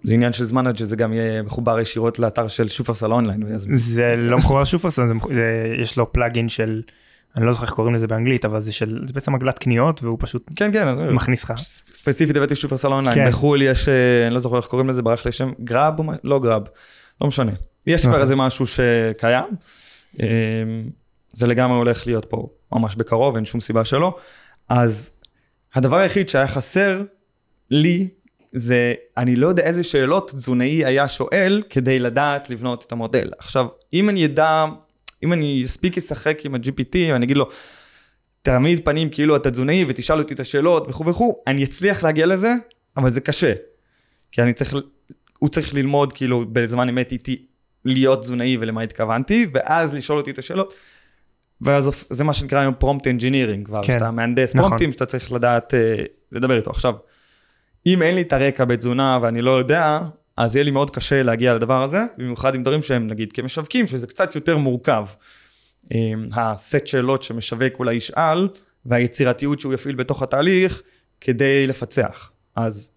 זה 0.03 0.15
עניין 0.15 0.33
של 0.33 0.45
זמן 0.45 0.67
עד 0.67 0.77
שזה 0.77 0.97
גם 0.97 1.13
יהיה 1.13 1.43
מחובר 1.43 1.81
ישירות 1.81 2.19
לאתר 2.19 2.49
של 2.49 2.69
שופרסל 2.69 3.13
אונליין. 3.13 3.43
זה 3.75 4.15
לא 4.19 4.39
מחובר 4.39 4.63
לשופרסל, 4.63 5.03
יש 5.83 5.97
לו 5.97 6.13
plugin 6.13 6.49
של, 6.49 6.83
אני 7.37 7.47
לא 7.47 7.53
זוכר 7.53 7.67
איך 7.67 7.75
קוראים 7.75 7.95
לזה 7.95 8.07
באנגלית, 8.07 8.45
אבל 8.45 8.61
זה 8.61 8.73
של, 8.73 9.05
זה 9.07 9.13
בעצם 9.13 9.35
עגלת 9.35 9.59
קניות 9.59 10.03
והוא 10.03 10.19
פשוט 10.21 10.51
כן, 10.57 10.73
כן, 10.73 11.15
מכניס 11.15 11.45
לך. 11.45 11.53
ספציפית 11.93 12.37
הבאתי 12.37 12.55
שופרסל 12.55 12.93
אונליין, 12.93 13.15
כן. 13.15 13.29
בחו"ל 13.29 13.63
יש, 13.63 13.89
אה, 13.89 14.27
אני 14.27 14.35
לא 14.35 14.41
זוכר 14.41 14.57
איך 14.57 14.67
קוראים 14.67 14.89
לזה, 14.89 15.03
ברח 15.03 15.27
לי 15.27 15.33
שם 15.33 15.51
Grab 15.65 15.95
לא 16.25 16.41
Grab, 16.41 16.63
לא 17.21 17.27
משנה. 17.27 17.53
יש 17.87 18.01
כבר 18.03 18.11
נכון. 18.11 18.23
איזה 18.23 18.37
משהו 18.37 18.67
שקיים, 18.67 19.45
אה, 20.21 20.27
זה 21.33 21.47
לגמרי 21.47 21.77
הולך 21.77 22.07
להיות 22.07 22.25
פה 22.25 22.49
ממש 22.73 22.97
בקרוב, 22.97 23.37
אין 23.37 23.45
שום 23.45 23.61
סיבה 23.61 23.85
שלא. 23.85 24.17
אז 24.69 25.11
הדבר 25.75 25.97
היחיד 25.97 26.29
שהיה 26.29 26.47
חסר 26.47 27.03
לי 27.71 28.09
זה, 28.53 28.95
אני 29.17 29.37
לא 29.37 29.47
יודע 29.47 29.63
איזה 29.63 29.83
שאלות 29.83 30.31
תזונאי 30.31 30.85
היה 30.85 31.09
שואל 31.09 31.63
כדי 31.71 31.99
לדעת 31.99 32.51
לבנות 32.51 32.85
את 32.87 32.93
המודל. 32.93 33.31
עכשיו, 33.39 33.67
אם 33.93 34.09
אני 34.09 34.27
אדע, 34.27 34.67
אם 35.23 35.33
אני 35.33 35.63
אספיק 35.65 35.97
לשחק 35.97 36.45
עם 36.45 36.55
ה-GPT 36.55 36.97
ואני 37.13 37.25
אגיד 37.27 37.37
לו, 37.37 37.49
תעמיד 38.43 38.85
פנים 38.85 39.11
כאילו 39.11 39.37
אתה 39.37 39.51
תזונאי 39.51 39.85
ותשאל 39.89 40.19
אותי 40.19 40.35
את 40.35 40.41
השאלות 40.41 40.89
וכו' 40.89 41.07
וכו', 41.07 41.43
אני 41.47 41.65
אצליח 41.65 42.05
להגיע 42.05 42.27
לזה, 42.27 42.55
אבל 42.97 43.11
זה 43.11 43.21
קשה. 43.21 43.55
כי 44.33 44.43
אני 44.43 44.53
צריך, 44.53 44.75
הוא 45.39 45.49
צריך 45.49 45.75
ללמוד 45.75 46.13
כאילו 46.13 46.45
בזמן 46.53 46.89
אמת 46.89 47.13
איתי 47.13 47.47
להיות 47.85 48.21
תזונאי 48.21 48.57
ולמה 48.61 48.81
התכוונתי, 48.81 49.47
ואז 49.55 49.95
לשאול 49.95 50.19
אותי 50.19 50.31
את 50.31 50.39
השאלות. 50.39 50.75
ואז 51.61 52.05
זה 52.11 52.25
מה 52.25 52.33
שנקרא 52.33 52.61
היום 52.61 52.75
prompt 52.79 53.07
engineering 53.07 53.67
כבר, 53.67 53.83
כן, 53.83 53.93
שאתה 53.93 54.11
מהנדס 54.11 54.55
נכון. 54.55 54.69
prompt 54.69 54.87
ים 54.87 54.93
שאתה 54.93 55.07
צריך 55.07 55.33
לדעת 55.33 55.75
uh, 55.75 55.77
לדבר 56.33 56.57
איתו. 56.57 56.71
עכשיו, 56.71 56.95
אם 57.87 58.03
אין 58.03 58.15
לי 58.15 58.21
את 58.21 58.33
הרקע 58.33 58.65
בתזונה 58.65 59.19
ואני 59.23 59.43
לא 59.43 59.51
יודע, 59.51 60.01
אז 60.37 60.57
יהיה 60.57 60.65
לי 60.65 60.71
מאוד 60.71 60.91
קשה 60.91 61.23
להגיע 61.23 61.55
לדבר 61.55 61.83
הזה, 61.83 62.05
במיוחד 62.19 62.55
עם 62.55 62.63
דברים 62.63 62.83
שהם 62.83 63.07
נגיד 63.07 63.33
כמשווקים, 63.33 63.87
שזה 63.87 64.07
קצת 64.07 64.35
יותר 64.35 64.59
מורכב. 64.59 65.07
אמ, 65.95 66.29
הסט 66.33 66.87
שאלות 66.87 67.23
שמשווק 67.23 67.79
אולי 67.79 67.95
ישאל, 67.95 68.49
והיצירתיות 68.87 69.61
שהוא 69.61 69.75
יפעיל 69.75 69.95
בתוך 69.95 70.23
התהליך, 70.23 70.83
כדי 71.21 71.67
לפצח. 71.67 72.33
אז, 72.57 72.91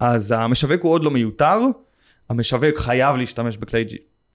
אז 0.00 0.34
המשווק 0.36 0.82
הוא 0.82 0.92
עוד 0.92 1.04
לא 1.04 1.10
מיותר, 1.10 1.60
המשווק 2.28 2.78
חייב 2.78 3.16
להשתמש 3.16 3.56
בכלי, 3.56 3.84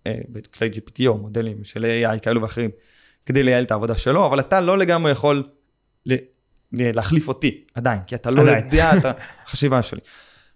אה, 0.08 0.16
בכלי 0.30 0.70
GPT 0.70 1.08
או 1.08 1.18
מודלים 1.18 1.64
של 1.64 1.86
AI 1.86 2.20
כאלו 2.20 2.42
ואחרים, 2.42 2.70
כדי 3.26 3.44
לייעל 3.44 3.64
את 3.64 3.72
העבודה 3.72 3.98
שלו, 3.98 4.26
אבל 4.26 4.40
אתה 4.40 4.62
לא 4.62 4.78
לגמרי 4.78 5.12
יכול 5.12 5.44
להחליף 6.72 7.28
אותי 7.28 7.64
עדיין, 7.74 8.00
כי 8.08 8.16
אתה 8.16 8.32
לא 8.32 8.42
עדיין. 8.42 8.66
יודע 8.66 8.98
את 8.98 9.06
החשיבה 9.46 9.82
שלי. 9.82 10.00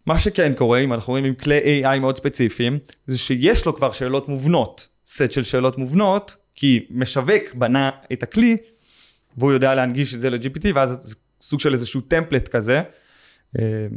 מה 0.06 0.20
שכן 0.20 0.54
קורה, 0.54 0.80
אם 0.80 0.94
אנחנו 0.94 1.12
רואים 1.12 1.26
עם 1.26 1.36
כלי 1.36 1.84
AI 1.84 2.00
מאוד 2.00 2.18
ספציפיים, 2.18 2.80
זה 3.08 3.18
שיש 3.18 3.66
לו 3.66 3.76
כבר 3.76 3.92
שאלות 3.92 4.30
מובנות, 4.30 4.88
סט 5.08 5.32
של 5.32 5.44
שאלות 5.44 5.78
מובנות, 5.78 6.36
כי 6.56 6.86
משווק 6.90 7.54
בנה 7.54 7.90
את 8.14 8.24
הכלי, 8.24 8.58
והוא 9.38 9.52
יודע 9.52 9.76
להנגיש 9.76 10.14
את 10.14 10.20
זה 10.20 10.30
ל-GPT, 10.30 10.68
ואז 10.76 10.98
זה 11.02 11.16
סוג 11.42 11.60
של 11.60 11.74
איזשהו 11.74 12.02
טמפלט 12.02 12.48
כזה. 12.48 12.82
אה, 13.60 13.88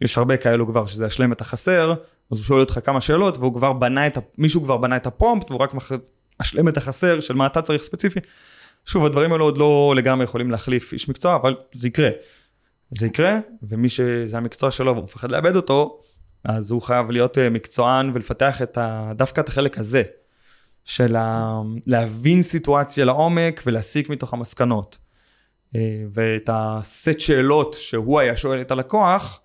יש 0.00 0.18
הרבה 0.18 0.36
כאלו 0.36 0.66
כבר 0.66 0.86
שזה 0.86 1.06
השלם 1.06 1.32
את 1.32 1.40
החסר, 1.40 1.94
אז 2.30 2.38
הוא 2.38 2.44
שואל 2.44 2.60
אותך 2.60 2.78
כמה 2.84 3.00
שאלות, 3.00 3.38
והוא 3.38 3.54
כבר 3.54 3.72
בנה 3.72 4.06
את. 4.06 4.18
מישהו 4.38 4.62
כבר 4.62 4.76
בנה 4.76 4.96
את 4.96 5.06
הפרומפט, 5.06 5.50
והוא 5.50 5.62
רק 5.62 5.74
משלם 6.40 6.68
את 6.68 6.76
החסר 6.76 7.20
של 7.20 7.34
מה 7.34 7.46
אתה 7.46 7.62
צריך 7.62 7.82
ספציפי. 7.82 8.20
שוב, 8.86 9.06
הדברים 9.06 9.32
האלו 9.32 9.44
עוד 9.44 9.58
לא 9.58 9.94
לגמרי 9.96 10.24
יכולים 10.24 10.50
להחליף 10.50 10.92
איש 10.92 11.08
מקצוע, 11.08 11.34
אבל 11.34 11.56
זה 11.72 11.88
יקרה. 11.88 12.08
זה 12.90 13.06
יקרה, 13.06 13.38
ומי 13.62 13.88
שזה 13.88 14.36
המקצוע 14.36 14.70
שלו 14.70 14.92
והוא 14.92 15.04
מפחד 15.04 15.30
לאבד 15.30 15.56
אותו, 15.56 16.00
אז 16.44 16.70
הוא 16.70 16.82
חייב 16.82 17.10
להיות 17.10 17.38
אה, 17.38 17.50
מקצוען 17.50 18.10
ולפתח 18.14 18.62
את 18.62 18.78
ה, 18.78 19.12
דווקא 19.16 19.40
את 19.40 19.48
החלק 19.48 19.78
הזה, 19.78 20.02
של 20.84 21.16
ה, 21.16 21.60
להבין 21.86 22.42
סיטואציה 22.42 23.04
לעומק 23.04 23.62
ולהסיק 23.66 24.08
מתוך 24.08 24.34
המסקנות. 24.34 24.98
אה, 25.76 26.04
ואת 26.12 26.50
הסט 26.52 27.20
שאלות 27.20 27.74
שהוא 27.74 28.20
היה 28.20 28.36
שואל 28.36 28.60
את 28.60 28.70
הלקוח, 28.70 29.40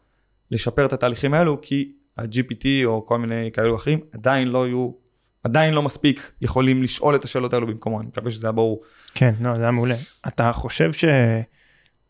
לשפר 0.52 0.86
את 0.86 0.94
התהליכים 0.94 1.34
האלו, 1.34 1.62
כי 1.62 1.92
ה-GPT 2.18 2.66
או 2.86 3.06
כל 3.06 3.18
מיני 3.18 3.50
כאלו 3.54 3.76
אחרים 3.76 4.00
עדיין 4.14 4.48
לא 4.48 4.68
יהיו 4.68 4.92
עדיין 5.44 5.74
לא 5.74 5.82
מספיק 5.82 6.32
יכולים 6.42 6.84
לשאול 6.84 7.16
את 7.16 7.24
השאלות 7.24 7.54
האלו 7.54 7.68
במקומו, 7.68 8.00
אני 8.00 8.08
מקווה 8.08 8.32
שזה 8.32 8.48
היה 8.48 8.52
ברור. 8.52 8.82
כן, 9.14 9.34
לא, 9.42 9.56
זה 9.56 9.62
היה 9.62 9.72
מעולה. 9.72 9.96
אתה 10.28 10.52
חושב 10.54 10.92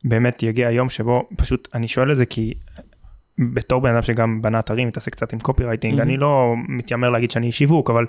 שבאמת 0.04 0.44
יגיע 0.44 0.68
היום 0.68 0.90
שבו, 0.90 1.30
פשוט 1.38 1.68
אני 1.74 1.88
שואל 1.88 2.12
את 2.12 2.18
זה 2.18 2.26
כי 2.26 2.54
בתור 3.54 3.82
בן 3.82 3.94
אדם 3.94 4.04
שגם 4.04 4.42
בנה 4.42 4.60
אתרים, 4.60 4.88
מתעסק 4.88 5.12
קצת 5.12 5.34
עם 5.34 5.40
קופי 5.40 5.64
רייטינג, 5.64 6.00
mm-hmm. 6.00 6.04
אני 6.04 6.18
לא 6.18 6.54
מתיימר 6.68 7.10
להגיד 7.10 7.32
שאני 7.32 7.48
איש 7.48 7.58
שיווק, 7.58 7.90
אבל 7.90 8.06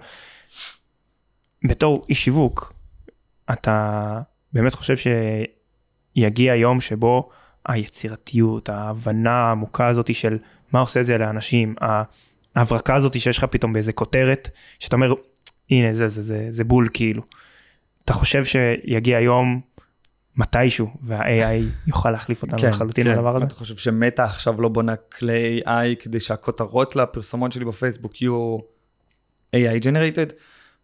בתור 1.68 2.02
איש 2.08 2.24
שיווק, 2.24 2.72
אתה 3.52 4.20
באמת 4.52 4.74
חושב 4.74 4.94
שיגיע 6.16 6.54
יום 6.54 6.80
שבו 6.80 7.30
היצירתיות, 7.66 8.68
ההבנה 8.68 9.32
העמוקה 9.32 9.86
הזאת 9.86 10.14
של 10.14 10.38
מה 10.72 10.80
עושה 10.80 11.00
את 11.00 11.06
זה 11.06 11.18
לאנשים, 11.18 11.74
ההברקה 12.56 12.96
הזאת 12.96 13.20
שיש 13.20 13.38
לך 13.38 13.44
פתאום 13.44 13.72
באיזה 13.72 13.92
כותרת, 13.92 14.50
שאתה 14.78 14.96
אומר, 14.96 15.14
הנה 15.70 15.94
זה, 15.94 16.08
זה, 16.08 16.22
זה, 16.22 16.46
זה 16.50 16.64
בול 16.64 16.88
כאילו. 16.92 17.22
אתה 18.04 18.12
חושב 18.12 18.44
שיגיע 18.44 19.20
יום 19.20 19.60
מתישהו 20.36 20.88
וה-AI 21.02 21.62
יוכל 21.86 22.10
להחליף 22.10 22.42
אותנו 22.42 22.58
כן, 22.58 22.70
לחלוטין 22.70 23.04
כן. 23.04 23.12
לדבר 23.12 23.36
הזה? 23.36 23.44
אתה 23.44 23.54
חושב 23.54 23.76
שמטה 23.76 24.24
עכשיו 24.24 24.62
לא 24.62 24.68
בונה 24.68 24.96
כלי 24.96 25.60
AI 25.66 26.02
כדי 26.02 26.20
שהכותרות 26.20 26.96
לפרסומות 26.96 27.52
שלי 27.52 27.64
בפייסבוק 27.64 28.22
יהיו 28.22 28.58
AI 29.56 29.82
generated? 29.82 30.32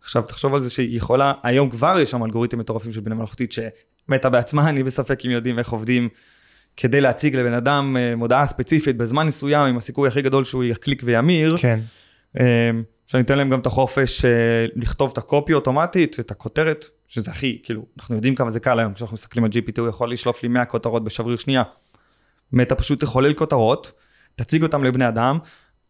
עכשיו 0.01 0.23
תחשוב 0.23 0.55
על 0.55 0.61
זה 0.61 0.71
שהיא 0.71 0.97
יכולה, 0.97 1.33
היום 1.43 1.71
כבר 1.71 1.99
יש 2.01 2.11
שם 2.11 2.25
אלגוריתם 2.25 2.59
מטורפים 2.59 2.93
של 2.93 3.01
בינה 3.01 3.15
מלאכותית 3.15 3.53
שמטה 3.53 4.31
בעצמה, 4.31 4.69
אני 4.69 4.83
בספק 4.83 5.21
אם 5.27 5.31
יודעים 5.31 5.59
איך 5.59 5.71
עובדים 5.71 6.09
כדי 6.81 7.01
להציג 7.01 7.37
לבן 7.37 7.53
אדם 7.53 7.97
אה, 7.99 8.17
מודעה 8.17 8.47
ספציפית 8.47 8.97
בזמן 8.97 9.27
מסוים, 9.27 9.69
עם 9.69 9.77
הסיכוי 9.77 10.09
הכי 10.09 10.23
גדול 10.23 10.45
שהוא 10.45 10.65
יקליק 10.65 11.03
וימיר. 11.05 11.57
כן. 11.59 11.79
אה, 12.41 12.71
שאני 13.07 13.23
אתן 13.23 13.39
להם 13.39 13.51
גם 13.51 13.61
את 13.61 13.67
החופש 13.67 14.25
אה, 14.25 14.31
לכתוב 14.77 15.11
את 15.13 15.19
הקופי 15.19 15.55
אוטומטית, 15.55 16.21
את 16.21 16.31
הכותרת, 16.31 16.87
שזה 17.09 17.31
הכי, 17.31 17.59
כאילו, 17.63 17.87
אנחנו 17.99 18.15
יודעים 18.15 18.35
כמה 18.35 18.51
זה 18.51 18.61
קל 18.61 18.79
היום, 18.79 18.95
כשאנחנו 18.95 19.15
מסתכלים 19.15 19.45
על 19.45 19.51
GPT, 19.51 19.81
הוא 19.81 19.89
יכול 19.89 20.13
לשלוף 20.13 20.43
לי 20.43 20.49
100 20.49 20.65
כותרות 20.65 21.05
בשבריר 21.05 21.37
שנייה. 21.37 21.63
מטה 22.53 22.75
פשוט 22.75 23.01
תחולל 23.01 23.33
כותרות, 23.33 23.93
תציג 24.37 24.63
אותם 24.63 24.85
לבני 24.85 25.09
אדם, 25.09 25.39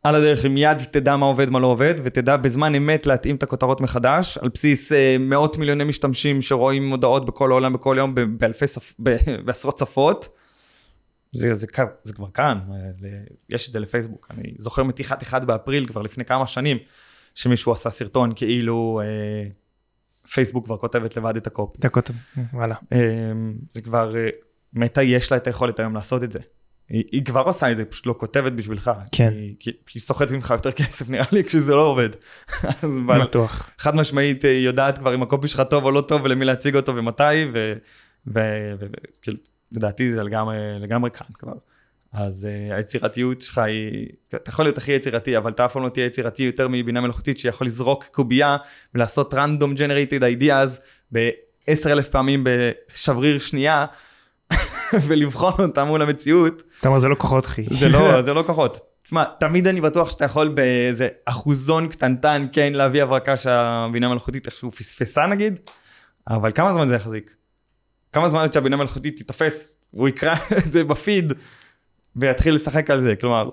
על 0.03 0.15
הדרך 0.15 0.45
עם 0.45 0.57
יד 0.57 0.79
תדע 0.79 1.17
מה 1.17 1.27
עובד, 1.27 1.51
מה 1.51 1.61
לא 1.61 1.67
עובד, 1.67 1.95
ותדע 2.03 2.37
בזמן 2.37 2.75
אמת 2.75 3.07
להתאים 3.07 3.37
את 3.37 3.43
הכותרות 3.43 3.81
מחדש, 3.81 4.39
על 4.39 4.49
בסיס 4.49 4.93
מאות 5.21 5.59
מיליוני 5.59 5.85
משתמשים 5.85 6.43
שרואים 6.43 6.89
מודעות 6.89 7.27
בכל 7.27 7.51
העולם, 7.51 7.73
בכל 7.73 7.97
יום, 7.99 8.15
באלפי 8.39 8.67
שפ... 8.67 8.93
בעשרות 9.45 9.79
שפות. 9.79 10.29
זה, 11.33 11.55
זה, 11.55 11.55
זה, 11.55 11.67
זה 12.05 12.15
כבר 12.15 12.31
כאן, 12.31 12.59
יש 13.49 13.69
את 13.69 13.73
זה 13.73 13.81
לפייסבוק. 13.81 14.29
אני 14.31 14.55
זוכר 14.59 14.83
מתיחת 14.83 15.23
אחד 15.23 15.45
באפריל 15.45 15.87
כבר 15.87 16.03
לפני 16.03 16.25
כמה 16.25 16.47
שנים, 16.47 16.79
שמישהו 17.35 17.73
עשה 17.73 17.91
סרטון 17.91 18.33
כאילו 18.37 19.01
אה, 19.05 19.51
פייסבוק 20.33 20.65
כבר 20.65 20.77
כותבת 20.77 21.17
לבד 21.17 21.37
את 21.37 21.47
הקופי. 21.47 21.79
את 21.79 21.85
הקופי, 21.85 22.13
וואלה. 22.53 22.75
אה, 22.93 22.99
זה 23.71 23.83
כבר, 23.83 24.17
אה, 24.17 24.29
מטא 24.73 25.01
יש 25.01 25.33
לה 25.33 25.37
את 25.37 25.47
היכולת 25.47 25.79
היום 25.79 25.95
לעשות 25.95 26.25
את 26.25 26.33
זה. 26.33 26.39
היא, 26.89 27.05
היא 27.13 27.25
כבר 27.25 27.41
עושה 27.41 27.73
את 27.73 27.77
זה, 27.77 27.85
פשוט 27.85 28.07
לא 28.07 28.15
כותבת 28.19 28.53
בשבילך. 28.53 28.91
כן. 29.13 29.33
היא, 29.33 29.55
כי, 29.61 29.71
היא 29.95 30.03
סוחטת 30.03 30.33
ממך 30.33 30.51
יותר 30.51 30.73
כסף 30.73 31.09
נראה 31.09 31.27
לי 31.33 31.45
כשזה 31.45 31.75
לא 31.75 31.81
עובד. 31.81 32.09
אז 32.83 32.99
אבל, 33.07 33.23
בטוח. 33.23 33.71
חד 33.79 33.95
משמעית 33.95 34.45
היא 34.45 34.67
יודעת 34.67 34.99
כבר 34.99 35.15
אם 35.15 35.23
הקופי 35.23 35.49
שלך 35.49 35.63
טוב 35.71 35.85
או 35.85 35.91
לא 35.91 36.01
טוב 36.01 36.21
ולמי 36.25 36.45
להציג 36.45 36.77
אותו 36.77 36.97
ומתי, 36.97 37.23
וכאילו, 38.27 39.39
לדעתי 39.73 40.15
זה 40.15 40.23
לגמרי, 40.23 40.57
לגמרי 40.81 41.11
כאן 41.11 41.27
כבר. 41.35 41.53
אז 42.13 42.49
uh, 42.51 42.75
היצירתיות 42.75 43.41
שלך 43.41 43.59
היא, 43.59 44.07
אתה 44.29 44.51
יכול 44.51 44.65
להיות 44.65 44.79
הכי 44.79 44.93
יצירתי, 44.93 45.37
אבל 45.37 45.51
אתה 45.51 45.65
אף 45.65 45.73
פעם 45.73 45.83
לא 45.85 45.89
תהיה 45.89 46.07
יצירתי 46.07 46.43
יותר 46.43 46.69
מבינה 46.69 47.01
מלאכותית 47.01 47.39
שיכול 47.39 47.67
לזרוק 47.67 48.05
קובייה 48.05 48.57
ולעשות 48.95 49.35
random 49.35 49.79
generated 49.79 50.21
ideas 50.21 50.81
ב-10 51.13 51.87
אלף 51.87 52.09
פעמים 52.09 52.45
בשבריר 52.47 53.39
שנייה, 53.39 53.87
ולבחון 55.07 55.55
אותם 55.59 55.87
מול 55.87 56.03
המציאות. 56.03 56.63
אתה 56.81 56.89
אומר 56.89 56.99
זה 56.99 57.09
לא 57.09 57.15
כוחות 57.15 57.47
אחי. 57.47 57.65
זה 57.71 57.89
לא, 57.89 58.23
זה 58.27 58.35
לא 58.35 58.43
כוחות. 58.43 58.81
תשמע, 59.03 59.25
תמיד 59.25 59.67
אני 59.67 59.81
בטוח 59.81 60.11
שאתה 60.11 60.25
יכול 60.25 60.49
באיזה 60.49 61.09
אחוזון 61.25 61.89
קטנטן 61.89 62.47
כן 62.53 62.73
להביא 62.73 63.03
הברקה 63.03 63.37
שהבינה 63.37 64.07
המלאכותית 64.07 64.47
איכשהו 64.47 64.71
פספסה 64.71 65.27
נגיד, 65.27 65.59
אבל 66.29 66.53
כמה 66.55 66.73
זמן 66.73 66.89
זה 66.89 66.95
יחזיק? 66.95 67.35
כמה 68.13 68.29
זמן 68.29 68.41
עד 68.41 68.53
שהבינה 68.53 68.77
המלאכותית 68.77 69.17
תיתפס, 69.17 69.77
הוא 69.91 70.09
יקרא 70.09 70.35
את 70.67 70.73
זה 70.73 70.85
בפיד 70.85 71.33
ויתחיל 72.17 72.55
לשחק 72.55 72.91
על 72.91 73.01
זה, 73.01 73.17
כלומר, 73.17 73.51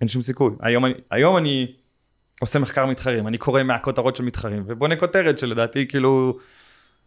אין 0.00 0.08
שום 0.08 0.22
סיכוי. 0.22 0.52
היום 0.60 0.84
אני, 0.84 0.94
היום 1.10 1.36
אני 1.36 1.74
עושה 2.40 2.58
מחקר 2.58 2.86
מתחרים, 2.86 3.26
אני 3.26 3.38
קורא 3.38 3.62
מהכותרות 3.62 4.16
של 4.16 4.24
מתחרים 4.24 4.64
ובונה 4.66 4.96
כותרת 4.96 5.38
שלדעתי 5.38 5.88
כאילו 5.88 6.38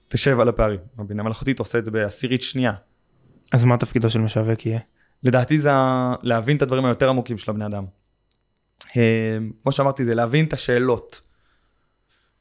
תשב 0.07 0.39
על 0.39 0.49
הפערים. 0.49 0.79
הבינה 0.97 1.21
המלאכותית 1.21 1.59
עושה 1.59 1.77
את 1.77 1.85
זה 1.85 1.91
בעשירית 1.91 2.41
שנייה. 2.41 2.73
אז 3.53 3.65
מה 3.65 3.77
תפקידו 3.77 4.09
של 4.09 4.19
משווק 4.19 4.65
יהיה? 4.65 4.79
לדעתי 5.23 5.57
זה 5.57 5.69
להבין 6.21 6.57
את 6.57 6.61
הדברים 6.61 6.85
היותר 6.85 7.09
עמוקים 7.09 7.37
של 7.37 7.51
הבני 7.51 7.65
אדם. 7.65 7.85
אה, 8.97 9.37
כמו 9.63 9.71
שאמרתי, 9.71 10.05
זה 10.05 10.15
להבין 10.15 10.45
את 10.45 10.53
השאלות. 10.53 11.21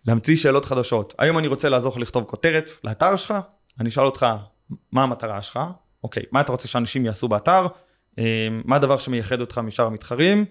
להמציא 0.06 0.36
שאלות 0.36 0.64
חדשות. 0.64 1.14
היום 1.18 1.38
אני 1.38 1.46
רוצה 1.46 1.68
לעזור 1.68 1.92
לך 1.92 1.98
לכתוב 1.98 2.24
כותרת 2.24 2.70
לאתר 2.84 3.16
שלך, 3.16 3.34
אני 3.80 3.88
אשאל 3.88 4.04
אותך, 4.04 4.26
מה 4.92 5.02
המטרה 5.02 5.42
שלך? 5.42 5.60
אוקיי, 6.04 6.22
מה 6.32 6.40
אתה 6.40 6.52
רוצה 6.52 6.68
שאנשים 6.68 7.04
יעשו 7.04 7.28
באתר? 7.28 7.66
אה, 8.18 8.48
מה 8.64 8.76
הדבר 8.76 8.98
שמייחד 8.98 9.40
אותך 9.40 9.58
משאר 9.58 9.86
המתחרים? 9.86 10.44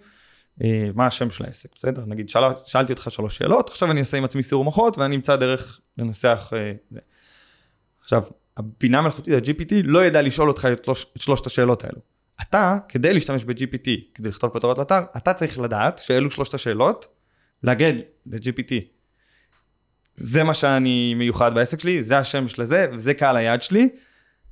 אה, 0.64 0.90
מה 0.96 1.08
השם 1.08 1.30
של 1.30 1.46
העסק, 1.46 1.70
בסדר? 1.76 2.04
נגיד, 2.08 2.30
שאל, 2.30 2.42
שאלתי 2.66 2.94
אותך 2.94 3.12
שלוש 3.12 3.38
שאלות, 3.38 3.70
עכשיו 3.70 3.92
אני 3.92 4.00
אעשה 4.00 4.18
עם 4.18 4.24
עצמי 4.24 4.44
סיור 4.44 4.64
מוחות 4.64 4.98
ואני 4.98 5.16
אמצא 5.16 5.36
דרך 5.36 5.80
לנסח 5.98 6.52
זה. 6.92 7.00
עכשיו, 8.02 8.24
הבינה 8.58 8.98
המלאכותית, 8.98 9.34
ה-GPT, 9.34 9.74
לא 9.84 10.06
ידע 10.06 10.22
לשאול 10.22 10.50
אותך 10.50 10.68
את, 10.72 10.86
שלוש, 10.86 11.06
את 11.16 11.22
שלושת 11.22 11.46
השאלות 11.46 11.84
האלו. 11.84 12.00
אתה, 12.42 12.78
כדי 12.90 13.14
להשתמש 13.14 13.44
ב-GPT, 13.44 13.90
כדי 14.14 14.30
לכתוב 14.30 14.50
כותרות 14.50 14.78
לאתר, 14.78 15.02
אתה 15.18 15.34
צריך 15.34 15.60
לדעת 15.60 15.98
שאלו 15.98 16.32
שלושת 16.32 16.54
השאלות, 16.54 17.08
להגיד 17.64 17.96
ל-GPT. 18.26 18.95
זה 20.18 20.44
מה 20.44 20.54
שאני 20.54 21.14
מיוחד 21.14 21.56
בעסק 21.56 21.80
שלי, 21.80 22.04
זה 22.04 22.18
השם 22.18 22.48
של 22.48 22.64
זה, 22.64 22.88
וזה 22.94 23.14
קהל 23.14 23.38
היעד 23.38 23.62
שלי. 23.62 23.90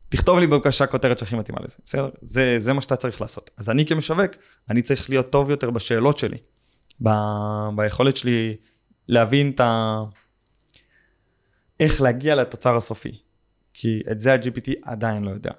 תכתוב 0.10 0.40
לי 0.40 0.48
בבקשה 0.48 0.86
כותרת 0.86 1.20
שהכי 1.20 1.36
מתאימה 1.36 1.60
לזה, 1.64 1.76
בסדר? 1.86 2.10
זה, 2.22 2.56
זה 2.60 2.74
מה 2.74 2.82
שאתה 2.82 2.96
צריך 2.96 3.22
לעשות. 3.22 3.52
אז 3.58 3.70
אני 3.70 3.86
כמשווק, 3.86 4.32
אני 4.70 4.82
צריך 4.82 5.10
להיות 5.10 5.30
טוב 5.30 5.50
יותר 5.50 5.70
בשאלות 5.70 6.18
שלי, 6.18 6.38
ב, 7.04 7.10
ביכולת 7.76 8.18
שלי 8.18 8.56
להבין 9.08 9.52
את 9.52 9.60
ה... 9.60 10.04
איך 11.80 12.02
להגיע 12.02 12.36
לתוצר 12.36 12.76
הסופי. 12.76 13.20
כי 13.74 14.02
את 14.12 14.20
זה 14.20 14.34
ה-GPT 14.34 14.72
עדיין 14.82 15.24
לא 15.24 15.32
יודע. 15.32 15.52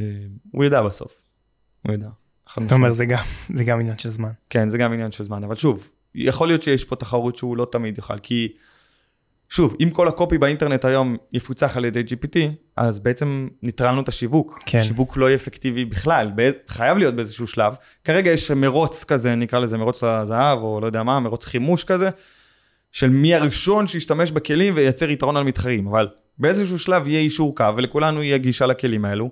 אה, 0.00 0.04
הוא 0.50 0.64
יודע 0.64 0.82
בסוף. 0.82 1.22
הוא 1.86 1.92
יודע. 1.92 2.08
אתה 2.66 2.74
אומר 2.74 2.92
זה 2.92 3.04
גם, 3.04 3.22
זה 3.56 3.64
גם 3.64 3.80
עניין 3.80 3.98
של 3.98 4.10
זמן. 4.10 4.30
כן, 4.50 4.68
זה 4.68 4.78
גם 4.78 4.92
עניין 4.92 5.12
של 5.12 5.24
זמן, 5.24 5.44
אבל 5.44 5.56
שוב, 5.56 5.90
יכול 6.14 6.48
להיות 6.48 6.62
שיש 6.62 6.84
פה 6.84 6.96
תחרות 6.96 7.36
שהוא 7.36 7.56
לא 7.56 7.66
תמיד 7.72 7.98
יוכל, 7.98 8.18
כי 8.18 8.52
שוב, 9.50 9.76
אם 9.82 9.90
כל 9.90 10.08
הקופי 10.08 10.38
באינטרנט 10.38 10.84
היום 10.84 11.16
יפוצח 11.32 11.76
על 11.76 11.84
ידי 11.84 12.00
GPT, 12.00 12.38
אז 12.76 13.00
בעצם 13.00 13.48
ניטרלנו 13.62 14.00
את 14.00 14.08
השיווק. 14.08 14.62
כן. 14.66 14.82
שיווק 14.82 15.16
לא 15.16 15.26
יהיה 15.26 15.36
אפקטיבי 15.36 15.84
בכלל, 15.84 16.32
חייב 16.68 16.98
להיות 16.98 17.14
באיזשהו 17.14 17.46
שלב. 17.46 17.74
כרגע 18.04 18.30
יש 18.30 18.50
מרוץ 18.50 19.04
כזה, 19.04 19.34
נקרא 19.34 19.58
לזה 19.58 19.78
מרוץ 19.78 20.04
הזהב, 20.04 20.58
או 20.58 20.80
לא 20.80 20.86
יודע 20.86 21.02
מה, 21.02 21.20
מרוץ 21.20 21.46
חימוש 21.46 21.84
כזה, 21.84 22.10
של 22.92 23.10
מי 23.10 23.34
הראשון 23.34 23.86
שישתמש 23.86 24.30
בכלים 24.30 24.74
וייצר 24.76 25.10
יתרון 25.10 25.36
על 25.36 25.44
מתחרים, 25.44 25.86
אבל 25.86 26.08
באיזשהו 26.38 26.78
שלב 26.78 27.06
יהיה 27.06 27.20
אישור 27.20 27.56
קו 27.56 27.64
ולכולנו 27.76 28.22
יהיה 28.22 28.38
גישה 28.38 28.66
לכלים 28.66 29.04
האלו, 29.04 29.30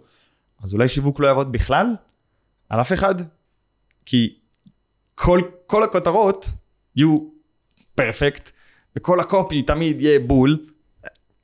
אז 0.63 0.75
אולי 0.75 0.89
שיווק 0.89 1.21
לא 1.21 1.27
יעבוד 1.27 1.53
בכלל? 1.53 1.87
על 2.69 2.81
אף 2.81 2.93
אחד? 2.93 3.15
כי 4.07 4.35
כל, 5.15 5.41
כל 5.67 5.83
הכותרות 5.83 6.49
יהיו 6.97 7.17
פרפקט, 7.95 8.51
וכל 8.99 9.21
הקופי 9.21 9.63
תמיד 9.63 10.01
יהיה 10.01 10.21
בול, 10.21 10.59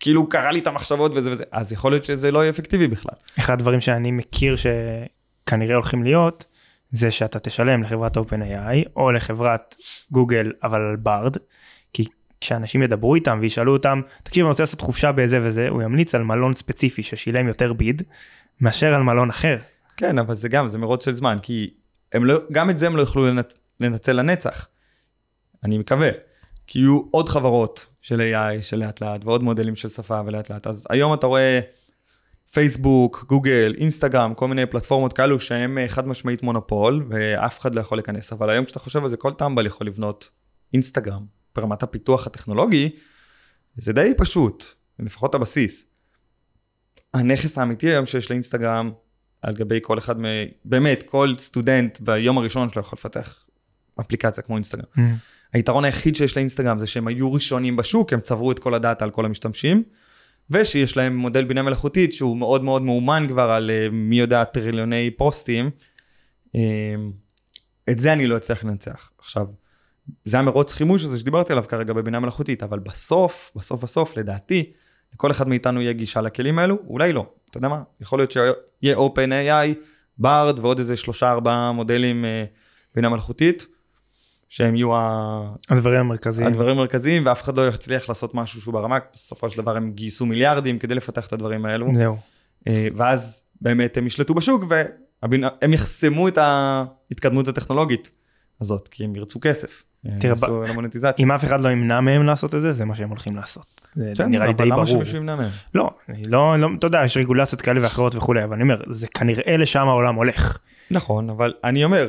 כאילו 0.00 0.28
קרה 0.28 0.52
לי 0.52 0.60
את 0.60 0.66
המחשבות 0.66 1.12
וזה 1.14 1.32
וזה, 1.32 1.44
אז 1.52 1.72
יכול 1.72 1.92
להיות 1.92 2.04
שזה 2.04 2.30
לא 2.30 2.38
יהיה 2.38 2.50
אפקטיבי 2.50 2.88
בכלל. 2.88 3.14
אחד 3.38 3.52
הדברים 3.52 3.80
שאני 3.80 4.10
מכיר 4.10 4.56
שכנראה 4.56 5.74
הולכים 5.74 6.02
להיות, 6.02 6.44
זה 6.90 7.10
שאתה 7.10 7.38
תשלם 7.38 7.82
לחברת 7.82 8.16
OpenAI 8.16 8.88
או 8.96 9.12
לחברת 9.12 9.76
גוגל 10.10 10.52
אבל 10.62 10.80
על 10.80 10.96
ברד, 10.96 11.36
כי 11.92 12.04
כשאנשים 12.40 12.82
ידברו 12.82 13.14
איתם 13.14 13.38
וישאלו 13.40 13.72
אותם, 13.72 14.00
תקשיב 14.22 14.44
אני 14.44 14.50
רוצה 14.50 14.62
לעשות 14.62 14.80
חופשה 14.80 15.12
באיזה 15.12 15.38
וזה, 15.42 15.68
הוא 15.68 15.82
ימליץ 15.82 16.14
על 16.14 16.22
מלון 16.22 16.54
ספציפי 16.54 17.02
ששילם 17.02 17.48
יותר 17.48 17.72
ביד, 17.72 18.02
מאשר 18.60 18.94
על 18.94 19.02
מלון 19.02 19.30
אחר. 19.30 19.56
כן, 19.96 20.18
אבל 20.18 20.34
זה 20.34 20.48
גם, 20.48 20.68
זה 20.68 20.78
מרוץ 20.78 21.04
של 21.04 21.12
זמן, 21.12 21.36
כי 21.42 21.70
הם 22.12 22.24
לא, 22.24 22.38
גם 22.52 22.70
את 22.70 22.78
זה 22.78 22.86
הם 22.86 22.96
לא 22.96 23.00
יוכלו 23.00 23.26
לנצ... 23.26 23.54
לנצל 23.80 24.12
לנצח. 24.12 24.68
אני 25.64 25.78
מקווה. 25.78 26.08
כי 26.66 26.78
יהיו 26.78 27.02
עוד 27.10 27.28
חברות 27.28 27.86
של 28.00 28.20
AI 28.20 28.62
של 28.62 28.76
לאט 28.76 29.00
לאט, 29.00 29.24
ועוד 29.24 29.42
מודלים 29.42 29.76
של 29.76 29.88
שפה 29.88 30.20
ולאט 30.26 30.50
לאט. 30.50 30.66
אז 30.66 30.86
היום 30.90 31.14
אתה 31.14 31.26
רואה 31.26 31.60
פייסבוק, 32.52 33.24
גוגל, 33.28 33.74
אינסטגרם, 33.78 34.34
כל 34.34 34.48
מיני 34.48 34.66
פלטפורמות 34.66 35.12
כאלו 35.12 35.40
שהם 35.40 35.78
אה, 35.78 35.88
חד 35.88 36.08
משמעית 36.08 36.42
מונופול, 36.42 37.06
ואף 37.08 37.60
אחד 37.60 37.74
לא 37.74 37.80
יכול 37.80 37.98
להיכנס. 37.98 38.32
אבל 38.32 38.50
היום 38.50 38.64
כשאתה 38.64 38.80
חושב 38.80 39.02
על 39.02 39.08
זה, 39.08 39.16
כל 39.16 39.32
טמבל 39.32 39.66
יכול 39.66 39.86
לבנות 39.86 40.30
אינסטגרם. 40.72 41.26
ברמת 41.56 41.82
הפיתוח 41.82 42.26
הטכנולוגי, 42.26 42.90
זה 43.76 43.92
די 43.92 44.12
פשוט, 44.16 44.64
לפחות 44.98 45.34
הבסיס. 45.34 45.84
הנכס 47.14 47.58
האמיתי 47.58 47.86
היום 47.86 48.06
שיש 48.06 48.30
לאינסטגרם, 48.30 48.90
על 49.42 49.54
גבי 49.54 49.78
כל 49.82 49.98
אחד, 49.98 50.20
מ... 50.20 50.24
באמת, 50.64 51.02
כל 51.02 51.34
סטודנט 51.38 52.00
ביום 52.00 52.38
הראשון 52.38 52.70
שלו 52.70 52.82
יכול 52.82 52.96
לפתח 52.96 53.46
אפליקציה 54.00 54.42
כמו 54.42 54.56
אינסטגרם. 54.56 54.84
Mm. 54.96 55.00
היתרון 55.54 55.84
היחיד 55.84 56.16
שיש 56.16 56.36
לאינסטגרם 56.36 56.78
זה 56.78 56.86
שהם 56.86 57.06
היו 57.06 57.32
ראשונים 57.32 57.76
בשוק, 57.76 58.12
הם 58.12 58.20
צברו 58.20 58.52
את 58.52 58.58
כל 58.58 58.74
הדאטה 58.74 59.04
על 59.04 59.10
כל 59.10 59.24
המשתמשים, 59.24 59.82
ושיש 60.50 60.96
להם 60.96 61.16
מודל 61.16 61.44
בינה 61.44 61.62
מלאכותית 61.62 62.12
שהוא 62.12 62.36
מאוד 62.36 62.64
מאוד 62.64 62.82
מאומן 62.82 63.26
כבר 63.28 63.50
על 63.50 63.70
אה, 63.70 63.88
מי 63.92 64.20
יודע 64.20 64.44
טריליוני 64.44 65.10
פוסטים. 65.10 65.70
אה, 66.56 66.60
את 67.90 67.98
זה 67.98 68.12
אני 68.12 68.26
לא 68.26 68.36
אצליח 68.36 68.64
לנצח. 68.64 69.10
עכשיו, 69.18 69.46
זה 70.24 70.38
המרוץ 70.38 70.72
חימוש 70.72 71.04
הזה 71.04 71.18
שדיברתי 71.18 71.52
עליו 71.52 71.64
כרגע 71.68 71.92
בבינה 71.92 72.20
מלאכותית, 72.20 72.62
אבל 72.62 72.78
בסוף, 72.78 73.52
בסוף 73.56 73.82
בסוף, 73.82 74.16
לדעתי, 74.16 74.72
לכל 75.14 75.30
אחד 75.30 75.48
מאיתנו 75.48 75.82
יהיה 75.82 75.92
גישה 75.92 76.20
לכלים 76.20 76.58
האלו, 76.58 76.78
אולי 76.86 77.12
לא. 77.12 77.26
אתה 77.50 77.58
יודע 77.58 77.68
מה? 77.68 77.82
יכול 78.00 78.18
להיות 78.18 78.30
שיהיה 78.30 78.96
OpenAI, 78.96 79.74
BARD 80.22 80.60
ועוד 80.60 80.78
איזה 80.78 80.96
שלושה 80.96 81.30
ארבעה 81.30 81.72
מודלים 81.72 82.24
אה, 82.24 82.44
בינה 82.94 83.08
מלאכותית, 83.08 83.66
שהם 84.54 84.76
יהיו 84.76 84.90
הדברים 85.70 86.00
המרכזיים. 86.00 86.46
הדברים 86.46 86.70
המרכזיים, 86.70 87.26
ואף 87.26 87.42
אחד 87.42 87.56
לא 87.56 87.68
יצליח 87.68 88.08
לעשות 88.08 88.34
משהו 88.34 88.60
שהוא 88.60 88.74
ברמה, 88.74 88.98
בסופו 89.12 89.50
של 89.50 89.62
דבר 89.62 89.76
הם 89.76 89.90
גייסו 89.90 90.26
מיליארדים 90.26 90.78
כדי 90.78 90.94
לפתח 90.94 91.26
את 91.26 91.32
הדברים 91.32 91.66
האלו. 91.66 91.88
זהו. 91.96 92.16
אה, 92.68 92.88
ואז 92.96 93.42
באמת 93.60 93.96
הם 93.96 94.06
ישלטו 94.06 94.34
בשוק 94.34 94.64
והם 94.68 95.72
יחסמו 95.72 96.28
את 96.28 96.38
ההתקדמות 96.38 97.48
הטכנולוגית 97.48 98.10
הזאת, 98.60 98.88
כי 98.88 99.04
הם 99.04 99.16
ירצו 99.16 99.40
כסף. 99.40 99.82
תראה, 100.20 100.34
אם 101.18 101.32
אף 101.32 101.44
אחד 101.44 101.60
לא 101.60 101.68
ימנע 101.68 102.00
מהם 102.00 102.22
לעשות 102.22 102.54
את 102.54 102.60
זה, 102.60 102.72
זה 102.72 102.84
מה 102.84 102.94
שהם 102.94 103.08
הולכים 103.08 103.36
לעשות. 103.36 103.80
זה 104.12 104.26
נראה 104.26 104.46
לי 104.46 104.52
די 104.52 104.64
ברור. 104.64 104.76
למה 104.76 104.86
שמישהו 104.86 105.16
ימנע 105.16 105.36
מהם? 105.36 105.50
לא, 105.74 105.90
לא, 106.26 106.58
לא, 106.58 106.68
אתה 106.78 106.86
יודע, 106.86 107.00
יש 107.04 107.16
רגולציות 107.16 107.60
כאלה 107.60 107.82
ואחרות 107.82 108.14
וכולי, 108.14 108.44
אבל 108.44 108.54
אני 108.54 108.62
אומר, 108.62 108.82
זה 108.90 109.06
כנראה 109.06 109.56
לשם 109.56 109.88
העולם 109.88 110.14
הולך. 110.14 110.58
נכון, 110.90 111.30
אבל 111.30 111.54
אני 111.64 111.84
אומר, 111.84 112.08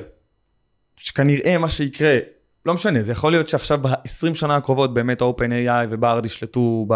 שכנראה 0.99 1.57
מה 1.57 1.69
שיקרה, 1.69 2.17
לא 2.65 2.73
משנה, 2.73 3.03
זה 3.03 3.11
יכול 3.11 3.31
להיות 3.31 3.49
שעכשיו 3.49 3.79
ב-20 3.81 4.33
שנה 4.33 4.55
הקרובות 4.55 4.93
באמת 4.93 5.21
ה-open 5.21 5.51
AI 5.67 5.87
וברד 5.89 6.25
ישלטו, 6.25 6.87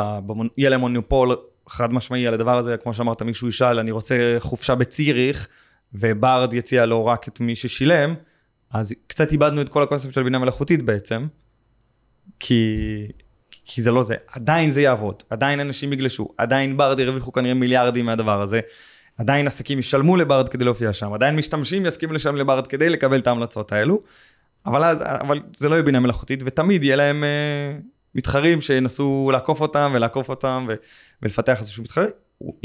יהיה 0.57 0.69
להם 0.69 0.79
מונופול 0.79 1.35
חד 1.67 1.93
משמעי 1.93 2.27
על 2.27 2.33
הדבר 2.33 2.57
הזה, 2.57 2.77
כמו 2.77 2.93
שאמרת, 2.93 3.21
מישהו 3.21 3.47
ישאל, 3.47 3.79
אני 3.79 3.91
רוצה 3.91 4.35
חופשה 4.39 4.75
בציריך, 4.75 5.47
ו 5.93 6.05
Bard 6.05 6.53
יציע 6.53 6.85
לו 6.85 7.05
רק 7.05 7.27
את 7.27 7.39
מי 7.39 7.55
ששילם, 7.55 8.13
אז 8.73 8.95
קצת 9.07 9.31
איבדנו 9.31 9.61
את 9.61 9.69
כל 9.69 9.83
הקונספט 9.83 10.13
של 10.13 10.23
בינה 10.23 10.39
מלאכותית 10.39 10.81
בעצם, 10.81 11.27
כי, 12.39 12.75
כי 13.65 13.81
זה 13.81 13.91
לא 13.91 14.03
זה. 14.03 14.15
עדיין 14.27 14.71
זה 14.71 14.81
יעבוד, 14.81 15.23
עדיין 15.29 15.59
אנשים 15.59 15.93
יגלשו, 15.93 16.29
עדיין 16.37 16.77
Bard 16.77 16.99
ירוויחו 16.99 17.31
כנראה 17.31 17.53
מיליארדים 17.53 18.05
מהדבר 18.05 18.41
הזה, 18.41 18.59
עדיין 19.19 19.47
עסקים 19.47 19.79
ישלמו 19.79 20.15
ל 20.15 20.22
Bard 20.22 20.49
כדי 20.49 20.65
להופיע 20.65 20.93
שם, 20.93 21.13
עדיין 21.13 21.35
משתמשים 21.35 21.85
יסכימו 21.85 22.13
לשלם 22.13 22.35
ל 22.35 22.42
Bard 22.42 22.67
כדי 22.67 22.89
לקבל 22.89 23.19
את 23.19 23.27
ההמלצות 23.27 23.71
האלו, 23.71 24.01
אבל, 24.65 24.83
אז, 24.83 25.01
אבל 25.01 25.39
זה 25.55 25.69
לא 25.69 25.75
יהיה 25.75 25.83
בינה 25.83 25.99
מלאכותית, 25.99 26.43
ותמיד 26.45 26.83
יהיה 26.83 26.95
להם 26.95 27.23
אה, 27.23 27.79
מתחרים 28.15 28.61
שינסו 28.61 29.29
לעקוף 29.33 29.61
אותם 29.61 29.91
ולעקוף 29.95 30.29
אותם 30.29 30.65
ו, 30.69 30.73
ולפתח 31.21 31.59
איזשהו 31.59 31.83
מתחרה. 31.83 32.05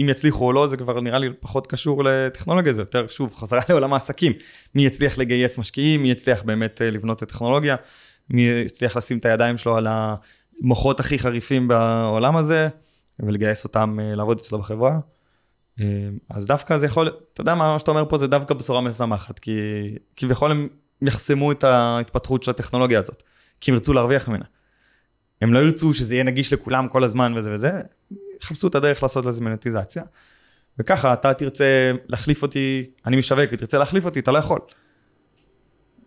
אם 0.00 0.06
יצליחו 0.08 0.46
או 0.46 0.52
לא, 0.52 0.66
זה 0.66 0.76
כבר 0.76 1.00
נראה 1.00 1.18
לי 1.18 1.28
פחות 1.40 1.66
קשור 1.66 2.04
לטכנולוגיה, 2.04 2.72
זה 2.72 2.82
יותר, 2.82 3.06
שוב, 3.08 3.34
חזרה 3.34 3.60
לעולם 3.68 3.92
העסקים. 3.92 4.32
מי 4.74 4.86
יצליח 4.86 5.18
לגייס 5.18 5.58
משקיעים, 5.58 6.02
מי 6.02 6.10
יצליח 6.10 6.42
באמת 6.42 6.82
אה, 6.82 6.90
לבנות 6.90 7.16
את 7.16 7.22
הטכנולוגיה, 7.22 7.76
מי 8.30 8.42
יצליח 8.42 8.96
לשים 8.96 9.18
את 9.18 9.24
הידיים 9.24 9.58
שלו 9.58 9.76
על 9.76 9.86
המוחות 9.90 11.00
הכי 11.00 11.18
חריפים 11.18 11.68
בעולם 11.68 12.36
הזה, 12.36 12.68
ולגייס 13.20 13.64
אותם 13.64 13.98
אה, 14.00 14.14
לעבוד 14.14 14.38
אצלו 14.38 14.58
בחברה. 14.58 14.98
אה, 15.80 16.08
אז 16.30 16.46
דווקא 16.46 16.78
זה 16.78 16.86
יכול, 16.86 17.08
אתה 17.08 17.40
יודע 17.40 17.54
מה, 17.54 17.72
מה 17.72 17.78
שאתה 17.78 17.90
אומר 17.90 18.04
פה 18.08 18.18
זה 18.18 18.26
דווקא 18.26 18.54
בשורה 18.54 18.80
משמחת, 18.80 19.38
כי 19.38 19.58
כביכול 20.16 20.50
הם 20.50 20.68
יחסמו 21.02 21.52
את 21.52 21.64
ההתפתחות 21.64 22.42
של 22.42 22.50
הטכנולוגיה 22.50 22.98
הזאת, 22.98 23.22
כי 23.60 23.70
הם 23.70 23.74
ירצו 23.74 23.92
להרוויח 23.92 24.28
ממנה. 24.28 24.44
הם 25.42 25.52
לא 25.52 25.58
ירצו 25.58 25.94
שזה 25.94 26.14
יהיה 26.14 26.24
נגיש 26.24 26.52
לכולם 26.52 26.88
כל 26.88 27.04
הזמן 27.04 27.34
וזה 27.36 27.52
וזה, 27.52 27.80
יחפשו 28.42 28.68
את 28.68 28.74
הדרך 28.74 29.02
לעשות 29.02 29.26
לזה 29.26 29.40
מנטיזציה. 29.40 30.02
וככה 30.78 31.12
אתה 31.12 31.34
תרצה 31.34 31.92
להחליף 32.08 32.42
אותי, 32.42 32.90
אני 33.06 33.16
משווק 33.16 33.50
ותרצה 33.52 33.78
להחליף 33.78 34.04
אותי, 34.04 34.20
אתה 34.20 34.32
לא 34.32 34.38
יכול. 34.38 34.58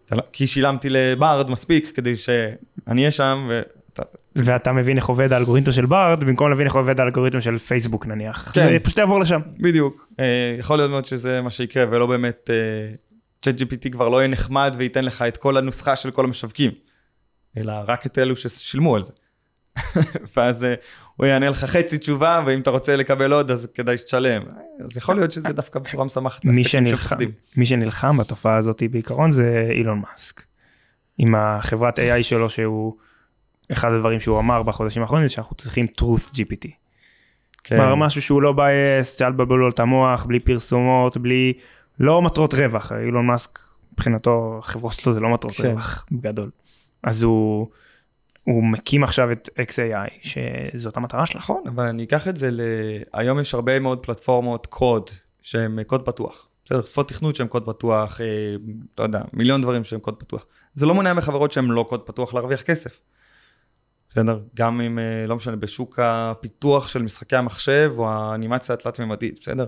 אתה 0.06 0.16
לא, 0.16 0.24
כי 0.34 0.48
שילמתי 0.48 0.90
לברד 0.90 1.50
מספיק 1.50 1.96
כדי 1.96 2.16
שאני 2.16 3.02
אהיה 3.02 3.12
שם 3.12 3.50
ואתה... 4.36 4.72
מבין 4.72 4.98
איך 4.98 5.06
עובד 5.06 5.34
האלגוריתם 5.34 5.72
של 5.72 5.86
ברד, 5.86 6.24
במקום 6.24 6.50
להבין 6.50 6.66
איך 6.66 6.76
עובד 6.76 7.00
האלגוריתם 7.00 7.42
של 7.42 7.58
פייסבוק 7.58 8.06
נניח. 8.06 8.52
כן. 8.54 8.68
זה 8.72 8.78
פשוט 8.84 8.98
יעבור 8.98 9.20
לשם. 9.20 9.42
בדיוק. 9.60 10.08
אה, 10.20 10.56
יכול 10.60 10.78
להיות 10.78 10.92
מאוד 10.92 11.06
שזה 11.06 11.42
מה 11.42 11.50
שיקרה 11.50 11.86
ולא 11.90 12.06
באמת, 12.06 12.50
אה, 12.54 13.52
GPT 13.52 13.90
כבר 13.92 14.10
לא 14.10 14.18
יהיה 14.18 14.28
נחמד 14.28 14.76
וייתן 14.78 15.06
לך 15.06 15.22
את 15.22 15.38
כל 15.38 15.58
הנוסחה 15.58 15.96
של 15.96 16.12
כל 16.12 16.26
המשווקים, 16.26 16.72
אלא 17.58 17.74
רק 17.88 18.06
את 18.06 18.18
אלו 18.18 18.36
ששילמו 18.36 18.96
על 18.96 19.04
זה. 19.04 19.14
ואז 20.38 20.64
אה, 20.64 20.74
הוא 21.16 21.28
יענה 21.28 21.50
לך 21.50 21.66
חצי 21.66 21.98
תשובה, 21.98 22.44
ואם 22.46 22.60
אתה 22.60 22.70
רוצה 22.70 22.96
לקבל 22.96 23.34
עוד, 23.34 23.52
אז 23.52 23.68
כדאי 23.74 23.98
שתשלם. 23.98 24.42
אז 24.84 24.98
יכול 24.98 25.16
להיות 25.16 25.32
שזה 25.32 25.50
דווקא 25.50 25.80
בשורה 25.80 26.06
משמחת. 26.06 26.46
מי 26.46 26.64
שנלחם, 26.64 27.16
מי 27.56 27.66
שנלחם 27.66 28.18
בתופעה 28.18 28.58
הזאת 28.58 28.84
בעיקרון 28.92 29.32
זה 29.32 29.68
אילון 29.72 30.00
מאסק. 30.00 30.44
עם 31.18 31.36
החברת 31.36 32.00
AI 32.00 32.24
שלו, 32.24 32.50
שהוא, 32.50 32.96
אחד 33.72 33.92
הדברים 33.92 34.20
שהוא 34.20 34.40
אמר 34.40 34.64
בחודשים 34.64 35.02
האחרונים, 35.02 35.28
זה 35.28 35.34
שאנחנו 35.34 35.56
צריכים 35.56 35.86
truth 36.02 36.34
GPT. 36.34 36.68
כן. 37.64 37.76
כלומר, 37.76 37.96
משהו 37.96 38.22
שהוא 38.22 38.42
לא 38.42 38.52
בייס, 38.52 39.18
שאל 39.18 39.32
בלבלו 39.32 39.58
לו 39.58 39.70
את 39.70 39.80
המוח, 39.80 40.26
בלי 40.26 40.40
פרסומות, 40.40 41.18
בלי, 41.18 41.54
לא 42.00 42.22
מטרות 42.22 42.54
רווח. 42.54 42.92
אילון 42.92 43.26
מאסק, 43.26 43.60
מבחינתו, 43.94 44.60
החברות 44.64 44.94
שלו 44.94 45.14
זה 45.14 45.20
לא 45.20 45.30
מטרות 45.30 45.54
כן. 45.54 45.68
רווח, 45.68 46.06
בגדול. 46.12 46.50
אז 47.04 47.24
הוא... 47.24 47.68
הוא 48.44 48.64
מקים 48.64 49.04
עכשיו 49.04 49.32
את 49.32 49.50
XAI, 49.60 50.20
שזאת 50.22 50.98
המטרה 50.98 51.26
שלו. 51.26 51.40
נכון, 51.40 51.64
אבל 51.68 51.86
אני 51.86 52.04
אקח 52.04 52.28
את 52.28 52.38
זה 52.38 52.52
ל... 52.52 52.62
היום 53.14 53.40
יש 53.40 53.54
הרבה 53.54 53.80
מאוד 53.80 54.06
פלטפורמות 54.06 54.66
קוד, 54.66 55.10
שהן 55.42 55.84
קוד 55.84 56.06
פתוח. 56.06 56.48
בסדר, 56.66 56.84
שפות 56.84 57.10
תכנות 57.10 57.36
שהן 57.36 57.48
קוד 57.48 57.66
פתוח, 57.66 58.22
אה, 58.22 58.26
לא 58.98 59.04
יודע, 59.04 59.22
מיליון 59.34 59.62
דברים 59.62 59.84
שהן 59.84 60.00
קוד 60.00 60.16
פתוח. 60.20 60.46
זה 60.74 60.86
לא 60.86 60.94
מונע 60.94 61.14
מחברות 61.14 61.52
שהן 61.52 61.66
לא 61.66 61.86
קוד 61.90 62.02
פתוח 62.02 62.34
להרוויח 62.34 62.62
כסף. 62.62 63.00
בסדר? 64.18 64.40
גם 64.56 64.82
אם, 64.82 65.00
אה, 65.00 65.28
לא 65.28 65.36
משנה, 65.36 65.56
בשוק 65.56 66.00
הפיתוח 66.04 66.88
של 66.88 67.02
משחקי 67.02 67.36
המחשב 67.36 67.94
או 67.98 68.10
האנימציה 68.10 68.76
התלת-ממדית, 68.76 69.40
בסדר? 69.40 69.68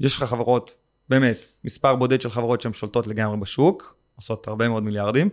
יש 0.00 0.16
לך 0.16 0.22
חברות, 0.22 0.74
באמת, 1.08 1.36
מספר 1.64 1.96
בודד 1.96 2.20
של 2.20 2.30
חברות 2.30 2.60
שהן 2.60 2.72
שולטות 2.72 3.06
לגמרי 3.06 3.36
בשוק, 3.36 3.96
עושות 4.16 4.48
הרבה 4.48 4.68
מאוד 4.68 4.82
מיליארדים, 4.82 5.28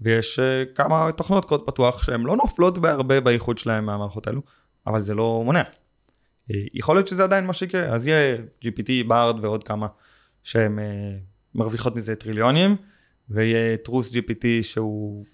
ויש 0.00 0.38
uh, 0.38 0.74
כמה 0.74 1.12
תוכנות 1.12 1.44
קוד 1.44 1.66
פתוח 1.66 2.02
שהן 2.02 2.20
לא 2.20 2.36
נופלות 2.36 2.78
בהרבה 2.78 3.20
באיחוד 3.20 3.58
שלהם 3.58 3.86
מהמערכות 3.86 4.26
האלו, 4.26 4.42
אבל 4.86 5.02
זה 5.02 5.14
לא 5.14 5.42
מונע. 5.44 5.62
Uh, 5.62 6.54
יכול 6.74 6.96
להיות 6.96 7.08
שזה 7.08 7.24
עדיין 7.24 7.46
מה 7.46 7.52
שיקרה, 7.52 7.82
אז 7.82 8.06
יהיה 8.06 8.36
GPT, 8.64 9.08
BARD 9.08 9.36
ועוד 9.42 9.64
כמה 9.64 9.86
שהן 10.42 10.78
מרוויחות 11.54 11.96
מזה 11.96 12.14
טריליונים, 12.14 12.76
ויהיה 13.30 13.76
טרוס 13.76 14.12
GPT 14.14 14.44
שהוא 14.62 15.24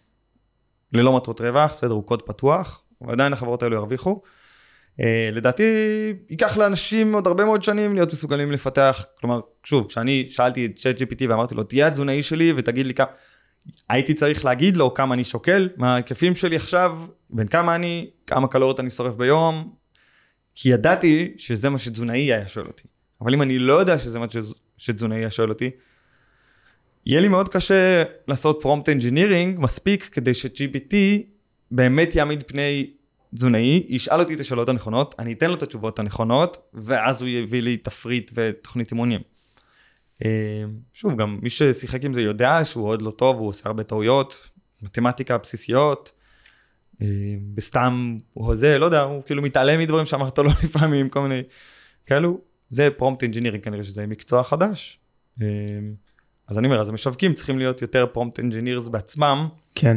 ללא 0.95 1.17
מטרות 1.17 1.41
רווח, 1.41 1.73
בסדר, 1.77 1.93
הוא 1.93 2.05
קוד 2.05 2.23
פתוח, 2.23 2.83
ועדיין 3.01 3.33
החברות 3.33 3.63
האלו 3.63 3.77
ירוויחו. 3.77 4.23
Uh, 5.01 5.05
לדעתי 5.33 5.63
ייקח 6.31 6.57
לאנשים 6.57 7.15
עוד 7.15 7.27
הרבה 7.27 7.45
מאוד 7.45 7.63
שנים 7.63 7.95
להיות 7.95 8.13
מסוגלים 8.13 8.53
לפתח, 8.53 9.05
כלומר, 9.21 9.41
שוב, 9.65 9.87
כשאני 9.89 10.27
שאלתי 10.31 10.67
את 10.67 10.79
ChatGPT 10.79 11.25
ואמרתי 11.29 11.55
לו, 11.55 11.63
תהיה 11.63 11.87
התזונאי 11.87 12.23
שלי 12.23 12.53
ותגיד 12.57 12.87
לי 12.87 12.95
כמה... 12.95 13.07
הייתי 13.89 14.15
צריך 14.15 14.45
להגיד 14.45 14.77
לו 14.77 14.95
כמה 14.95 15.15
אני 15.15 15.25
שוקל, 15.25 15.69
מה 15.77 15.95
ההיקפים 15.95 16.35
שלי 16.35 16.57
עכשיו, 16.57 16.99
בין 17.31 17.47
כמה 17.47 17.75
אני, 17.75 18.11
כמה 18.27 18.49
קלוריות 18.49 18.81
אני 18.81 18.91
שורף 18.91 19.15
ביום, 19.15 19.75
כי 20.55 20.69
ידעתי 20.69 21.35
שזה 21.37 21.71
מה 21.71 21.79
שתזונאי 21.79 22.19
היה 22.19 22.49
שואל 22.49 22.67
אותי. 22.67 22.83
אבל 23.21 23.35
אם 23.35 23.43
אני 23.43 23.59
לא 23.59 23.75
יודע 23.75 23.99
שזה 23.99 24.19
מה 24.19 24.27
שתזונאי 24.79 25.17
היה 25.17 25.31
שואל 25.31 25.49
אותי, 25.49 25.71
יהיה 27.07 27.21
לי 27.21 27.29
מאוד 27.29 27.49
קשה 27.49 28.03
לעשות 28.29 28.59
prompt 28.63 28.89
engineering 28.89 29.61
מספיק 29.61 30.05
כדי 30.05 30.35
ש-GPT 30.35 30.95
באמת 31.71 32.15
יעמיד 32.15 32.43
פני 32.43 32.91
תזונאי, 33.35 33.87
ישאל 33.89 34.21
אותי 34.21 34.35
את 34.35 34.41
השאלות 34.41 34.69
הנכונות, 34.69 35.15
אני 35.19 35.33
אתן 35.33 35.49
לו 35.49 35.55
את 35.55 35.63
התשובות 35.63 35.99
הנכונות, 35.99 36.71
ואז 36.75 37.23
הוא 37.23 37.29
יביא 37.29 37.63
לי 37.63 37.77
תפריט 37.77 38.31
ותוכנית 38.35 38.91
אימונים. 38.91 39.21
אה, 40.25 40.65
שוב, 40.93 41.17
גם 41.17 41.39
מי 41.43 41.51
ששיחק 41.51 42.05
עם 42.05 42.13
זה 42.13 42.23
יודע 42.23 42.65
שהוא 42.65 42.89
עוד 42.89 43.03
לא 43.03 43.11
טוב, 43.11 43.39
הוא 43.39 43.49
עושה 43.49 43.69
הרבה 43.69 43.83
טעויות, 43.83 44.49
מתמטיקה 44.83 45.39
בסיסיות, 45.39 46.13
אה, 47.03 47.07
בסתם 47.55 48.19
הוא 48.33 48.47
הוזה, 48.47 48.79
לא 48.79 48.85
יודע, 48.85 49.03
הוא 49.03 49.23
כאילו 49.23 49.43
מתעלם 49.43 49.81
מדברים 49.81 50.07
שאמרת 50.07 50.39
לו 50.39 50.51
לפעמים, 50.65 51.09
כל 51.09 51.21
מיני 51.21 51.43
כאלו. 52.07 52.41
זה 52.69 52.89
prompt 52.97 53.23
engineering, 53.23 53.65
כנראה 53.65 53.83
שזה 53.83 54.07
מקצוע 54.07 54.43
חדש. 54.43 54.99
אז 56.49 56.59
אני 56.59 56.67
אומר, 56.67 56.81
אז 56.81 56.89
המשווקים 56.89 57.35
צריכים 57.35 57.59
להיות 57.59 57.83
יותר 57.83 58.07
prompt 58.13 58.39
engineers 58.39 58.89
בעצמם. 58.89 59.49
כן. 59.75 59.97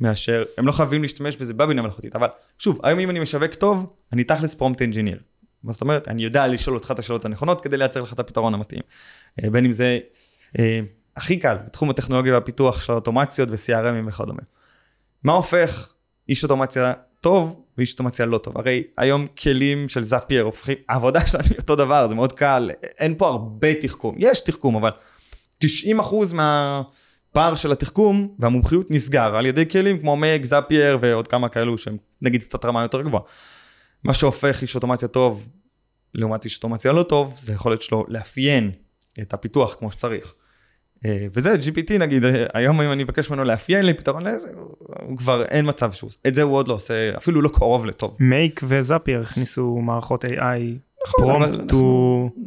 מאשר, 0.00 0.44
הם 0.58 0.66
לא 0.66 0.72
חייבים 0.72 1.02
להשתמש 1.02 1.36
בזה 1.36 1.54
בבינה 1.54 1.82
מלאכותית, 1.82 2.16
אבל 2.16 2.28
שוב, 2.58 2.80
היום 2.82 2.98
אם 2.98 3.10
אני 3.10 3.20
משווק 3.20 3.54
טוב, 3.54 3.92
אני 4.12 4.24
תכלס 4.24 4.54
prompt 4.54 4.82
engineer. 4.82 5.18
מה 5.64 5.72
זאת 5.72 5.80
אומרת? 5.80 6.08
אני 6.08 6.24
יודע 6.24 6.46
לשאול 6.46 6.76
אותך 6.76 6.90
את 6.90 6.98
השאלות 6.98 7.24
הנכונות 7.24 7.60
כדי 7.60 7.76
לייצר 7.76 8.02
לך 8.02 8.12
את 8.12 8.20
הפתרון 8.20 8.54
המתאים. 8.54 8.82
אה, 9.44 9.50
בין 9.50 9.64
אם 9.64 9.72
זה 9.72 9.98
אה, 10.58 10.80
הכי 11.16 11.36
קל, 11.36 11.56
בתחום 11.66 11.90
הטכנולוגיה 11.90 12.34
והפיתוח 12.34 12.80
של 12.80 12.92
אוטומציות 12.92 13.48
ו-CRMים 13.52 14.08
וכדומה. 14.08 14.42
מה 15.24 15.32
הופך 15.32 15.92
איש 16.28 16.42
אוטומציה 16.44 16.92
טוב 17.20 17.62
ואיש 17.78 17.92
אוטומציה 17.92 18.26
לא 18.26 18.38
טוב? 18.38 18.58
הרי 18.58 18.82
היום 18.96 19.26
כלים 19.26 19.88
של 19.88 20.04
Zapier 20.04 20.44
הופכים, 20.44 20.78
העבודה 20.88 21.26
שלנו 21.26 21.44
היא 21.44 21.58
אותו 21.58 21.76
דבר, 21.76 22.08
זה 22.08 22.14
מאוד 22.14 22.32
קל, 22.32 22.70
אין 22.98 23.14
פה 23.18 23.28
הרבה 23.28 23.74
תחכום, 23.74 24.14
יש 24.18 24.40
תחכום, 24.40 24.76
אבל 24.76 24.90
90% 25.64 25.66
מהפער 26.34 27.54
של 27.54 27.72
התחכום 27.72 28.34
והמומחיות 28.38 28.90
נסגר 28.90 29.36
על 29.36 29.46
ידי 29.46 29.68
כלים 29.68 29.98
כמו 29.98 30.16
מייק, 30.16 30.44
זאפייר 30.44 30.98
ועוד 31.00 31.28
כמה 31.28 31.48
כאלו 31.48 31.78
שהם 31.78 31.96
נגיד 32.22 32.42
קצת 32.44 32.64
רמה 32.64 32.82
יותר 32.82 33.02
גבוהה. 33.02 33.22
מה 34.04 34.14
שהופך 34.14 34.62
איש 34.62 34.74
אוטומציה 34.74 35.08
טוב 35.08 35.48
לעומת 36.14 36.44
איש 36.44 36.56
אוטומציה 36.56 36.92
לא 36.92 37.02
טוב, 37.02 37.38
זה 37.42 37.52
יכולת 37.52 37.82
שלו 37.82 38.04
לאפיין 38.08 38.70
את 39.20 39.34
הפיתוח 39.34 39.74
כמו 39.74 39.92
שצריך. 39.92 40.34
אה, 41.04 41.26
וזה 41.34 41.54
GPT 41.54 41.98
נגיד, 41.98 42.22
היום 42.54 42.80
אם 42.80 42.92
אני 42.92 43.02
אבקש 43.02 43.30
ממנו 43.30 43.44
לאפיין 43.44 43.86
לי 43.86 43.94
פתרון 43.94 44.26
לזה, 44.26 44.48
הוא 45.00 45.16
כבר 45.16 45.44
אין 45.44 45.68
מצב 45.68 45.92
שהוא, 45.92 46.10
את 46.26 46.34
זה 46.34 46.42
הוא 46.42 46.56
עוד 46.56 46.68
לא 46.68 46.74
עושה, 46.74 47.16
אפילו 47.16 47.42
לא 47.42 47.48
קרוב 47.48 47.86
לטוב. 47.86 48.16
מייק 48.20 48.60
וזאפייר 48.64 49.20
הכניסו 49.20 49.76
מערכות 49.76 50.24
AI 50.24 50.28
נכון, 51.06 51.42
אבל, 51.42 51.66
to, 51.68 51.74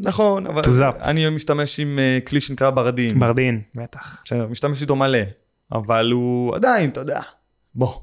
נכון, 0.03 0.47
אבל 0.47 0.61
אני 1.01 1.29
משתמש 1.29 1.79
עם 1.79 1.99
uh, 1.99 2.27
כלי 2.29 2.41
שנקרא 2.41 2.69
ברדין. 2.69 3.19
ברדין, 3.19 3.61
בטח. 3.75 4.21
בסדר, 4.25 4.47
משתמש 4.47 4.81
איתו 4.81 4.95
מלא, 4.95 5.19
אבל 5.71 6.11
הוא 6.11 6.55
עדיין, 6.55 6.89
אתה 6.89 6.99
יודע, 6.99 7.21
בוא, 7.75 7.99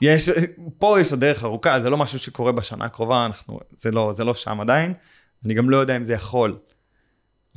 יש, 0.00 0.28
פה 0.78 1.00
יש 1.00 1.10
עוד 1.10 1.20
דרך 1.20 1.44
ארוכה, 1.44 1.80
זה 1.80 1.90
לא 1.90 1.96
משהו 1.96 2.18
שקורה 2.18 2.52
בשנה 2.52 2.84
הקרובה, 2.84 3.26
אנחנו, 3.26 3.60
זה 3.70 3.90
לא, 3.90 4.12
זה 4.12 4.24
לא 4.24 4.34
שם 4.34 4.60
עדיין, 4.60 4.94
אני 5.44 5.54
גם 5.54 5.70
לא 5.70 5.76
יודע 5.76 5.96
אם 5.96 6.04
זה 6.04 6.12
יכול 6.12 6.58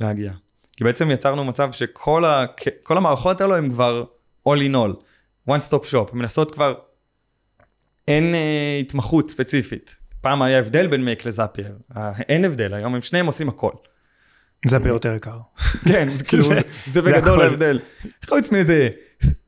להגיע. 0.00 0.32
כי 0.76 0.84
בעצם 0.84 1.10
יצרנו 1.10 1.44
מצב 1.44 1.72
שכל 1.72 2.24
ה, 2.24 2.44
כל 2.82 2.96
המערכות 2.96 3.40
האלו 3.40 3.56
הם 3.56 3.70
כבר 3.70 4.04
all 4.48 4.52
in 4.52 4.74
all, 4.74 5.02
one 5.50 5.70
stop 5.70 5.92
shop, 5.92 6.12
הן 6.12 6.18
מנסות 6.18 6.50
כבר, 6.50 6.74
אין 8.08 8.34
אה, 8.34 8.78
התמחות 8.80 9.30
ספציפית. 9.30 9.96
פעם 10.26 10.42
היה 10.42 10.58
הבדל 10.58 10.86
בין 10.86 11.04
מייק 11.04 11.26
לזאפייר, 11.26 11.72
אין 12.28 12.44
הבדל, 12.44 12.74
היום 12.74 12.94
הם 12.94 13.02
שניהם 13.02 13.26
עושים 13.26 13.48
הכל. 13.48 13.70
זאפייר 14.68 14.94
יותר 14.94 15.14
יקר. 15.14 15.38
כן, 15.88 16.08
זה 16.10 16.24
כאילו, 16.24 16.44
זה 16.86 17.02
בגדול 17.02 17.40
ההבדל. 17.40 17.80
חוץ 18.28 18.52
מאיזה 18.52 18.88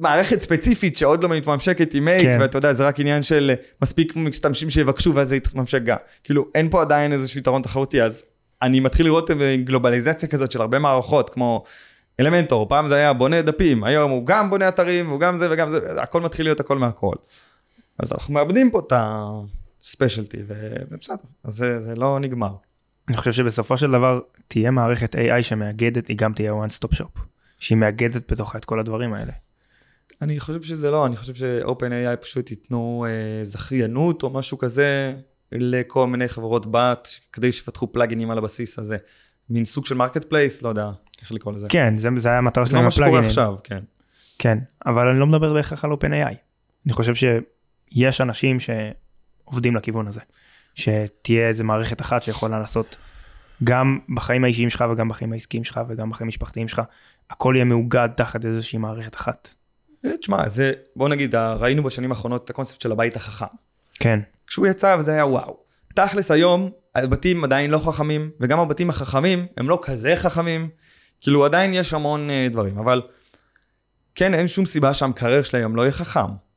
מערכת 0.00 0.42
ספציפית 0.42 0.96
שעוד 0.96 1.22
לא 1.22 1.28
מתממשקת 1.28 1.94
עם 1.94 2.04
מייק, 2.04 2.22
כן. 2.22 2.38
ואתה 2.40 2.58
יודע, 2.58 2.72
זה 2.72 2.86
רק 2.86 3.00
עניין 3.00 3.22
של 3.22 3.54
מספיק 3.82 4.16
משתמשים 4.16 4.70
שיבקשו 4.70 5.14
ואז 5.14 5.28
זה 5.28 5.36
יתממשק 5.36 5.82
גם. 5.82 5.96
כאילו, 6.24 6.46
אין 6.54 6.70
פה 6.70 6.80
עדיין 6.80 7.12
איזשהו 7.12 7.40
יתרון 7.40 7.62
תחרותי, 7.62 8.02
אז 8.02 8.24
אני 8.62 8.80
מתחיל 8.80 9.06
לראות 9.06 9.30
גלובליזציה 9.64 10.28
כזאת 10.28 10.52
של 10.52 10.60
הרבה 10.60 10.78
מערכות, 10.78 11.30
כמו 11.30 11.64
אלמנטור, 12.20 12.68
פעם 12.68 12.88
זה 12.88 12.94
היה 12.94 13.12
בונה 13.12 13.42
דפים, 13.42 13.84
היום 13.84 14.10
הוא 14.10 14.26
גם 14.26 14.50
בונה 14.50 14.68
אתרים, 14.68 15.10
הוא 15.10 15.20
גם 15.20 15.38
זה 15.38 15.48
וגם 15.50 15.70
זה, 15.70 15.78
הכל 15.96 16.20
מתחיל 16.20 16.46
להיות 16.46 16.60
הכל 16.60 16.78
מהכל. 16.78 17.14
אז 17.98 18.12
אנחנו 18.12 18.34
מאבדים 18.34 18.70
פה 18.70 18.78
את 18.86 18.92
ה 19.88 19.93
specialty, 19.93 20.38
ובסדר, 20.46 21.16
אז 21.44 21.54
זה, 21.54 21.80
זה 21.80 21.94
לא 21.94 22.18
נגמר. 22.20 22.54
אני 23.08 23.16
חושב 23.16 23.32
שבסופו 23.32 23.76
של 23.76 23.90
דבר 23.90 24.20
תהיה 24.48 24.70
מערכת 24.70 25.14
AI 25.14 25.42
שמאגדת, 25.42 26.08
היא 26.08 26.16
גם 26.16 26.32
תהיה 26.32 26.52
one 26.52 26.84
stop 26.84 26.94
shop, 26.94 27.20
שהיא 27.58 27.78
מאגדת 27.78 28.32
בתוכה 28.32 28.58
את 28.58 28.64
כל 28.64 28.80
הדברים 28.80 29.14
האלה. 29.14 29.32
אני 30.22 30.40
חושב 30.40 30.62
שזה 30.62 30.90
לא, 30.90 31.06
אני 31.06 31.16
חושב 31.16 31.34
ש-OpenAI 31.34 32.16
פשוט 32.20 32.50
ייתנו 32.50 33.06
אה, 33.08 33.44
זכיינות 33.44 34.22
או 34.22 34.30
משהו 34.30 34.58
כזה 34.58 35.14
לכל 35.52 36.06
מיני 36.06 36.28
חברות 36.28 36.66
בת, 36.70 37.08
כדי 37.32 37.52
שיפתחו 37.52 37.92
plugin 37.92 38.21
ים 38.21 38.30
על 38.30 38.38
הבסיס 38.38 38.78
הזה. 38.78 38.96
מין 39.50 39.64
סוג 39.64 39.86
של 39.86 39.94
marketplace, 39.94 40.62
לא 40.62 40.68
יודע 40.68 40.90
איך 41.22 41.32
לקרוא 41.32 41.54
לזה. 41.54 41.68
כן, 41.70 41.94
זה, 41.98 42.08
זה 42.16 42.28
היה 42.28 42.38
המטרה 42.38 42.66
שלהם 42.66 42.86
ה 42.86 42.89
plugin 42.89 43.05
ים. 43.05 43.12
זה 43.12 43.20
לא 43.20 43.22
מה 43.22 43.30
שקורה 43.30 43.46
עכשיו, 43.48 43.62
כן. 43.64 43.82
כן, 44.38 44.58
אבל 44.86 45.08
אני 45.08 45.20
לא 45.20 45.26
מדבר 45.26 45.54
בהכרח 45.54 45.84
על 45.84 45.92
open 45.92 46.28
AI. 46.28 46.34
אני 46.86 46.92
חושב 46.92 47.14
שיש 47.14 48.20
אנשים 48.20 48.56
שעובדים 49.48 49.76
לכיוון 49.76 50.08
הזה. 50.08 50.20
שתהיה 50.74 51.48
איזה 51.48 51.64
מערכת 51.64 52.00
אחת 52.00 52.22
שיכולה 52.22 52.58
לעשות 52.58 52.96
גם 53.64 53.98
בחיים 54.14 54.44
האישיים 54.44 54.70
שלך 54.70 54.84
וגם 54.92 55.08
בחיים 55.08 55.32
העסקיים 55.32 55.64
שלך 55.64 55.80
וגם 55.88 56.10
בחיים 56.10 56.26
המשפחתיים 56.26 56.68
שלך, 56.68 56.82
הכל 57.30 57.52
יהיה 57.56 57.64
מאוגד 57.64 58.08
תחת 58.16 58.44
איזושהי 58.44 58.78
מערכת 58.78 59.14
אחת. 59.14 59.54
אה, 60.04 60.16
תשמע, 60.20 60.48
זה, 60.48 60.72
בוא 60.96 61.08
נגיד, 61.08 61.34
ראינו 61.34 61.82
בשנים 61.82 62.10
האחרונות 62.10 62.44
את 62.44 62.50
הקונספט 62.50 62.80
של 62.80 62.92
הבית 62.92 63.16
החכם. 63.16 63.46
כן. 64.00 64.20
כשהוא 64.46 64.66
יצא 64.66 64.96
וזה 64.98 65.12
היה 65.12 65.26
וואו. 65.26 65.56
תכלס 65.94 66.30
היום, 66.30 66.70
הבתים 66.94 67.44
עדיין 67.44 67.70
לא 67.70 67.78
חכמים, 67.78 68.30
וגם 68.40 68.58
הבתים 68.58 68.90
החכמים 68.90 69.46
הם 69.56 69.68
לא 69.68 69.78
כזה 69.82 70.12
חכמים, 70.16 70.68
כאילו 71.20 71.44
עדיין 71.44 71.74
יש 71.74 71.94
המון 71.94 72.28
uh, 72.30 72.52
דברים, 72.52 72.78
אבל 72.78 73.02
כן, 74.14 74.34
אין 74.34 74.48
שום 74.48 74.66
סיבה 74.66 74.94
שהמקרר 74.94 75.42
שלי 75.42 75.58
היום 75.58 75.76
לא 75.76 75.82
יהיה 75.82 75.92
חכם. 75.92 76.47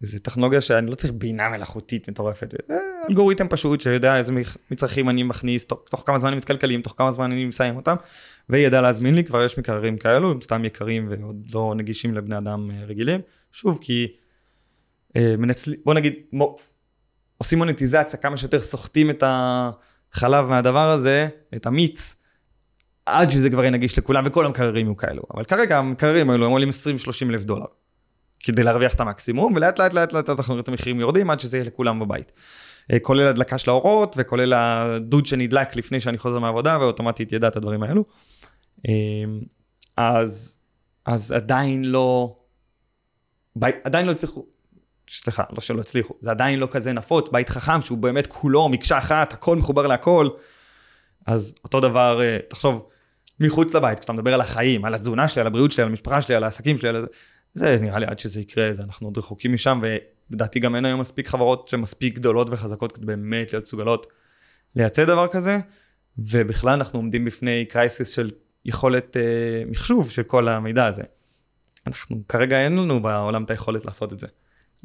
זו 0.00 0.18
טכנולוגיה 0.18 0.60
שאני 0.60 0.90
לא 0.90 0.94
צריך 0.94 1.12
בינה 1.12 1.48
מלאכותית 1.48 2.08
מטורפת, 2.08 2.50
זה 2.50 2.76
אלגוריתם 3.10 3.48
פשוט 3.48 3.80
שיודע 3.80 4.16
איזה 4.16 4.32
מצרכים 4.70 5.08
אני 5.08 5.22
מכניס, 5.22 5.64
תוך, 5.64 5.82
תוך 5.90 6.02
כמה 6.06 6.18
זמן 6.18 6.32
הם 6.32 6.38
מתקלקלים, 6.38 6.82
תוך 6.82 6.94
כמה 6.98 7.12
זמן 7.12 7.32
אני 7.32 7.44
מסיים 7.44 7.76
אותם, 7.76 7.96
וידע 8.48 8.80
להזמין 8.80 9.14
לי, 9.14 9.24
כבר 9.24 9.44
יש 9.44 9.58
מקררים 9.58 9.98
כאלו, 9.98 10.30
הם 10.30 10.40
סתם 10.40 10.64
יקרים 10.64 11.08
ועוד 11.10 11.46
לא 11.54 11.74
נגישים 11.76 12.14
לבני 12.14 12.38
אדם 12.38 12.70
אה, 12.70 12.84
רגילים. 12.84 13.20
שוב, 13.52 13.78
כי 13.82 14.06
אה, 15.16 15.34
מנצל... 15.38 15.74
בוא 15.84 15.94
נגיד, 15.94 16.14
מו... 16.32 16.56
עושים 17.38 17.58
מוניטיזציה, 17.58 18.18
כמה 18.18 18.36
שיותר 18.36 18.60
סוחטים 18.60 19.10
את 19.10 19.24
החלב 19.26 20.48
מהדבר 20.48 20.90
הזה, 20.90 21.28
את 21.56 21.66
המיץ, 21.66 22.16
עד 23.06 23.30
שזה 23.30 23.50
כבר 23.50 23.60
יהיה 23.60 23.70
נגיש 23.70 23.98
לכולם, 23.98 24.24
וכל 24.26 24.46
המקררים 24.46 24.86
יהיו 24.86 24.96
כאלו. 24.96 25.22
אבל 25.34 25.44
כרגע 25.44 25.78
המקררים 25.78 26.30
האלו 26.30 26.46
הם 26.46 26.52
עולים 26.52 26.68
20-30 26.68 26.72
אלף 27.30 27.44
דולר. 27.44 27.66
כדי 28.40 28.62
להרוויח 28.62 28.94
את 28.94 29.00
המקסימום, 29.00 29.54
ולאט 29.54 29.78
לאט 29.78 29.92
לאט 29.92 30.12
לאט 30.12 30.30
אנחנו 30.30 30.54
נראה 30.54 30.62
את 30.62 30.68
המחירים 30.68 31.00
יורדים 31.00 31.30
עד 31.30 31.40
שזה 31.40 31.56
יהיה 31.56 31.64
לכולם 31.64 32.00
בבית. 32.00 32.32
אה, 32.92 32.98
כולל 32.98 33.26
הדלקה 33.26 33.58
של 33.58 33.70
האורות, 33.70 34.14
וכולל 34.18 34.52
הדוד 34.52 35.26
שנדלק 35.26 35.76
לפני 35.76 36.00
שאני 36.00 36.18
חוזר 36.18 36.38
מהעבודה, 36.38 36.78
ואוטומטית 36.80 37.32
ידע 37.32 37.48
את 37.48 37.56
הדברים 37.56 37.82
האלו. 37.82 38.04
אה, 38.88 38.92
אז, 39.96 40.58
אז 41.06 41.32
עדיין 41.32 41.84
לא, 41.84 42.36
עדיין 43.84 44.06
לא 44.06 44.10
הצליחו, 44.10 44.46
סליחה, 45.10 45.42
לא 45.50 45.60
שלא 45.60 45.80
הצליחו, 45.80 46.14
זה 46.20 46.30
עדיין 46.30 46.58
לא 46.58 46.68
כזה 46.70 46.92
נפוץ, 46.92 47.28
בית 47.28 47.48
חכם 47.48 47.82
שהוא 47.82 47.98
באמת 47.98 48.26
כולו 48.26 48.68
מקשה 48.68 48.98
אחת, 48.98 49.32
הכל 49.32 49.56
מחובר 49.56 49.86
להכל. 49.86 50.28
אז 51.26 51.54
אותו 51.64 51.80
דבר, 51.80 52.20
אה, 52.22 52.38
תחשוב, 52.48 52.88
מחוץ 53.40 53.74
לבית, 53.74 53.98
כשאתה 53.98 54.12
מדבר 54.12 54.34
על 54.34 54.40
החיים, 54.40 54.84
על 54.84 54.94
התזונה 54.94 55.28
שלי, 55.28 55.40
על 55.40 55.46
הבריאות 55.46 55.72
שלי, 55.72 55.82
על 55.82 55.88
המשפחה 55.88 56.22
שלי, 56.22 56.34
על 56.34 56.44
העסקים 56.44 56.78
שלי, 56.78 56.88
על 56.88 57.06
זה, 57.54 57.78
נראה 57.80 57.98
לי 57.98 58.06
עד 58.06 58.18
שזה 58.18 58.40
יקרה, 58.40 58.72
זה 58.72 58.82
אנחנו 58.82 59.06
עוד 59.06 59.18
רחוקים 59.18 59.52
משם, 59.52 59.80
ולדעתי 59.82 60.60
גם 60.60 60.76
אין 60.76 60.84
היום 60.84 61.00
מספיק 61.00 61.28
חברות 61.28 61.68
שמספיק 61.68 62.14
גדולות 62.14 62.48
וחזקות 62.50 62.92
כדי 62.92 63.06
באמת 63.06 63.52
להיות 63.52 63.64
מסוגלות 63.64 64.06
לייצא 64.76 65.04
דבר 65.04 65.26
כזה, 65.28 65.58
ובכלל 66.18 66.72
אנחנו 66.72 66.98
עומדים 66.98 67.24
בפני 67.24 67.64
קרייסיס 67.68 68.10
של 68.10 68.30
יכולת 68.64 69.16
אה, 69.16 69.62
מחשוב 69.66 70.10
של 70.10 70.22
כל 70.22 70.48
המידע 70.48 70.86
הזה. 70.86 71.02
אנחנו 71.86 72.22
כרגע 72.28 72.64
אין 72.64 72.76
לנו 72.76 73.02
בעולם 73.02 73.44
את 73.44 73.50
היכולת 73.50 73.84
לעשות 73.84 74.12
את 74.12 74.20
זה, 74.20 74.26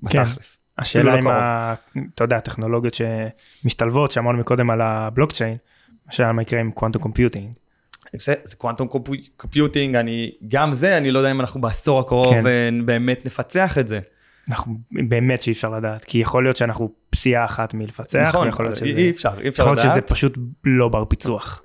כן. 0.09 0.24
בתכלס. 0.24 0.59
השאלה 0.78 1.16
לא 1.16 1.20
אם, 1.20 1.28
ה... 1.28 1.74
אתה 2.16 2.24
יודע, 2.24 2.38
הטכנולוגיות 2.38 2.93
שמשתלבות, 2.93 4.11
שאמרנו 4.11 4.38
מקודם 4.38 4.70
על 4.70 4.82
הבלוקצ'יין, 4.82 5.57
השאלה 6.09 6.32
מה 6.32 6.41
יקרה 6.41 6.59
עם 6.59 6.72
quantum 6.71 7.01
computing. 7.01 7.53
זה, 8.20 8.55
quantum 8.57 8.88
computing, 9.38 9.95
אני, 9.95 10.32
גם 10.47 10.74
זה, 10.74 10.97
אני 10.97 11.11
לא 11.11 11.20
יודע 11.20 11.32
אם 11.32 11.39
אנחנו 11.39 11.61
בעשור 11.61 11.99
הקרוב 11.99 12.34
כן. 12.34 12.86
באמת 12.86 13.26
נפצח 13.26 13.78
את 13.78 13.88
זה. 13.88 13.99
אנחנו 14.49 14.78
באמת 14.91 15.41
שאי 15.41 15.53
אפשר 15.53 15.70
לדעת, 15.70 16.05
כי 16.05 16.18
יכול 16.18 16.43
להיות 16.43 16.57
שאנחנו 16.57 16.91
פסיעה 17.09 17.45
אחת 17.45 17.74
מלפצח, 17.74 18.20
נכון, 18.28 18.47
יכול 18.47 18.66
להיות 18.66 18.76
שזה, 18.76 18.86
אי 18.86 19.09
אפשר, 19.09 19.30
אי 19.41 19.47
אפשר 19.47 19.63
לדעת. 19.63 19.78
יכול 19.78 19.89
להיות 19.89 19.91
שזה 19.91 20.01
פשוט 20.01 20.38
לא 20.63 20.89
בר 20.89 21.05
פיצוח. 21.05 21.61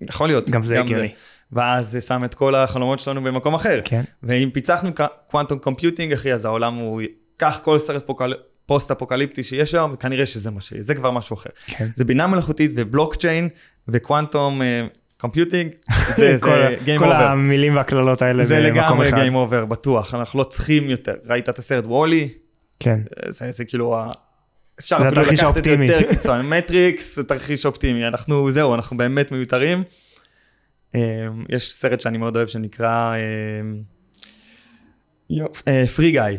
יכול 0.00 0.28
להיות. 0.28 0.50
גם 0.50 0.62
זה 0.62 0.80
הגיוני. 0.80 1.12
ואז 1.52 1.90
זה 1.90 2.00
שם 2.00 2.24
את 2.24 2.34
כל 2.34 2.54
החלומות 2.54 3.00
שלנו 3.00 3.22
במקום 3.22 3.54
אחר. 3.54 3.80
כן. 3.84 4.02
ואם 4.22 4.50
פיצחנו 4.52 4.90
quantum 5.30 5.58
computing, 5.58 6.12
אחי, 6.12 6.32
אז 6.32 6.44
העולם 6.44 6.74
הוא, 6.74 7.02
קח 7.36 7.60
כל 7.62 7.78
סרט 7.78 8.06
פוקל... 8.06 8.34
פוסט 8.66 8.90
אפוקליפטי 8.90 9.42
שיש 9.42 9.74
היום, 9.74 9.96
כנראה 9.96 10.26
שזה 10.26 10.50
מה 10.50 10.60
שיהיה, 10.60 10.82
זה 10.82 10.94
כבר 10.94 11.10
משהו 11.10 11.36
אחר. 11.36 11.50
כן. 11.66 11.88
זה 11.94 12.04
בינה 12.04 12.26
מלאכותית 12.26 12.70
ו 12.76 12.82
blockchain 12.82 13.48
ו 13.88 13.97
quantum 13.97 14.62
אה, 14.62 14.86
computing, 15.26 15.70
זה, 16.16 16.36
זה 16.36 16.76
Game 16.84 17.00
Over. 17.00 17.04
כל 17.04 17.12
המילים 17.12 17.76
והקללות 17.76 18.22
האלה 18.22 18.44
זה 18.44 18.60
לגמרי 18.60 19.10
Game 19.10 19.32
Over, 19.32 19.64
בטוח, 19.64 20.14
אנחנו 20.14 20.38
לא 20.38 20.44
צריכים 20.44 20.90
יותר. 20.90 21.14
ראית 21.24 21.48
את 21.48 21.58
הסרט 21.58 21.84
וול-E? 21.86 22.28
כן. 22.80 23.00
זה, 23.28 23.52
זה 23.52 23.64
כאילו, 23.64 23.96
אפשר 24.80 24.96
אפילו 24.96 25.22
לקחת 25.22 25.58
את 25.58 25.64
זה 25.64 25.70
יותר 25.70 26.02
קיצון. 26.08 26.46
מטריקס 26.52 27.16
זה 27.16 27.24
תרחיש 27.24 27.66
אופטימי, 27.66 28.06
אנחנו, 28.06 28.50
זהו, 28.50 28.74
אנחנו 28.74 28.96
באמת 28.96 29.32
מיותרים. 29.32 29.82
אמ, 30.94 31.00
יש 31.48 31.74
סרט 31.74 32.00
שאני 32.00 32.18
מאוד 32.18 32.36
אוהב 32.36 32.48
שנקרא 32.48 33.14
פרי 35.96 36.10
גיא. 36.10 36.20
אה, 36.20 36.36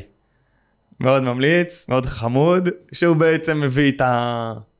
מאוד 0.99 1.23
ממליץ, 1.23 1.85
מאוד 1.89 2.05
חמוד, 2.05 2.69
שהוא 2.91 3.15
בעצם 3.15 3.61
מביא 3.61 3.91
את 3.91 4.01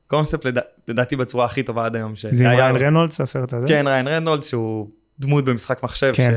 הקונספט 0.08 0.46
לדעתי 0.88 1.16
בצורה 1.16 1.44
הכי 1.44 1.62
טובה 1.62 1.86
עד 1.86 1.96
היום. 1.96 2.12
זה 2.16 2.50
עם 2.50 2.58
ריין 2.58 2.76
רנולדס 2.76 3.20
הסרט 3.20 3.52
הזה? 3.52 3.68
כן, 3.68 3.84
ריין 3.86 4.08
רנולדס 4.08 4.48
שהוא 4.48 4.90
דמות 5.18 5.44
במשחק 5.44 5.82
מחשב 5.82 6.12
כן. 6.14 6.32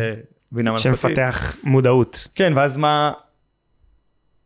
שבינה 0.52 0.72
מלאכותית. 0.72 1.00
שמפתח 1.00 1.56
מודעות. 1.64 2.28
כן, 2.36 2.54
ואז 2.56 2.78
מה... 2.78 3.12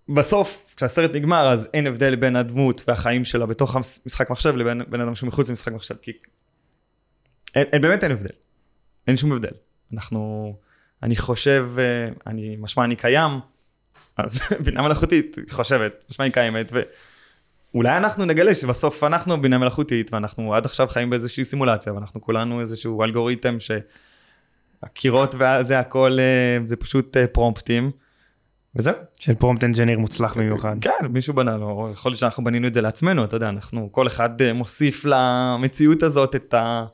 בסוף, 0.10 0.74
כשהסרט 0.78 1.12
נגמר, 1.14 1.48
אז 1.48 1.70
אין 1.74 1.88
הבדל 1.88 2.16
בין 2.16 2.36
הדמות 2.36 2.84
והחיים 2.88 3.26
שלה 3.26 3.46
בתוך 3.46 3.76
המשחק 3.76 4.30
מחשב 4.30 4.56
לבין 4.56 4.82
בן 4.88 5.02
אדם 5.02 5.16
שמחוץ 5.16 5.50
למשחק 5.50 5.72
מחשב. 5.72 5.96
כי... 6.02 6.12
אין, 7.56 7.66
אין, 7.74 7.82
באמת 7.82 8.04
אין 8.04 8.12
הבדל. 8.12 8.36
אין 9.08 9.18
שום 9.18 9.32
הבדל. 9.32 9.54
אנחנו... 9.94 10.54
אני 11.04 11.16
חושב, 11.16 11.70
אה, 11.78 12.10
אני, 12.28 12.56
משמע 12.60 12.84
אני 12.84 12.96
קיים, 12.96 13.32
אז 14.18 14.42
בינה 14.66 14.82
מלאכותית 14.82 15.38
חושבת, 15.50 16.04
משמע 16.10 16.26
היא 16.26 16.34
קיימת, 16.34 16.72
ו... 16.74 16.82
אולי 17.76 17.98
אנחנו 17.98 18.26
נגלה 18.26 18.56
שבסוף 18.56 19.04
אנחנו 19.04 19.42
בינה 19.42 19.58
מלאכותית 19.58 20.14
ואנחנו 20.14 20.56
עד 20.56 20.66
עכשיו 20.66 20.88
חיים 20.88 21.10
באיזושהי 21.10 21.46
סימולציה 21.46 21.94
ואנחנו 21.94 22.22
כולנו 22.22 22.60
איזשהו 22.60 23.04
אלגוריתם 23.04 23.58
שהקירות 23.60 25.36
וזה 25.36 25.80
הכל 25.80 26.18
אה, 26.20 26.58
זה 26.66 26.76
פשוט 26.76 27.18
אה, 27.18 27.28
פרומפטים. 27.28 27.92
וזהו. 28.76 28.94
של 29.20 29.36
פרומפט 29.36 29.64
אנג'יניר 29.64 30.00
מוצלח 30.00 30.38
במיוחד. 30.38 30.76
כן, 30.82 31.06
מישהו 31.10 31.34
בנה 31.34 31.58
לו, 31.58 31.90
יכול 31.94 32.10
להיות 32.10 32.20
שאנחנו 32.20 32.44
בנינו 32.44 32.68
את 32.68 32.74
זה 32.74 32.82
לעצמנו, 32.82 33.24
אתה 33.24 33.36
יודע, 33.36 33.50
אנחנו, 33.50 33.92
כל 33.92 34.08
אחד 34.08 34.42
אה, 34.42 34.54
מוסיף 34.54 35.06
למציאות 35.06 36.04
הזאת 36.04 36.36
את 36.36 36.54
ה... 36.54 36.86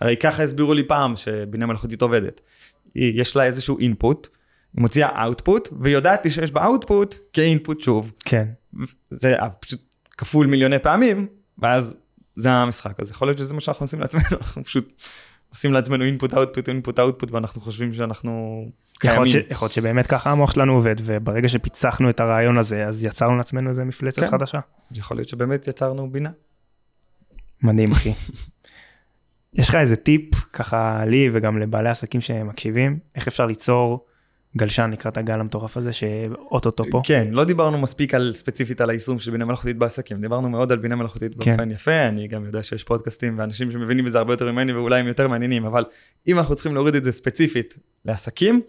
הרי 0.00 0.16
ככה 0.16 0.42
הסבירו 0.42 0.74
לי 0.74 0.82
פעם 0.88 1.16
שבינה 1.16 1.66
מלאכותית 1.66 2.02
עובדת. 2.02 2.40
יש 2.94 3.36
לה 3.36 3.44
איזשהו 3.44 3.78
אינפוט, 3.78 4.28
היא 4.74 4.82
מוציאה 4.82 5.24
אאוטפוט, 5.24 5.68
והיא 5.80 5.94
יודעת 5.94 6.24
לי 6.24 6.30
שיש 6.30 6.52
בה 6.52 6.64
אאוטפוט 6.64 7.14
כאינפוט 7.32 7.80
שוב. 7.80 8.12
כן. 8.24 8.46
זה 9.10 9.34
פשוט 9.60 9.87
כפול 10.18 10.46
מיליוני 10.46 10.78
פעמים, 10.78 11.26
ואז 11.58 11.96
זה 12.36 12.50
המשחק. 12.50 13.00
אז 13.00 13.10
יכול 13.10 13.28
להיות 13.28 13.38
שזה 13.38 13.54
מה 13.54 13.60
שאנחנו 13.60 13.84
עושים 13.84 14.00
לעצמנו, 14.00 14.24
אנחנו 14.42 14.64
פשוט 14.64 15.02
עושים 15.48 15.72
לעצמנו 15.72 16.04
input 16.04 16.32
output 16.32 16.66
input 16.66 16.98
output 16.98 17.32
ואנחנו 17.32 17.62
חושבים 17.62 17.92
שאנחנו 17.92 18.64
קיימים. 18.98 19.26
יכול 19.50 19.64
להיות, 19.66 19.72
שבאמת 19.72 20.06
ככה 20.06 20.30
המוח 20.30 20.50
שלנו 20.50 20.72
עובד, 20.74 20.94
וברגע 21.02 21.48
שפיצחנו 21.48 22.10
את 22.10 22.20
הרעיון 22.20 22.58
הזה, 22.58 22.86
אז 22.86 23.04
יצרנו 23.04 23.36
לעצמנו 23.36 23.70
איזה 23.70 23.84
מפלצת 23.84 24.20
כן. 24.20 24.30
חדשה. 24.30 24.58
יכול 24.92 25.16
להיות 25.16 25.28
שבאמת 25.28 25.68
יצרנו 25.68 26.12
בינה. 26.12 26.30
מדהים 27.62 27.92
אחי. 27.92 28.12
יש 29.54 29.68
לך 29.68 29.74
איזה 29.74 29.96
טיפ 29.96 30.34
ככה 30.52 31.04
לי 31.06 31.30
וגם 31.32 31.58
לבעלי 31.58 31.88
עסקים 31.88 32.20
שמקשיבים, 32.20 32.98
איך 33.14 33.28
אפשר 33.28 33.46
ליצור 33.46 34.06
גלשן 34.56 34.90
לקראת 34.92 35.16
הגל 35.16 35.40
המטורף 35.40 35.76
הזה 35.76 35.92
שאו-טו-טו 35.92 36.84
פה. 36.90 37.00
כן, 37.04 37.28
לא 37.30 37.44
דיברנו 37.44 37.78
מספיק 37.78 38.14
על 38.14 38.32
ספציפית 38.34 38.80
על 38.80 38.90
היישום 38.90 39.18
של 39.18 39.30
בינה 39.30 39.44
מלאכותית 39.44 39.76
בעסקים, 39.76 40.20
דיברנו 40.20 40.48
מאוד 40.48 40.72
על 40.72 40.78
בינה 40.78 40.96
מלאכותית 40.96 41.32
כן. 41.40 41.50
באופן 41.50 41.70
יפה, 41.70 42.08
אני 42.08 42.28
גם 42.28 42.44
יודע 42.44 42.62
שיש 42.62 42.84
פודקאסטים 42.84 43.38
ואנשים 43.38 43.72
שמבינים 43.72 44.04
בזה 44.04 44.18
הרבה 44.18 44.32
יותר 44.32 44.52
ממני 44.52 44.72
ואולי 44.72 45.00
הם 45.00 45.06
יותר 45.06 45.28
מעניינים, 45.28 45.64
אבל 45.64 45.84
אם 46.28 46.38
אנחנו 46.38 46.54
צריכים 46.54 46.74
להוריד 46.74 46.94
את 46.94 47.04
זה 47.04 47.12
ספציפית 47.12 47.74
לעסקים, 48.04 48.60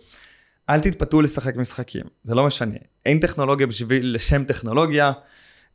אל 0.70 0.80
תתפתו 0.80 1.22
לשחק 1.22 1.56
משחקים, 1.56 2.04
זה 2.24 2.36
לא 2.36 2.46
משנה. 2.46 2.76
אין 3.06 3.20
טכנולוגיה 3.20 3.68
בשביל 3.68 4.16
לשם 4.16 4.44
טכנולוגיה, 4.44 5.12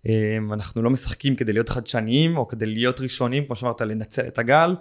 אמ, 0.06 0.52
אנחנו 0.52 0.82
לא 0.82 0.90
משחקים 0.90 1.36
כדי 1.36 1.52
להיות 1.52 1.68
חדשניים 1.68 2.36
או 2.36 2.48
כדי 2.48 2.66
להיות 2.66 3.00
ראשונים, 3.00 3.46
כמו 3.46 3.56
שאמרת, 3.56 3.80
לנצל 3.80 4.26
את 4.26 4.38
הגל. 4.38 4.74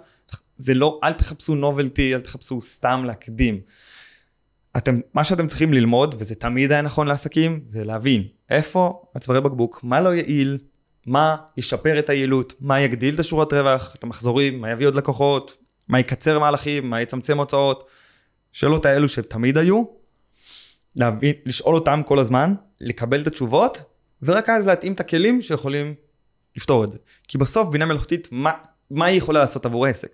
זה 0.56 0.74
לא, 0.74 1.00
אל 1.04 1.12
תחפשו 1.12 1.54
נובלטי, 1.54 2.14
אל 2.14 2.20
תחפשו 2.20 2.62
סתם 2.62 3.04
להקדים. 3.06 3.60
אתם, 4.76 5.00
מה 5.14 5.24
שאתם 5.24 5.46
צריכים 5.46 5.72
ללמוד, 5.72 6.14
וזה 6.18 6.34
תמיד 6.34 6.72
היה 6.72 6.82
נכון 6.82 7.06
לעסקים, 7.06 7.60
זה 7.68 7.84
להבין 7.84 8.22
איפה 8.50 9.02
הצווארי 9.14 9.40
בקבוק, 9.40 9.80
מה 9.82 10.00
לא 10.00 10.14
יעיל, 10.14 10.58
מה 11.06 11.36
ישפר 11.56 11.98
את 11.98 12.08
היעילות, 12.08 12.52
מה 12.60 12.80
יגדיל 12.80 13.14
את 13.14 13.20
השורת 13.20 13.52
רווח, 13.52 13.94
את 13.98 14.04
המחזורים, 14.04 14.60
מה 14.60 14.70
יביא 14.70 14.86
עוד 14.86 14.96
לקוחות, 14.96 15.56
מה 15.88 16.00
יקצר 16.00 16.38
מהלכים, 16.38 16.90
מה 16.90 17.00
יצמצם 17.00 17.38
הוצאות. 17.38 17.88
שאלות 18.52 18.86
האלו 18.86 19.08
שתמיד 19.08 19.58
היו, 19.58 19.84
להבין, 20.96 21.32
לשאול 21.46 21.74
אותם 21.74 22.00
כל 22.06 22.18
הזמן, 22.18 22.54
לקבל 22.80 23.22
את 23.22 23.26
התשובות, 23.26 23.82
ורק 24.22 24.48
אז 24.48 24.66
להתאים 24.66 24.92
את 24.92 25.00
הכלים 25.00 25.42
שיכולים 25.42 25.94
לפתור 26.56 26.84
את 26.84 26.92
זה. 26.92 26.98
כי 27.28 27.38
בסוף 27.38 27.68
בינה 27.68 27.86
מלאכותית, 27.86 28.28
מה, 28.30 28.52
מה 28.90 29.04
היא 29.04 29.18
יכולה 29.18 29.40
לעשות 29.40 29.66
עבור 29.66 29.86
העסק? 29.86 30.08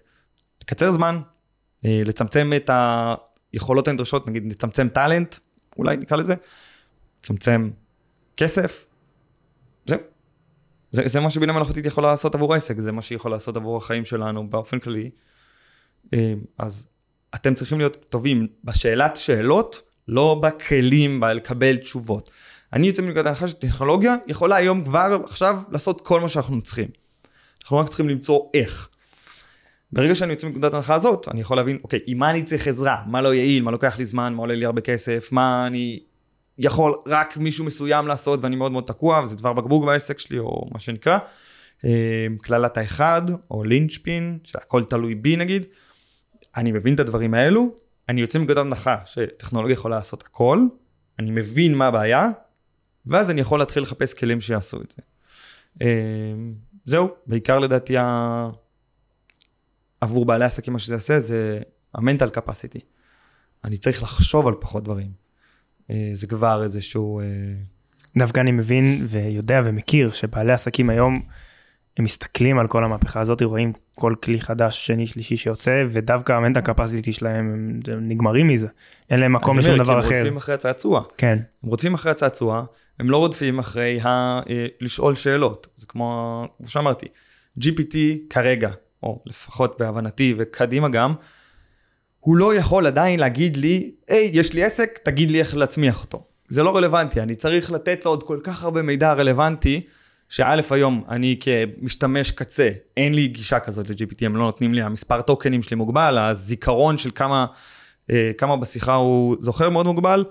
לקצר 0.62 0.90
זמן, 0.90 1.20
אה, 1.84 2.02
לצמצם 2.04 2.52
את 2.56 2.70
היכולות 3.52 3.88
הנדרשות, 3.88 4.28
נגיד 4.28 4.52
לצמצם 4.52 4.88
טאלנט, 4.88 5.36
אולי 5.78 5.96
נקרא 5.96 6.16
לזה, 6.16 6.34
לצמצם 7.20 7.70
כסף, 8.36 8.86
זהו. 9.86 9.98
זה, 10.90 11.02
זה 11.06 11.20
מה 11.20 11.30
שבינה 11.30 11.52
מלאכותית 11.52 11.86
יכולה 11.86 12.10
לעשות 12.10 12.34
עבור 12.34 12.54
העסק, 12.54 12.78
זה 12.78 12.92
מה 12.92 13.02
שהיא 13.02 13.16
יכולה 13.16 13.36
לעשות 13.36 13.56
עבור 13.56 13.76
החיים 13.76 14.04
שלנו 14.04 14.50
באופן 14.50 14.78
כללי. 14.78 15.10
אה, 16.14 16.34
אז 16.58 16.88
אתם 17.34 17.54
צריכים 17.54 17.78
להיות 17.78 17.96
טובים 18.08 18.46
בשאלת 18.64 19.16
שאלות, 19.16 19.82
לא 20.08 20.40
בכלים, 20.42 21.20
בלקבל 21.20 21.76
תשובות. 21.76 22.30
אני 22.72 22.86
יוצא 22.86 23.02
מנקודת 23.02 23.26
הנחה 23.26 23.48
שטכנולוגיה 23.48 24.16
יכולה 24.26 24.56
היום 24.56 24.84
כבר 24.84 25.20
עכשיו 25.24 25.58
לעשות 25.70 26.00
כל 26.00 26.20
מה 26.20 26.28
שאנחנו 26.28 26.62
צריכים. 26.62 26.88
אנחנו 27.62 27.76
רק 27.76 27.88
צריכים 27.88 28.08
למצוא 28.08 28.40
איך. 28.54 28.88
ברגע 29.92 30.14
שאני 30.14 30.32
יוצא 30.32 30.46
מנקודת 30.46 30.72
ההנחה 30.74 30.94
הזאת, 30.94 31.28
אני 31.28 31.40
יכול 31.40 31.56
להבין, 31.56 31.78
אוקיי, 31.84 32.00
עם 32.06 32.18
מה 32.18 32.30
אני 32.30 32.42
צריך 32.42 32.68
עזרה? 32.68 33.02
מה 33.06 33.20
לא 33.20 33.34
יעיל? 33.34 33.62
מה 33.62 33.70
לוקח 33.70 33.98
לי 33.98 34.04
זמן? 34.04 34.34
מה 34.34 34.40
עולה 34.40 34.54
לי 34.54 34.64
הרבה 34.64 34.80
כסף? 34.80 35.28
מה 35.32 35.66
אני 35.66 36.00
יכול 36.58 36.94
רק 37.08 37.36
מישהו 37.36 37.64
מסוים 37.64 38.06
לעשות 38.06 38.40
ואני 38.42 38.56
מאוד 38.56 38.72
מאוד 38.72 38.84
תקוע, 38.84 39.20
וזה 39.22 39.36
דבר 39.36 39.52
בקבוק 39.52 39.84
בעסק 39.84 40.18
שלי, 40.18 40.38
או 40.38 40.68
מה 40.72 40.80
שנקרא. 40.80 41.18
אה, 41.84 42.26
קללת 42.42 42.76
האחד, 42.76 43.22
או 43.50 43.64
לינצ'פין, 43.64 44.38
שהכל 44.44 44.84
תלוי 44.84 45.14
בי 45.14 45.36
נגיד. 45.36 45.64
אני 46.56 46.72
מבין 46.72 46.94
את 46.94 47.00
הדברים 47.00 47.34
האלו, 47.34 47.74
אני 48.08 48.20
יוצא 48.20 48.38
מנקודת 48.38 48.58
הנחה 48.58 48.96
שטכנולוגיה 49.04 49.72
יכולה 49.72 49.96
לעשות 49.96 50.22
הכל, 50.22 50.58
אני 51.18 51.30
מבין 51.30 51.74
מה 51.74 51.86
הבעיה, 51.86 52.28
ואז 53.06 53.30
אני 53.30 53.40
יכול 53.40 53.58
להתחיל 53.58 53.82
לחפש 53.82 54.14
כלים 54.14 54.40
שיעשו 54.40 54.80
את 54.82 54.94
זה. 54.96 55.02
אה, 55.82 56.34
זהו, 56.84 57.08
בעיקר 57.26 57.58
לדעתי 57.58 57.94
עבור 60.00 60.26
בעלי 60.26 60.44
עסקים 60.44 60.72
מה 60.72 60.78
שזה 60.78 60.94
יעשה 60.94 61.20
זה 61.20 61.60
המנטל 61.94 62.30
קפסיטי. 62.30 62.80
אני 63.64 63.76
צריך 63.76 64.02
לחשוב 64.02 64.46
על 64.46 64.54
פחות 64.60 64.84
דברים. 64.84 65.10
אה, 65.90 66.08
זה 66.12 66.26
כבר 66.26 66.62
איזשהו... 66.62 67.20
אה, 67.20 67.24
דווקא 68.18 68.40
אני 68.40 68.52
מבין 68.52 69.04
ויודע 69.08 69.60
ומכיר 69.64 70.10
שבעלי 70.10 70.52
עסקים 70.52 70.90
היום 70.90 71.22
הם 71.96 72.04
מסתכלים 72.04 72.58
על 72.58 72.66
כל 72.66 72.84
המהפכה 72.84 73.20
הזאת 73.20 73.42
רואים 73.42 73.72
כל 73.94 74.14
כלי 74.22 74.40
חדש 74.40 74.86
שני 74.86 75.06
שלישי 75.06 75.36
שיוצא 75.36 75.84
ודווקא 75.88 76.32
המנטל 76.32 76.60
קפסיטי 76.60 77.12
שלהם 77.12 77.80
הם 77.88 78.08
נגמרים 78.08 78.48
מזה 78.48 78.66
אין 79.10 79.20
להם 79.20 79.32
מקום 79.32 79.58
לשום 79.58 79.78
דבר 79.78 80.00
אחר. 80.00 80.08
הם 80.08 80.20
רודפים 80.20 80.36
אחרי 80.36 80.54
הצעצוע. 80.54 81.02
כן. 81.16 81.38
הם 81.62 81.70
רוצים 81.70 81.94
אחרי 81.94 82.10
הצעצוע 82.10 82.64
הם 83.00 83.10
לא 83.10 83.16
רודפים 83.16 83.58
אחרי 83.58 84.00
ה... 84.00 84.08
אה, 84.50 84.66
לשאול 84.80 85.14
שאלות 85.14 85.66
זה 85.76 85.86
כמו 85.86 86.46
כמו 86.58 86.68
שאמרתי 86.68 87.06
GPT 87.60 87.96
כרגע 88.30 88.70
או 89.02 89.22
לפחות 89.26 89.76
בהבנתי 89.78 90.34
וקדימה 90.38 90.88
גם, 90.88 91.14
הוא 92.20 92.36
לא 92.36 92.54
יכול 92.54 92.86
עדיין 92.86 93.20
להגיד 93.20 93.56
לי, 93.56 93.90
היי, 94.08 94.30
יש 94.32 94.52
לי 94.52 94.64
עסק, 94.64 94.98
תגיד 94.98 95.30
לי 95.30 95.40
איך 95.40 95.56
להצמיח 95.56 96.02
אותו. 96.02 96.22
זה 96.48 96.62
לא 96.62 96.76
רלוונטי, 96.76 97.20
אני 97.20 97.34
צריך 97.34 97.72
לתת 97.72 98.04
לו 98.04 98.10
עוד 98.10 98.22
כל 98.22 98.40
כך 98.42 98.64
הרבה 98.64 98.82
מידע 98.82 99.12
רלוונטי, 99.12 99.80
שא' 100.28 100.60
היום 100.70 101.04
אני 101.08 101.36
כמשתמש 101.40 102.30
קצה, 102.30 102.70
אין 102.96 103.14
לי 103.14 103.28
גישה 103.28 103.60
כזאת 103.60 103.90
ל-GPT, 103.90 104.16
הם 104.20 104.36
לא 104.36 104.42
נותנים 104.42 104.74
לי, 104.74 104.82
המספר 104.82 105.22
טוקנים 105.22 105.62
שלי 105.62 105.76
מוגבל, 105.76 106.18
הזיכרון 106.18 106.98
של 106.98 107.10
כמה, 107.14 107.46
אה, 108.10 108.30
כמה 108.38 108.56
בשיחה 108.56 108.94
הוא 108.94 109.36
זוכר 109.40 109.70
מאוד 109.70 109.86
מוגבל. 109.86 110.24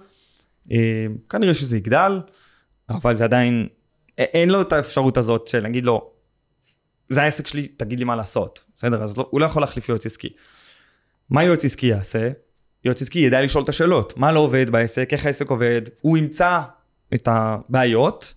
אה, 0.71 1.05
כנראה 1.29 1.53
שזה 1.53 1.77
יגדל, 1.77 2.21
אבל 2.89 3.15
זה 3.15 3.23
עדיין, 3.23 3.67
אין 4.17 4.49
לו 4.49 4.61
את 4.61 4.73
האפשרות 4.73 5.17
הזאת 5.17 5.47
של 5.47 5.59
להגיד 5.59 5.85
לו, 5.85 6.11
זה 7.09 7.23
העסק 7.23 7.47
שלי, 7.47 7.67
תגיד 7.67 7.99
לי 7.99 8.05
מה 8.05 8.15
לעשות. 8.15 8.63
בסדר? 8.77 9.03
אז 9.03 9.17
לא, 9.17 9.27
הוא 9.31 9.41
לא 9.41 9.45
יכול 9.45 9.61
להחליף 9.61 9.89
יועץ 9.89 10.05
עסקי. 10.05 10.29
מה 11.29 11.43
יועץ 11.43 11.65
עסקי 11.65 11.87
יעשה? 11.87 12.29
יועץ 12.85 13.01
עסקי 13.01 13.19
ידע 13.19 13.41
לשאול 13.41 13.63
את 13.63 13.69
השאלות. 13.69 14.17
מה 14.17 14.31
לא 14.31 14.39
עובד 14.39 14.69
בעסק, 14.69 15.13
איך 15.13 15.25
העסק 15.25 15.49
עובד, 15.49 15.81
הוא 16.01 16.17
ימצא 16.17 16.61
את 17.13 17.27
הבעיות, 17.31 18.33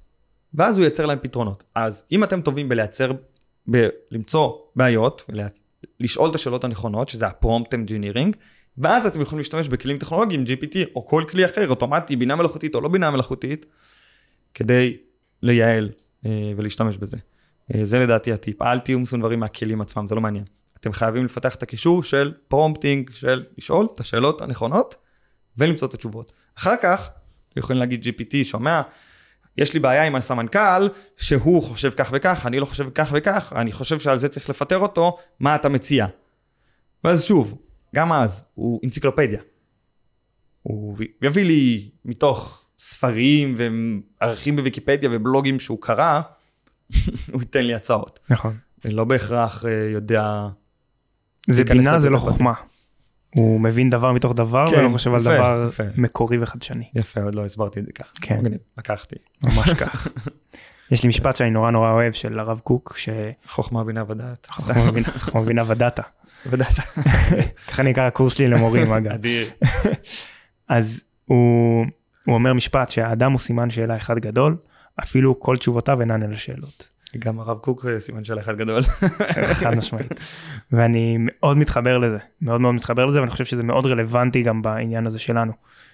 ואז 0.55 0.79
הוא 0.79 0.85
ייצר 0.85 1.07
להם 1.07 1.19
פתרונות. 1.23 1.65
אז 1.75 2.05
אם 2.13 2.25
אתם 2.25 2.41
טובים 2.41 2.69
בלייצר, 2.69 3.13
בלמצוא 3.67 4.53
בעיות, 4.77 5.31
לשאול 6.01 6.31
את 6.31 6.35
השאלות 6.35 6.65
הנכונות, 6.65 7.09
שזה 7.09 7.27
ה 7.27 7.34
prompt 7.34 7.75
engineering, 7.75 8.37
ואז 8.79 9.07
אתם 9.07 9.21
יכולים 9.21 9.39
להשתמש 9.39 9.69
בכלים 9.69 9.99
טכנולוגיים, 9.99 10.45
GPT, 10.45 10.77
או 10.95 11.07
כל 11.07 11.25
כלי 11.29 11.45
אחר, 11.45 11.69
אוטומטי, 11.69 12.17
בינה 12.17 12.37
מלאכותית 12.37 12.75
או 12.75 12.81
לא 12.81 12.89
בינה 12.89 13.11
מלאכותית, 13.11 13.67
כדי 14.55 14.97
לייעל 15.43 15.91
אה, 16.27 16.53
ולהשתמש 16.57 16.97
בזה. 16.97 17.17
אה, 17.75 17.85
זה 17.85 17.99
לדעתי 17.99 18.33
הטיפ, 18.33 18.63
אל 18.63 18.79
תהיו 18.79 18.99
מסונוורים 18.99 19.41
מהכלים 19.41 19.81
עצמם, 19.81 20.07
זה 20.07 20.15
לא 20.15 20.21
מעניין. 20.21 20.45
אתם 20.81 20.93
חייבים 20.93 21.25
לפתח 21.25 21.55
את 21.55 21.63
הכישור 21.63 22.03
של 22.03 22.35
prompting, 22.49 23.11
של 23.13 23.45
לשאול 23.59 23.87
את 23.95 24.01
השאלות 24.01 24.41
הנכונות 24.41 24.97
ולמצוא 25.59 25.89
את 25.89 25.95
התשובות. 25.95 26.33
אחר 26.59 26.75
כך, 26.83 27.11
אתם 27.49 27.61
יכולים 27.61 27.81
להגיד 27.81 28.05
GPT, 28.05 28.45
שומע, 28.45 28.83
יש 29.59 29.75
לי 29.75 29.81
בעיה 29.81 30.05
עם 30.05 30.15
הסמנכ"ל, 30.15 30.89
שהוא 31.17 31.63
חושב 31.63 31.91
כך 31.91 32.11
וכך, 32.13 32.47
אני 32.47 32.61
לא 32.61 32.67
חושב 32.67 32.91
כך 32.91 33.11
וכך, 33.13 33.53
אני 33.57 33.73
חושב 33.73 33.99
שעל 33.99 34.19
זה 34.19 34.29
צריך 34.29 34.51
לפטר 34.51 34.79
אותו, 34.79 35.17
מה 35.41 35.55
אתה 35.55 35.69
מציע? 35.69 36.07
ואז 37.05 37.25
שוב, 37.25 37.59
גם 37.95 38.13
אז, 38.13 38.45
הוא 38.55 38.81
אנציקלופדיה. 38.85 39.41
הוא 40.63 40.97
יביא 41.23 41.45
לי 41.45 41.91
מתוך 42.05 42.65
ספרים 42.79 43.55
וערכים 43.57 44.57
בוויקיפדיה 44.57 45.11
ובלוגים 45.13 45.59
שהוא 45.59 45.79
קרא, 45.81 46.21
הוא 47.33 47.41
ייתן 47.41 47.65
לי 47.65 47.75
הצעות. 47.75 48.19
נכון. 48.31 48.57
לא 48.85 49.05
בהכרח 49.05 49.65
אה, 49.65 49.89
יודע... 49.93 50.49
זה 51.51 51.65
בינה 51.65 51.99
זה 51.99 52.11
לא 52.11 52.19
חוכמה. 52.19 52.53
הוא 53.35 53.61
מבין 53.61 53.91
דבר 53.91 54.13
מתוך 54.13 54.35
דבר 54.35 54.65
כן, 54.71 54.79
ולא 54.79 54.89
חושב 54.89 55.15
על 55.15 55.23
דבר 55.23 55.67
יפה. 55.69 55.83
מקורי 55.97 56.39
וחדשני. 56.43 56.85
יפה, 56.95 57.23
עוד 57.23 57.35
לא 57.35 57.45
הסברתי 57.45 57.81
את 57.81 57.87
זה 57.87 57.93
ככה. 57.93 58.11
כן. 58.21 58.41
לקחתי. 58.79 59.17
ממש 59.45 59.71
כך. 59.71 60.09
יש 60.91 61.03
לי 61.03 61.09
משפט 61.09 61.37
שאני 61.37 61.51
נורא 61.51 61.71
נורא 61.71 61.93
אוהב 61.93 62.13
של 62.13 62.39
הרב 62.39 62.61
קוק, 62.65 62.95
ש... 62.97 63.09
חוכמה 63.49 63.85
בינה 63.85 64.05
ודעת. 64.09 64.47
חוכמה 65.19 65.43
בינה 65.43 65.63
ודעתה. 65.67 66.03
ודעתה. 66.47 66.83
ככה 67.69 67.83
נקרא 67.83 68.03
הקורס 68.03 68.35
שלי 68.35 68.49
למורים 68.49 68.93
אגב. 68.93 69.13
אדיר. 69.15 69.51
אז 70.69 71.01
הוא, 71.25 71.87
הוא 72.27 72.35
אומר 72.35 72.53
משפט 72.53 72.91
שהאדם 72.91 73.33
הוא 73.33 73.41
סימן 73.41 73.71
שאלה 73.71 73.97
אחד 73.97 74.19
גדול, 74.19 74.57
אפילו 75.01 75.41
כל 75.41 75.57
תשובותיו 75.57 76.01
אינן 76.01 76.23
אל 76.23 76.33
השאלות. 76.33 76.89
גם 77.19 77.41
הרב 77.41 77.59
קוק 77.59 77.87
אה, 77.87 78.01
סימן 78.01 78.25
שאלה 78.25 78.41
אחד 78.41 78.57
גדול. 78.57 78.83
חד 79.61 79.75
משמעית. 79.77 80.13
ואני 80.73 81.17
מאוד 81.21 81.57
מתחבר 81.57 81.99
לזה, 81.99 82.19
מאוד 82.43 82.61
מאוד 82.61 82.75
מתחבר 82.75 83.07
לזה, 83.07 83.21
ואני 83.21 83.31
חושב 83.31 83.45
שזה 83.45 83.63
מאוד 83.63 83.87
רלוונטי 83.87 84.43
גם 84.43 84.63
בעניין 84.63 85.07
הזה 85.07 85.19
שלנו. 85.19 85.53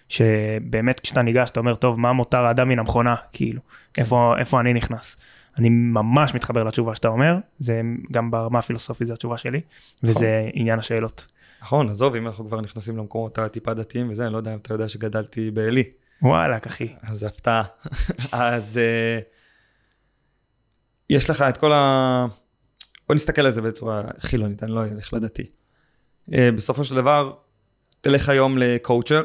שבאמת 0.08 1.00
כשאתה 1.00 1.22
ניגש, 1.22 1.50
אתה 1.50 1.60
אומר, 1.60 1.74
טוב, 1.74 2.00
מה 2.00 2.12
מותר 2.12 2.40
האדם 2.40 2.68
מן 2.68 2.78
המכונה, 2.78 3.14
כאילו, 3.32 3.60
כן. 3.94 4.02
איפה, 4.02 4.34
איפה 4.38 4.60
אני 4.60 4.72
נכנס. 4.72 5.16
אני 5.58 5.68
ממש 5.68 6.34
מתחבר 6.34 6.64
לתשובה 6.64 6.94
שאתה 6.94 7.08
אומר, 7.08 7.36
זה 7.58 7.80
גם 8.12 8.30
ברמה 8.30 8.58
הפילוסופית 8.58 9.06
זו 9.06 9.12
התשובה 9.12 9.38
שלי, 9.38 9.60
וזה 10.02 10.38
נכון. 10.40 10.50
עניין 10.54 10.78
השאלות. 10.78 11.26
נכון, 11.62 11.88
עזוב, 11.88 12.14
אם 12.14 12.26
אנחנו 12.26 12.46
כבר 12.46 12.60
נכנסים 12.60 12.96
למקומות 12.96 13.38
הטיפה 13.38 13.74
דתיים 13.74 14.10
וזה, 14.10 14.24
אני 14.24 14.32
לא 14.32 14.38
יודע 14.38 14.54
אם 14.54 14.58
אתה 14.58 14.74
יודע 14.74 14.88
שגדלתי 14.88 15.50
בעלי. 15.50 15.84
וואלכ, 16.22 16.66
אחי. 16.66 16.94
אז 17.02 17.24
הפתעה. 17.24 17.62
אז 18.32 18.80
uh, 18.80 19.24
יש 21.10 21.30
לך 21.30 21.42
את 21.42 21.56
כל 21.56 21.72
ה... 21.72 22.26
בוא 23.06 23.14
נסתכל 23.14 23.46
על 23.46 23.52
זה 23.52 23.62
בצורה 23.62 24.02
חילונית, 24.18 24.62
אני 24.62 24.72
לא 24.72 24.84
אלך 24.84 25.12
לדתי. 25.12 25.44
Uh, 26.30 26.34
בסופו 26.56 26.84
של 26.84 26.94
דבר, 26.94 27.32
תלך 28.00 28.28
היום 28.28 28.58
לקואוצ'ר, 28.58 29.24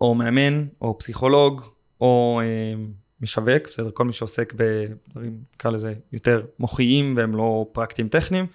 או 0.00 0.14
מאמן, 0.14 0.66
או 0.80 0.98
פסיכולוג, 0.98 1.62
או 2.00 2.40
אה, 2.44 2.74
משווק, 3.20 3.62
בסדר, 3.64 3.90
כל 3.90 4.04
מי 4.04 4.12
שעוסק 4.12 4.52
בדברים, 4.52 5.38
נקרא 5.54 5.70
לזה, 5.70 5.94
יותר 6.12 6.42
מוחיים 6.58 7.16
והם 7.16 7.36
לא 7.36 7.66
פרקטיים 7.72 8.08
טכניים, 8.08 8.46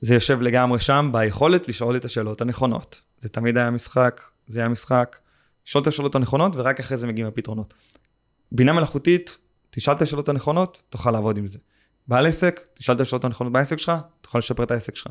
זה 0.00 0.14
יושב 0.14 0.42
לגמרי 0.42 0.80
שם 0.80 1.10
ביכולת 1.12 1.68
לשאול 1.68 1.96
את 1.96 2.04
השאלות 2.04 2.40
הנכונות. 2.40 3.00
זה 3.20 3.28
תמיד 3.28 3.56
היה 3.56 3.70
משחק, 3.70 4.22
זה 4.48 4.60
היה 4.60 4.68
משחק, 4.68 5.16
לשאול 5.66 5.82
את 5.82 5.86
השאלות 5.86 6.14
הנכונות 6.14 6.56
ורק 6.56 6.80
אחרי 6.80 6.96
זה 6.96 7.06
מגיעים 7.06 7.28
הפתרונות. 7.28 7.74
בינה 8.52 8.72
מלאכותית, 8.72 9.38
תשאל 9.70 9.94
את 9.94 10.02
השאלות 10.02 10.28
הנכונות, 10.28 10.82
תוכל 10.88 11.10
לעבוד 11.10 11.38
עם 11.38 11.46
זה. 11.46 11.58
בעל 12.08 12.26
עסק, 12.26 12.60
תשאל 12.74 12.94
את 12.94 13.00
השאלות 13.00 13.24
הנכונות 13.24 13.52
בעסק 13.52 13.76
שלך, 13.78 13.92
תוכל 14.20 14.38
לשפר 14.38 14.62
את 14.62 14.70
העסק 14.70 14.96
שלך. 14.96 15.06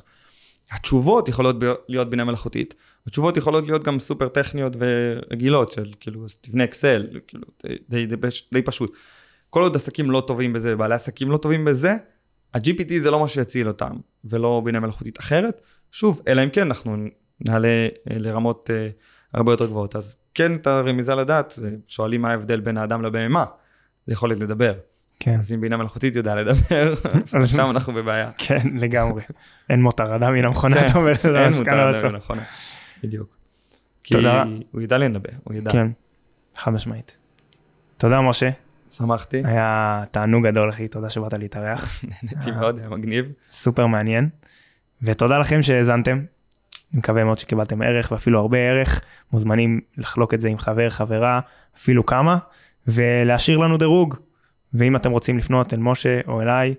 התשובות 0.72 1.30
יכולות 1.30 1.56
להיות 1.88 2.10
בינה 2.10 2.24
מלאכותית, 2.24 2.76
התשובות 3.08 3.38
יכולות 3.38 3.66
להיות 3.66 3.84
גם 3.84 4.00
סופר 4.00 4.28
טכניות 4.28 4.74
ורגילות, 4.80 5.72
של 5.72 5.92
כאילו, 6.00 6.26
אז 6.26 6.36
תבנה 6.36 6.64
אקסל, 6.64 7.08
כאילו, 7.28 7.48
די, 7.64 7.76
די, 7.90 8.06
די, 8.06 8.16
די 8.54 8.62
פשוט. 8.62 8.98
כל 9.50 9.62
עוד 9.62 9.76
עסקים 9.76 10.12
לא 10.12 10.24
טובים 10.28 10.54
בזה, 10.54 10.76
בעלי 10.76 10.96
עסקים 10.96 11.32
לא 11.32 11.38
טובים 11.38 11.66
בזה, 11.66 11.96
ה-GPT 12.54 13.00
זה 13.00 13.12
לא 13.12 13.20
מה 13.20 13.28
שיציל 13.28 13.68
אותם, 13.68 13.96
ולא 14.26 14.62
בינה 14.66 14.80
מלאכותית 14.80 15.20
אחרת. 15.20 15.62
שוב, 15.92 16.22
אלא 16.28 16.44
אם 16.44 16.50
כן 16.50 16.68
אנחנו 16.68 16.98
נעלה 17.48 17.68
אה, 17.68 18.18
לרמות 18.18 18.70
uh, 18.70 18.94
הרבה 19.36 19.52
יותר 19.52 19.66
גבוהות. 19.66 19.96
אז 19.96 20.18
כן, 20.34 20.56
את 20.56 20.68
הרמיזה 20.68 21.16
לדעת, 21.16 21.60
שואלים 21.88 22.22
מה 22.22 22.32
ההבדל 22.32 22.60
בין 22.60 22.78
האדם 22.78 23.02
לבהמה, 23.02 23.46
זה 24.06 24.14
יכולת 24.14 24.40
לדבר. 24.40 24.74
כן. 25.20 25.40
אז 25.40 25.54
אם 25.54 25.62
בינה 25.62 25.78
מלאכותית 25.78 26.16
יודע 26.16 26.36
לדבר, 26.36 26.94
אז 27.40 27.50
שם 27.50 27.70
אנחנו 27.70 27.94
בבעיה. 27.94 28.32
כן, 28.38 28.62
לגמרי. 28.76 29.24
אין 29.70 29.82
מותר 29.82 30.16
אדם 30.16 30.34
מן 30.34 30.46
המכונה, 30.46 30.86
אתה 30.86 30.98
אומר 30.98 31.14
שזה 31.14 31.40
אין 31.46 31.54
מותר 31.54 31.90
אדם 31.90 32.08
מן 32.08 32.16
המכונה, 32.16 32.42
בדיוק. 33.04 33.38
תודה. 34.12 34.44
כי 34.46 34.64
הוא 34.72 34.82
ידע 34.82 34.98
לנבא, 34.98 35.30
הוא 35.44 35.54
ידע. 35.54 35.72
כן, 35.72 35.88
חד 36.56 36.72
משמעית. 36.72 37.18
תודה, 37.98 38.22
משה. 38.22 38.50
שמחתי. 38.90 39.42
היה 39.46 40.04
תענוג 40.12 40.48
גדול, 40.48 40.70
אחי, 40.70 40.88
תודה 40.88 41.10
שבאת 41.10 41.34
להתארח. 41.34 42.04
נהניתי 42.04 42.52
מאוד, 42.52 42.80
היה 42.80 42.90
מגניב. 42.90 43.26
סופר 43.50 43.88
מעניין. 43.88 44.30
ותודה 45.02 45.38
לכם 45.38 45.62
שהאזנתם. 45.62 46.26
אני 46.96 47.00
מקווה 47.00 47.24
מאוד 47.24 47.38
שקיבלתם 47.38 47.82
ערך 47.82 48.12
ואפילו 48.12 48.40
הרבה 48.40 48.58
ערך. 48.58 49.02
מוזמנים 49.32 49.82
לחלוק 49.98 50.34
את 50.34 50.42
זה 50.42 50.48
עם 50.48 50.58
חבר, 50.58 50.90
חברה, 50.90 51.40
אפילו 51.78 52.06
כמה, 52.06 52.38
ולהשאיר 52.88 53.58
לנו 53.58 53.78
דירוג. 53.78 54.16
ואם 54.74 54.96
אתם 54.96 55.12
רוצים 55.12 55.38
לפנות 55.38 55.74
אל 55.74 55.80
משה 55.80 56.20
או 56.28 56.42
אליי, 56.42 56.76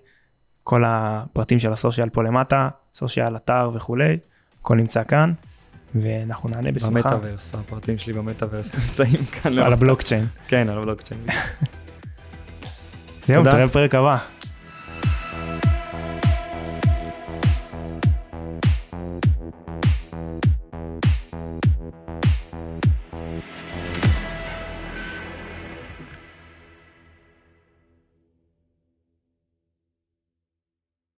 כל 0.62 0.82
הפרטים 0.86 1.58
של 1.58 1.72
הסושיאל 1.72 2.08
פה 2.08 2.22
למטה, 2.22 2.68
סושיאל, 2.94 3.36
אתר 3.36 3.70
וכולי, 3.74 4.16
הכל 4.60 4.76
נמצא 4.76 5.04
כאן, 5.04 5.32
ואנחנו 5.94 6.48
נענה 6.48 6.72
בשמחה. 6.72 6.90
במטאוורס, 6.90 7.54
הפרטים 7.54 7.98
שלי 7.98 8.12
במטאוורס 8.12 8.74
נמצאים 8.86 9.24
כאן. 9.24 9.58
על 9.58 9.72
הבלוקצ'יין. 9.72 10.26
כן, 10.48 10.68
על 10.68 10.78
הבלוקצ'יין. 10.78 11.20
זהו, 13.26 13.44
תראה 13.44 13.66
בפרק 13.66 13.94
הבא. 13.94 14.18